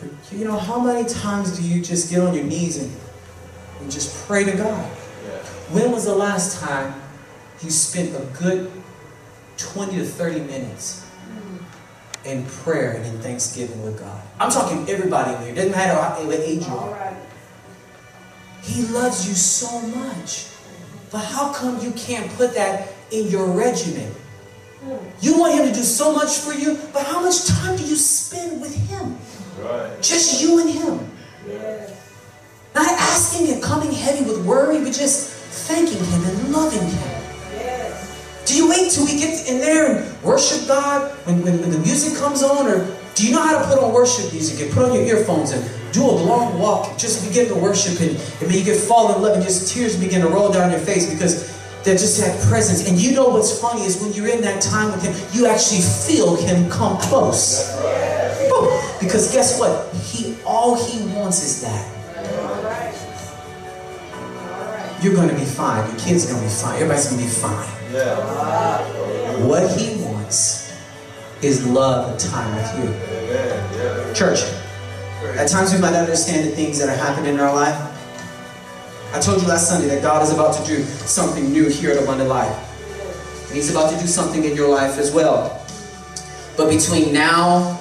But 0.00 0.10
you 0.36 0.44
know, 0.44 0.58
how 0.58 0.80
many 0.80 1.08
times 1.08 1.56
do 1.58 1.62
you 1.62 1.82
just 1.82 2.10
get 2.10 2.20
on 2.20 2.34
your 2.34 2.44
knees 2.44 2.76
and, 2.82 2.90
and 3.80 3.90
just 3.90 4.26
pray 4.26 4.44
to 4.44 4.52
God? 4.52 4.84
When 5.70 5.90
was 5.90 6.04
the 6.04 6.14
last 6.14 6.60
time 6.60 6.94
you 7.62 7.70
spent 7.70 8.14
a 8.14 8.24
good 8.38 8.70
20 9.56 9.96
to 9.96 10.04
30 10.04 10.40
minutes 10.40 11.06
in 12.24 12.44
prayer 12.44 12.92
and 12.92 13.06
in 13.06 13.18
thanksgiving 13.20 13.82
with 13.82 13.98
God? 13.98 14.20
I'm 14.38 14.50
talking 14.50 14.88
everybody 14.90 15.34
in 15.34 15.40
here. 15.42 15.52
It 15.52 15.54
doesn't 15.54 15.70
matter 15.72 16.26
what 16.26 16.38
age 16.40 16.66
you 16.66 16.72
All 16.72 16.90
are. 16.90 17.11
He 18.62 18.82
loves 18.86 19.28
you 19.28 19.34
so 19.34 19.80
much. 19.88 20.46
But 21.10 21.24
how 21.24 21.52
come 21.52 21.80
you 21.80 21.90
can't 21.92 22.30
put 22.32 22.54
that 22.54 22.88
in 23.10 23.28
your 23.28 23.46
regimen? 23.50 24.10
You 25.20 25.38
want 25.38 25.54
him 25.54 25.68
to 25.68 25.72
do 25.72 25.82
so 25.82 26.12
much 26.12 26.38
for 26.38 26.52
you, 26.52 26.78
but 26.92 27.06
how 27.06 27.20
much 27.22 27.46
time 27.46 27.76
do 27.76 27.84
you 27.84 27.94
spend 27.94 28.60
with 28.60 28.74
him? 28.88 29.16
Right. 29.60 30.02
Just 30.02 30.42
you 30.42 30.60
and 30.60 30.70
him. 30.70 31.10
Yes. 31.46 31.92
Not 32.74 32.90
asking 32.90 33.52
and 33.52 33.62
coming 33.62 33.92
heavy 33.92 34.24
with 34.24 34.44
worry, 34.44 34.82
but 34.82 34.92
just 34.92 35.30
thanking 35.68 36.02
him 36.02 36.24
and 36.24 36.52
loving 36.52 36.80
him. 36.80 37.22
Yes. 37.52 38.42
Do 38.46 38.56
you 38.56 38.68
wait 38.68 38.90
till 38.90 39.04
we 39.04 39.18
get 39.18 39.48
in 39.48 39.58
there 39.58 39.92
and 39.92 40.22
worship 40.22 40.66
God 40.66 41.12
when, 41.26 41.42
when, 41.42 41.60
when 41.60 41.70
the 41.70 41.78
music 41.78 42.18
comes 42.18 42.42
on? 42.42 42.66
Or 42.66 42.96
do 43.14 43.26
you 43.26 43.34
know 43.34 43.42
how 43.42 43.60
to 43.60 43.68
put 43.68 43.78
on 43.78 43.92
worship 43.92 44.32
music 44.32 44.64
and 44.64 44.72
put 44.72 44.84
on 44.88 44.94
your 44.94 45.04
earphones 45.04 45.52
and 45.52 45.62
do 45.92 46.02
a 46.02 46.16
long 46.30 46.58
walk 46.58 46.98
just 46.98 47.26
begin 47.26 47.46
to 47.48 47.54
worship 47.54 48.00
and, 48.00 48.10
and 48.10 48.50
then 48.50 48.52
you 48.52 48.64
get 48.64 48.76
fall 48.76 49.14
in 49.14 49.22
love 49.22 49.34
and 49.34 49.42
just 49.42 49.72
tears 49.72 49.98
begin 49.98 50.20
to 50.22 50.28
roll 50.28 50.50
down 50.50 50.70
your 50.70 50.80
face 50.80 51.12
because 51.12 51.52
they 51.84 51.92
just 51.92 52.20
have 52.22 52.40
presence. 52.48 52.88
And 52.88 53.00
you 53.00 53.12
know 53.12 53.28
what's 53.28 53.60
funny 53.60 53.82
is 53.82 54.00
when 54.00 54.12
you're 54.12 54.28
in 54.28 54.40
that 54.42 54.62
time 54.62 54.92
with 54.92 55.02
him, 55.02 55.14
you 55.32 55.46
actually 55.46 55.80
feel 55.80 56.36
him 56.36 56.70
come 56.70 56.96
close. 56.98 57.72
Boom. 58.48 58.80
Because 59.00 59.32
guess 59.32 59.58
what? 59.58 59.92
He 59.94 60.36
all 60.44 60.76
he 60.76 61.04
wants 61.14 61.42
is 61.42 61.62
that. 61.62 61.88
All 62.16 62.62
right. 62.62 62.94
All 64.14 64.72
right. 64.72 65.02
You're 65.02 65.14
gonna 65.14 65.34
be 65.34 65.44
fine. 65.44 65.88
Your 65.90 65.98
kids 65.98 66.26
are 66.26 66.34
gonna 66.34 66.44
be 66.44 66.52
fine. 66.52 66.74
Everybody's 66.76 67.10
gonna 67.10 67.22
be 67.22 67.28
fine. 67.28 67.68
Yeah. 67.92 69.46
What 69.46 69.68
he 69.78 70.02
wants 70.04 70.72
is 71.42 71.66
love 71.66 72.10
and 72.10 72.20
time 72.20 72.54
with 72.54 72.78
you. 72.78 74.14
Church, 74.14 74.40
at 75.30 75.48
times 75.48 75.72
we 75.72 75.80
might 75.80 75.92
not 75.92 76.00
understand 76.00 76.48
the 76.48 76.54
things 76.54 76.78
that 76.78 76.88
are 76.88 76.96
happening 76.96 77.34
in 77.34 77.40
our 77.40 77.54
life. 77.54 77.76
I 79.14 79.20
told 79.20 79.42
you 79.42 79.48
last 79.48 79.68
Sunday 79.68 79.88
that 79.88 80.02
God 80.02 80.22
is 80.22 80.32
about 80.32 80.54
to 80.56 80.66
do 80.66 80.82
something 80.84 81.52
new 81.52 81.68
here 81.68 81.90
at 81.90 82.02
Abundant 82.02 82.28
Life. 82.28 82.56
And 83.48 83.56
He's 83.56 83.70
about 83.70 83.92
to 83.92 83.98
do 83.98 84.06
something 84.06 84.44
in 84.44 84.56
your 84.56 84.68
life 84.68 84.98
as 84.98 85.12
well. 85.12 85.64
But 86.56 86.68
between 86.68 87.12
now 87.12 87.78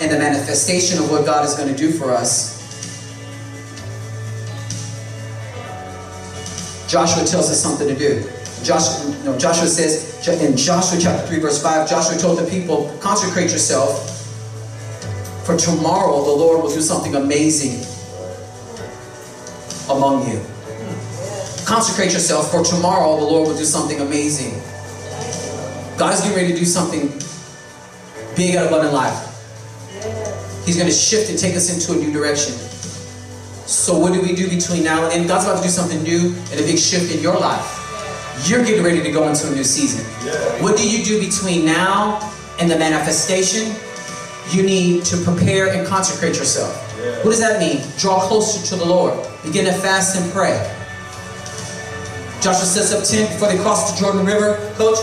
and 0.00 0.10
the 0.10 0.18
manifestation 0.18 0.98
of 0.98 1.10
what 1.10 1.24
God 1.24 1.44
is 1.44 1.54
going 1.54 1.68
to 1.68 1.76
do 1.76 1.90
for 1.92 2.10
us, 2.10 2.54
Joshua 6.90 7.24
tells 7.24 7.50
us 7.50 7.60
something 7.60 7.88
to 7.88 7.94
do. 7.94 8.22
Joshua, 8.62 9.14
no, 9.24 9.38
Joshua 9.38 9.66
says 9.66 10.26
in 10.28 10.56
Joshua 10.56 10.98
chapter 10.98 11.26
3, 11.26 11.38
verse 11.40 11.62
5, 11.62 11.88
Joshua 11.88 12.16
told 12.18 12.38
the 12.38 12.48
people, 12.48 12.96
consecrate 13.00 13.50
yourself, 13.50 14.13
for 15.44 15.56
tomorrow 15.56 16.24
the 16.24 16.32
Lord 16.32 16.62
will 16.62 16.72
do 16.72 16.80
something 16.80 17.14
amazing 17.14 17.84
among 19.90 20.28
you. 20.28 20.40
Consecrate 21.66 22.12
yourself, 22.12 22.50
for 22.50 22.64
tomorrow 22.64 23.16
the 23.16 23.24
Lord 23.24 23.48
will 23.48 23.56
do 23.56 23.64
something 23.64 24.00
amazing. 24.00 24.52
God 25.98 26.14
is 26.14 26.20
getting 26.22 26.36
ready 26.36 26.52
to 26.52 26.58
do 26.58 26.64
something 26.64 27.08
big 28.36 28.54
at 28.54 28.66
Abundant 28.66 28.92
Life. 28.92 29.30
He's 30.66 30.76
going 30.76 30.88
to 30.88 30.94
shift 30.94 31.30
and 31.30 31.38
take 31.38 31.54
us 31.54 31.72
into 31.72 31.98
a 31.98 32.02
new 32.02 32.12
direction. 32.12 32.54
So 33.66 33.98
what 33.98 34.12
do 34.12 34.20
we 34.20 34.34
do 34.34 34.48
between 34.48 34.82
now 34.82 35.02
and 35.04 35.12
then? 35.12 35.26
God's 35.26 35.44
about 35.44 35.58
to 35.58 35.62
do 35.62 35.68
something 35.68 36.02
new 36.02 36.34
and 36.50 36.60
a 36.60 36.64
big 36.64 36.78
shift 36.78 37.14
in 37.14 37.22
your 37.22 37.38
life. 37.38 37.80
You're 38.46 38.64
getting 38.64 38.82
ready 38.82 39.02
to 39.02 39.12
go 39.12 39.28
into 39.28 39.46
a 39.48 39.50
new 39.54 39.64
season. 39.64 40.04
What 40.62 40.76
do 40.76 40.88
you 40.88 41.04
do 41.04 41.20
between 41.20 41.64
now 41.64 42.18
and 42.60 42.70
the 42.70 42.78
manifestation? 42.78 43.74
You 44.50 44.62
need 44.62 45.04
to 45.06 45.16
prepare 45.18 45.72
and 45.72 45.86
consecrate 45.86 46.36
yourself. 46.36 46.72
Yeah. 46.98 47.16
What 47.18 47.30
does 47.30 47.40
that 47.40 47.58
mean? 47.58 47.82
Draw 47.98 48.20
closer 48.28 48.64
to 48.68 48.76
the 48.76 48.84
Lord. 48.84 49.14
Begin 49.42 49.64
to 49.64 49.72
fast 49.72 50.16
and 50.20 50.30
pray. 50.32 50.58
Joshua 52.40 52.66
sets 52.66 52.92
up 52.92 53.04
tent 53.04 53.32
before 53.32 53.48
they 53.48 53.58
crossed 53.62 53.94
the 53.94 54.00
Jordan 54.00 54.26
River, 54.26 54.72
coach. 54.76 54.98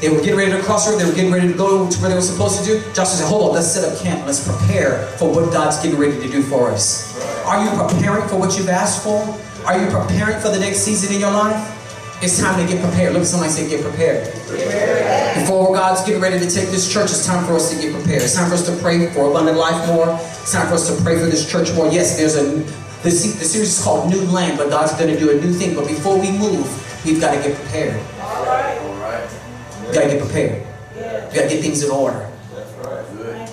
They 0.00 0.08
were 0.08 0.18
getting 0.18 0.36
ready 0.36 0.50
to 0.50 0.60
cross 0.62 0.90
the 0.90 0.96
river. 0.96 1.04
They 1.04 1.10
were 1.10 1.16
getting 1.16 1.32
ready 1.32 1.52
to 1.52 1.56
go 1.56 1.88
to 1.88 1.98
where 2.00 2.08
they 2.10 2.16
were 2.16 2.20
supposed 2.20 2.58
to 2.58 2.66
do. 2.66 2.80
Joshua 2.92 3.22
said, 3.22 3.28
hold 3.28 3.50
on, 3.50 3.54
let's 3.54 3.70
set 3.70 3.84
up 3.88 3.96
camp. 4.00 4.26
Let's 4.26 4.42
prepare 4.44 5.06
for 5.16 5.32
what 5.32 5.52
God's 5.52 5.80
getting 5.80 5.96
ready 5.98 6.18
to 6.18 6.28
do 6.28 6.42
for 6.42 6.72
us. 6.72 7.16
Are 7.46 7.62
you 7.64 7.70
preparing 7.70 8.28
for 8.28 8.36
what 8.36 8.58
you've 8.58 8.68
asked 8.68 9.04
for? 9.04 9.22
Are 9.64 9.78
you 9.78 9.86
preparing 9.90 10.40
for 10.40 10.48
the 10.48 10.58
next 10.58 10.78
season 10.78 11.14
in 11.14 11.20
your 11.20 11.30
life? 11.30 11.54
It's 12.22 12.38
time 12.40 12.64
to 12.64 12.72
get 12.72 12.80
prepared. 12.82 13.12
Look 13.14 13.22
at 13.22 13.26
somebody 13.28 13.50
say, 13.50 13.68
get 13.68 13.82
prepared. 13.82 14.32
Before 15.34 15.74
God's 15.74 16.04
getting 16.06 16.22
ready 16.22 16.38
to 16.38 16.48
take 16.48 16.68
this 16.68 16.90
church, 16.90 17.10
it's 17.10 17.26
time 17.26 17.44
for 17.44 17.54
us 17.54 17.74
to 17.74 17.82
get 17.82 17.92
prepared. 17.92 18.22
It's 18.22 18.34
time 18.36 18.48
for 18.48 18.54
us 18.54 18.64
to 18.66 18.76
pray 18.76 19.12
for 19.12 19.28
abundant 19.28 19.58
life 19.58 19.88
more. 19.88 20.06
It's 20.40 20.52
time 20.52 20.68
for 20.68 20.74
us 20.74 20.86
to 20.94 21.02
pray 21.02 21.18
for 21.18 21.26
this 21.26 21.50
church 21.50 21.72
more. 21.74 21.88
Yes, 21.88 22.16
there's 22.16 22.36
a 22.36 22.44
the, 23.02 23.10
the 23.10 23.10
series 23.10 23.76
is 23.78 23.82
called 23.82 24.08
New 24.08 24.20
Land, 24.26 24.56
but 24.56 24.70
God's 24.70 24.92
going 24.92 25.12
to 25.12 25.18
do 25.18 25.36
a 25.36 25.40
new 25.40 25.52
thing. 25.52 25.74
But 25.74 25.88
before 25.88 26.16
we 26.20 26.30
move, 26.30 26.64
we've 27.04 27.20
got 27.20 27.34
to 27.34 27.42
get 27.42 27.56
prepared. 27.58 28.00
All 28.20 28.44
right. 28.46 28.78
All 28.78 28.94
right. 28.94 29.28
Got 29.92 30.02
to 30.04 30.08
get 30.10 30.20
prepared. 30.22 30.64
Yeah. 30.94 31.24
Got 31.34 31.42
to 31.42 31.48
get 31.48 31.60
things 31.60 31.82
in 31.82 31.90
order. 31.90 32.30
That's 32.54 32.70
right. 32.86 33.04
Good. 33.16 33.50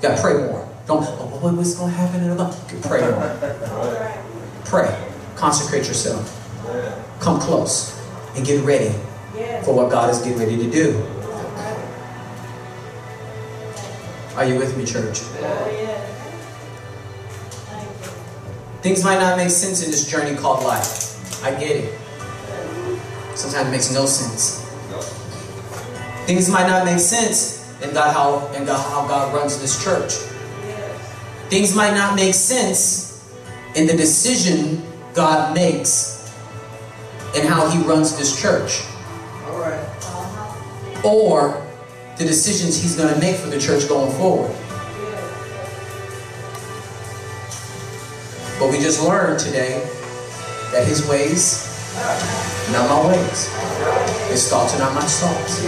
Got 0.00 0.16
to 0.16 0.22
pray 0.22 0.34
more. 0.48 0.66
Don't. 0.86 1.04
Oh, 1.06 1.26
what- 1.42 1.52
what's 1.52 1.74
going 1.74 1.90
to 1.90 1.96
happen 1.98 2.24
in 2.24 2.30
a 2.30 2.34
month? 2.34 2.82
Pray 2.88 3.02
more. 3.02 4.22
Pray. 4.64 4.96
Consecrate 5.36 5.86
yourself. 5.86 6.38
Come 7.20 7.40
close 7.40 7.98
and 8.36 8.44
get 8.44 8.64
ready 8.64 8.94
for 9.64 9.74
what 9.74 9.90
God 9.90 10.10
is 10.10 10.18
getting 10.18 10.38
ready 10.38 10.56
to 10.56 10.70
do. 10.70 11.06
Are 14.36 14.46
you 14.46 14.56
with 14.58 14.76
me, 14.76 14.84
church? 14.84 15.20
Oh, 15.22 15.68
yes. 15.70 16.08
Thank 17.66 17.84
you. 17.84 18.82
Things 18.82 19.04
might 19.04 19.20
not 19.20 19.36
make 19.36 19.50
sense 19.50 19.84
in 19.84 19.90
this 19.90 20.10
journey 20.10 20.34
called 20.36 20.64
life. 20.64 21.44
I 21.44 21.50
get 21.50 21.76
it. 21.76 21.98
Sometimes 23.34 23.68
it 23.68 23.70
makes 23.70 23.92
no 23.92 24.06
sense. 24.06 24.60
Things 26.26 26.48
might 26.48 26.66
not 26.66 26.84
make 26.84 26.98
sense 26.98 27.62
in 27.82 27.92
God 27.92 28.12
how 28.14 28.46
in 28.54 28.64
God 28.64 28.80
how 28.90 29.06
God 29.06 29.34
runs 29.34 29.60
this 29.60 29.82
church. 29.82 30.12
Things 31.50 31.74
might 31.74 31.94
not 31.94 32.14
make 32.14 32.34
sense 32.34 33.28
in 33.74 33.86
the 33.86 33.96
decision 33.96 34.82
God 35.14 35.54
makes 35.54 36.11
and 37.34 37.48
how 37.48 37.68
He 37.70 37.82
runs 37.82 38.16
this 38.16 38.40
church, 38.40 38.82
All 39.46 39.58
right. 39.58 41.04
Or 41.04 41.66
the 42.18 42.24
decisions 42.24 42.80
He's 42.80 42.96
going 42.96 43.12
to 43.12 43.20
make 43.20 43.36
for 43.36 43.48
the 43.48 43.58
church 43.58 43.88
going 43.88 44.12
forward. 44.12 44.54
But 48.58 48.70
we 48.70 48.78
just 48.78 49.02
learned 49.02 49.40
today 49.40 49.82
that 50.72 50.86
His 50.86 51.08
ways 51.08 51.68
are 51.96 52.72
not 52.72 52.88
my 52.88 53.08
ways. 53.08 53.48
His 54.30 54.48
thoughts 54.48 54.74
are 54.74 54.78
not 54.78 54.94
my 54.94 55.00
thoughts. 55.00 55.62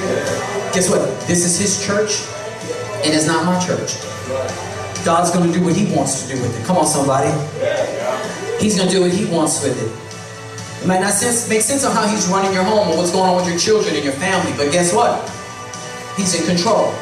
Guess 0.74 0.90
what? 0.90 1.00
This 1.26 1.44
is 1.44 1.58
His 1.58 1.84
church, 1.86 2.22
and 3.04 3.14
it's 3.14 3.26
not 3.26 3.44
my 3.46 3.58
church. 3.64 3.96
God's 5.04 5.30
going 5.30 5.50
to 5.50 5.58
do 5.58 5.64
what 5.64 5.74
He 5.74 5.94
wants 5.94 6.22
to 6.22 6.34
do 6.34 6.40
with 6.40 6.58
it. 6.58 6.64
Come 6.64 6.76
on, 6.76 6.86
somebody. 6.86 7.30
He's 8.60 8.76
going 8.76 8.88
to 8.88 8.94
do 8.94 9.02
what 9.02 9.12
He 9.12 9.24
wants 9.26 9.62
with 9.62 9.76
it. 9.82 10.03
Might 10.86 11.00
not 11.00 11.14
sense, 11.14 11.48
make 11.48 11.62
sense 11.62 11.82
of 11.82 11.94
how 11.94 12.06
he's 12.06 12.28
running 12.28 12.52
your 12.52 12.62
home 12.62 12.88
or 12.88 12.96
what's 12.98 13.10
going 13.10 13.24
on 13.30 13.36
with 13.36 13.48
your 13.48 13.58
children 13.58 13.94
and 13.94 14.04
your 14.04 14.12
family, 14.20 14.52
but 14.52 14.70
guess 14.70 14.92
what? 14.92 15.24
He's 16.14 16.38
in 16.38 16.44
control. 16.44 16.92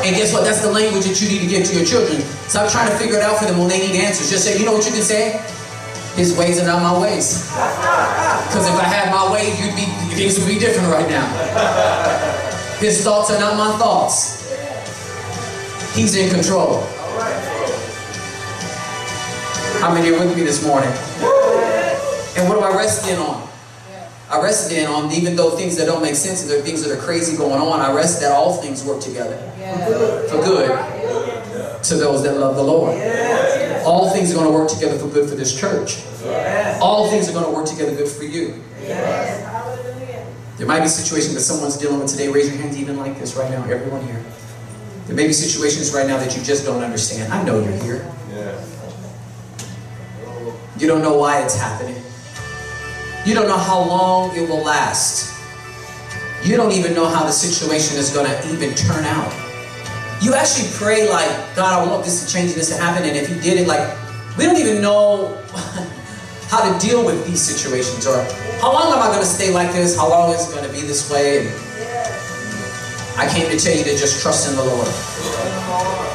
And 0.00 0.16
guess 0.16 0.32
what? 0.32 0.44
That's 0.44 0.62
the 0.62 0.72
language 0.72 1.04
that 1.04 1.20
you 1.20 1.28
need 1.28 1.40
to 1.44 1.46
give 1.46 1.66
to 1.68 1.74
your 1.76 1.84
children. 1.84 2.22
Stop 2.48 2.72
trying 2.72 2.88
to 2.88 2.96
figure 2.96 3.16
it 3.16 3.22
out 3.22 3.36
for 3.36 3.44
them 3.44 3.58
when 3.58 3.68
they 3.68 3.84
need 3.84 4.00
answers. 4.00 4.30
Just 4.30 4.44
say, 4.44 4.58
you 4.58 4.64
know 4.64 4.72
what 4.72 4.86
you 4.86 4.92
can 4.92 5.02
say? 5.02 5.44
His 6.16 6.36
ways 6.38 6.58
are 6.58 6.66
not 6.66 6.80
my 6.82 6.98
ways. 6.98 7.44
Because 8.48 8.66
if 8.66 8.74
I 8.80 8.84
had 8.84 9.12
my 9.12 9.30
way, 9.30 9.52
you'd 9.60 9.76
be 9.76 9.84
things 10.16 10.38
would 10.38 10.48
be 10.48 10.58
different 10.58 10.88
right 10.88 11.06
now. 11.06 11.26
His 12.80 13.04
thoughts 13.04 13.30
are 13.30 13.38
not 13.38 13.58
my 13.58 13.76
thoughts. 13.76 14.48
He's 15.94 16.16
in 16.16 16.30
control. 16.30 16.80
How 19.80 19.92
many 19.92 20.08
are 20.08 20.18
with 20.18 20.34
me 20.34 20.44
this 20.44 20.64
morning? 20.66 20.90
And 21.20 22.48
what 22.48 22.54
do 22.54 22.60
I 22.60 22.76
rest 22.76 23.08
in 23.08 23.18
on? 23.18 23.48
I 24.30 24.42
rest 24.42 24.70
in 24.72 24.86
on 24.86 25.10
even 25.12 25.36
though 25.36 25.50
things 25.50 25.76
that 25.78 25.86
don't 25.86 26.02
make 26.02 26.14
sense 26.14 26.42
and 26.42 26.50
there 26.50 26.58
are 26.58 26.62
things 26.62 26.84
that 26.84 26.96
are 26.96 27.00
crazy 27.00 27.36
going 27.36 27.60
on, 27.60 27.80
I 27.80 27.92
rest 27.94 28.20
that 28.20 28.30
all 28.32 28.54
things 28.60 28.84
work 28.84 29.00
together 29.00 29.38
for 30.28 30.42
good 30.42 30.68
to 31.84 31.94
those 31.96 32.22
that 32.24 32.36
love 32.36 32.56
the 32.56 32.62
Lord. 32.62 32.94
All 33.86 34.10
things 34.10 34.30
are 34.30 34.34
going 34.34 34.46
to 34.46 34.52
work 34.52 34.68
together 34.68 34.98
for 34.98 35.08
good 35.08 35.28
for 35.30 35.34
this 35.34 35.58
church. 35.58 36.02
All 36.82 37.08
things 37.10 37.28
are 37.28 37.32
going 37.32 37.46
to 37.46 37.50
work 37.50 37.66
together 37.66 37.94
good 37.96 38.08
for 38.08 38.24
you. 38.24 38.62
Hallelujah. 38.86 40.26
There 40.58 40.66
might 40.66 40.80
be 40.80 40.88
situations 40.88 41.34
that 41.34 41.40
someone's 41.40 41.78
dealing 41.78 41.98
with 41.98 42.10
today. 42.10 42.28
Raise 42.28 42.48
your 42.48 42.58
hands 42.58 42.76
even 42.78 42.98
like 42.98 43.18
this 43.18 43.34
right 43.34 43.50
now, 43.50 43.64
everyone 43.64 44.04
here. 44.06 44.22
There 45.06 45.16
may 45.16 45.26
be 45.26 45.32
situations 45.32 45.94
right 45.94 46.06
now 46.06 46.18
that 46.18 46.36
you 46.36 46.42
just 46.42 46.66
don't 46.66 46.82
understand. 46.82 47.32
I 47.32 47.42
know 47.44 47.60
you're 47.60 47.72
here. 47.82 48.04
You 50.78 50.86
don't 50.86 51.02
know 51.02 51.18
why 51.18 51.42
it's 51.42 51.56
happening. 51.56 52.00
You 53.26 53.34
don't 53.34 53.48
know 53.48 53.58
how 53.58 53.80
long 53.80 54.36
it 54.36 54.48
will 54.48 54.62
last. 54.62 55.34
You 56.44 56.56
don't 56.56 56.70
even 56.70 56.94
know 56.94 57.06
how 57.06 57.24
the 57.24 57.32
situation 57.32 57.98
is 57.98 58.10
going 58.10 58.26
to 58.26 58.54
even 58.54 58.74
turn 58.76 59.04
out. 59.04 59.32
You 60.22 60.34
actually 60.34 60.70
pray 60.74 61.10
like, 61.10 61.28
God, 61.56 61.82
I 61.82 61.90
want 61.90 62.04
this 62.04 62.24
to 62.24 62.32
change 62.32 62.50
and 62.50 62.60
this 62.60 62.74
to 62.74 62.80
happen. 62.80 63.08
And 63.08 63.16
if 63.16 63.28
you 63.28 63.40
did 63.40 63.58
it, 63.58 63.66
like, 63.66 63.90
we 64.38 64.44
don't 64.44 64.56
even 64.56 64.80
know 64.80 65.34
how 66.46 66.62
to 66.62 66.78
deal 66.78 67.04
with 67.04 67.26
these 67.26 67.42
situations 67.42 68.06
or 68.06 68.22
how 68.60 68.72
long 68.72 68.92
am 68.92 69.02
I 69.02 69.08
going 69.08 69.20
to 69.20 69.26
stay 69.26 69.52
like 69.52 69.72
this? 69.72 69.96
How 69.96 70.08
long 70.08 70.32
is 70.32 70.48
it 70.48 70.54
going 70.54 70.66
to 70.66 70.72
be 70.72 70.86
this 70.86 71.10
way? 71.10 71.40
And 71.40 71.48
I 73.18 73.28
came 73.28 73.50
to 73.50 73.58
tell 73.58 73.76
you 73.76 73.82
to 73.82 73.96
just 73.96 74.22
trust 74.22 74.48
in 74.48 74.54
the 74.54 74.62
Lord. 74.62 74.86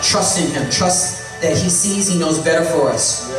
Trust 0.02 0.40
in 0.40 0.52
Him. 0.52 0.72
Trust 0.72 1.42
that 1.42 1.58
He 1.58 1.70
sees, 1.70 2.08
He 2.08 2.18
knows 2.18 2.42
better 2.42 2.64
for 2.64 2.90
us. 2.90 3.33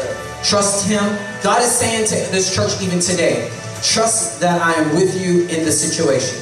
Trust 0.45 0.86
Him. 0.86 1.03
God 1.42 1.62
is 1.62 1.72
saying 1.72 2.07
to 2.09 2.30
this 2.30 2.55
church 2.55 2.80
even 2.82 3.01
today, 3.01 3.51
trust 3.82 4.40
that 4.40 4.61
I 4.61 4.72
am 4.74 4.95
with 4.95 5.18
you 5.18 5.47
in 5.49 5.64
the 5.64 5.72
situation. 5.72 6.38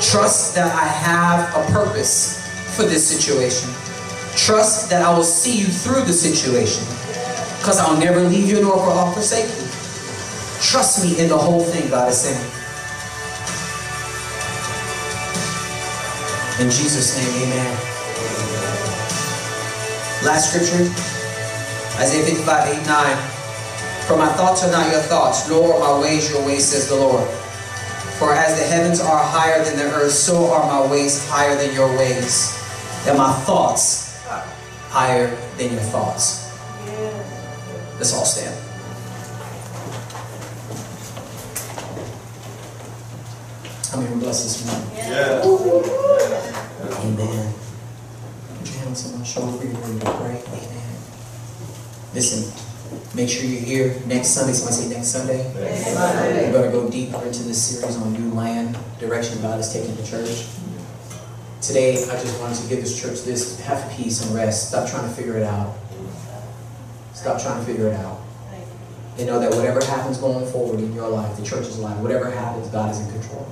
Trust 0.00 0.54
that 0.54 0.74
I 0.74 0.86
have 0.86 1.54
a 1.54 1.70
purpose 1.70 2.40
for 2.74 2.84
this 2.84 3.06
situation. 3.06 3.68
Trust 4.34 4.88
that 4.88 5.02
I 5.02 5.14
will 5.14 5.24
see 5.24 5.58
you 5.58 5.66
through 5.66 6.04
the 6.04 6.12
situation. 6.12 6.84
Because 7.58 7.78
I'll 7.78 7.98
never 7.98 8.20
leave 8.20 8.48
you 8.48 8.62
nor 8.62 8.78
forsake 9.12 9.44
you. 9.44 9.66
Trust 10.62 11.04
me 11.04 11.20
in 11.20 11.28
the 11.28 11.36
whole 11.36 11.60
thing, 11.60 11.90
God 11.90 12.08
is 12.08 12.18
saying. 12.18 12.40
In 16.60 16.70
Jesus' 16.70 17.16
name, 17.16 17.52
amen. 17.52 17.78
Last 20.24 20.50
scripture, 20.50 21.17
Isaiah 21.98 22.24
55, 22.24 22.78
8, 22.78 22.86
9. 22.86 23.16
For 24.06 24.16
my 24.16 24.28
thoughts 24.28 24.62
are 24.62 24.70
not 24.70 24.90
your 24.90 25.00
thoughts, 25.00 25.48
nor 25.48 25.74
are 25.74 25.80
my 25.80 26.00
ways 26.00 26.30
your 26.30 26.46
ways, 26.46 26.64
says 26.64 26.88
the 26.88 26.94
Lord. 26.94 27.28
For 28.18 28.32
as 28.32 28.58
the 28.58 28.64
heavens 28.66 29.00
are 29.00 29.18
higher 29.18 29.64
than 29.64 29.76
the 29.76 29.84
earth, 29.84 30.12
so 30.12 30.50
are 30.52 30.64
my 30.66 30.90
ways 30.90 31.28
higher 31.28 31.56
than 31.56 31.74
your 31.74 31.88
ways, 31.98 32.56
and 33.06 33.18
my 33.18 33.32
thoughts 33.42 34.16
higher 34.88 35.36
than 35.56 35.72
your 35.72 35.82
thoughts. 35.82 36.48
Let's 37.98 38.14
all 38.14 38.24
stand. 38.24 38.54
I'm 43.92 44.04
even 44.04 44.20
blessed 44.20 44.44
this 44.44 44.66
morning. 44.66 44.90
Yeah. 44.96 45.42
Amen. 47.02 47.54
Put 48.58 48.68
your 48.68 48.78
hand 48.84 49.04
on 49.04 49.18
my 49.18 49.24
shoulder. 49.24 49.64
You're 49.64 49.74
ready 49.74 49.98
to 49.98 50.10
pray. 50.12 50.42
Amen. 50.46 50.77
Listen, 52.18 52.50
make 53.14 53.28
sure 53.28 53.44
you're 53.44 53.60
here 53.60 54.02
next 54.06 54.30
Sunday. 54.30 54.52
Somebody 54.52 54.82
say 54.82 54.88
next 54.92 55.06
Sunday. 55.06 55.52
We're 55.54 56.50
going 56.50 56.64
to 56.64 56.76
go 56.76 56.90
deeper 56.90 57.24
into 57.24 57.44
this 57.44 57.62
series 57.62 57.96
on 57.96 58.12
new 58.12 58.34
land, 58.34 58.76
direction 58.98 59.40
God 59.40 59.60
is 59.60 59.72
taking 59.72 59.94
the 59.94 60.02
church. 60.02 60.48
Today, 61.62 61.92
I 61.92 62.18
just 62.18 62.40
wanted 62.40 62.58
to 62.58 62.68
give 62.68 62.80
this 62.80 63.00
church 63.00 63.22
this 63.22 63.60
have 63.60 63.88
peace 63.92 64.20
and 64.26 64.34
rest. 64.34 64.70
Stop 64.70 64.90
trying 64.90 65.08
to 65.08 65.14
figure 65.14 65.36
it 65.36 65.44
out. 65.44 65.76
Stop 67.14 67.40
trying 67.40 67.64
to 67.64 67.66
figure 67.70 67.86
it 67.86 67.94
out. 67.94 68.18
And 69.16 69.28
know 69.28 69.38
that 69.38 69.54
whatever 69.54 69.78
happens 69.84 70.18
going 70.18 70.44
forward 70.50 70.80
in 70.80 70.92
your 70.94 71.08
life, 71.08 71.36
the 71.36 71.44
church's 71.44 71.78
life, 71.78 71.98
whatever 71.98 72.32
happens, 72.32 72.66
God 72.66 72.90
is 72.90 72.98
in 72.98 73.12
control. 73.12 73.46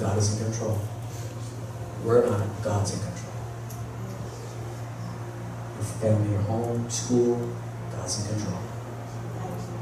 God 0.00 0.18
is 0.18 0.40
in 0.40 0.44
control. 0.44 0.76
We're 2.02 2.28
not. 2.28 2.64
God's 2.64 2.94
in 2.94 2.98
control. 2.98 3.15
Your 5.76 5.84
family, 5.84 6.32
your 6.32 6.42
home, 6.42 6.88
school, 6.90 7.52
God's 7.92 8.20
in 8.20 8.36
control. 8.36 8.60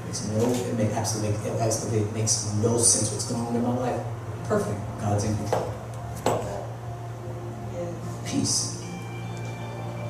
It 0.03 0.07
makes 0.07 0.29
no, 0.29 0.53
it 0.53 0.77
makes 0.77 0.95
absolutely, 0.95 1.51
it 1.51 1.61
absolutely 1.61 2.13
makes 2.13 2.53
no 2.63 2.79
sense 2.79 3.13
what's 3.13 3.31
going 3.31 3.47
on 3.47 3.57
in 3.57 3.63
my 3.63 3.77
life. 3.79 4.01
Perfect. 4.45 4.81
God's 5.01 5.25
in 5.25 5.37
control. 5.37 5.73
Peace. 8.27 8.83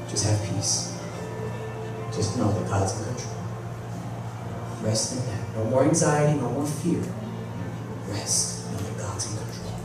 Just 0.08 0.24
have 0.26 0.40
peace. 0.48 0.96
Just 2.14 2.38
know 2.38 2.52
that 2.52 2.68
God's 2.68 2.98
in 2.98 3.04
control. 3.04 3.34
Rest 4.82 5.12
in 5.12 5.26
that. 5.26 5.56
No 5.56 5.64
more 5.70 5.84
anxiety, 5.84 6.38
no 6.38 6.50
more 6.50 6.66
fear. 6.66 7.02
Rest. 8.08 8.70
Know 8.70 8.78
that 8.78 8.98
God's 8.98 9.26
in 9.30 9.38
control. 9.38 9.80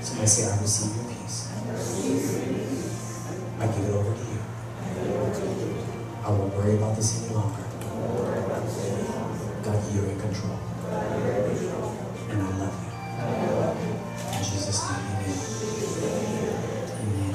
Somebody 0.00 0.28
say, 0.28 0.50
I 0.50 0.60
receive 0.60 0.96
your 0.96 1.04
peace. 1.14 1.48
I 3.60 3.66
give 3.66 3.84
it 3.84 3.94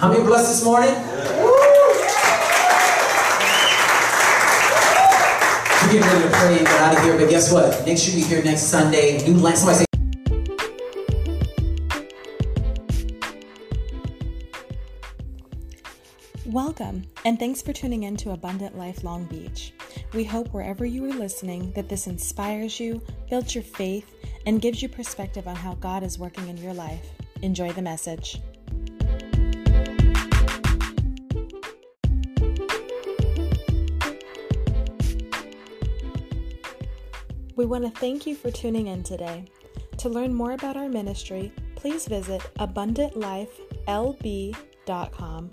How 0.06 0.12
many 0.12 0.24
blessed 0.24 0.50
this 0.50 0.64
morning? 0.64 0.94
We're 5.82 5.92
getting 5.92 6.02
ready 6.02 6.22
to 6.22 6.30
pray 6.30 6.58
and 6.60 6.68
get 6.68 6.80
out 6.80 6.96
of 6.96 7.04
here, 7.04 7.18
but 7.18 7.28
guess 7.28 7.52
what? 7.52 7.84
Next 7.88 8.08
year, 8.08 8.18
we 8.18 8.22
here 8.22 8.44
next 8.44 8.66
Sunday. 8.66 9.28
New 9.28 9.40
land. 9.40 9.58
Somebody 9.58 9.80
say, 9.80 9.86
Welcome, 16.46 17.06
and 17.26 17.40
thanks 17.40 17.64
for 17.64 17.74
tuning 17.74 18.04
in 18.04 18.16
to 18.18 18.30
Abundant 18.30 18.78
Life 18.78 19.04
Long 19.04 19.26
Beach. 19.26 19.74
We 20.14 20.24
hope 20.24 20.54
wherever 20.54 20.86
you 20.86 21.04
are 21.06 21.14
listening 21.14 21.72
that 21.72 21.90
this 21.90 22.06
inspires 22.06 22.80
you, 22.80 23.02
builds 23.28 23.56
your 23.56 23.64
faith, 23.64 24.14
and 24.46 24.62
gives 24.62 24.84
you 24.84 24.88
perspective 24.88 25.48
on 25.48 25.56
how 25.56 25.74
God 25.74 26.04
is 26.04 26.20
working 26.20 26.48
in 26.48 26.58
your 26.58 26.76
life. 26.76 27.10
Enjoy 27.42 27.72
the 27.72 27.82
message. 27.82 28.40
We 37.56 37.66
want 37.66 37.86
to 37.86 38.00
thank 38.00 38.28
you 38.28 38.36
for 38.36 38.52
tuning 38.52 38.88
in 38.88 39.04
today. 39.04 39.46
To 39.98 40.10
learn 40.10 40.34
more 40.34 40.52
about 40.52 40.76
our 40.76 40.90
ministry, 40.90 41.54
please 41.76 42.06
visit 42.06 42.42
abundantlifelb.com. 42.60 45.50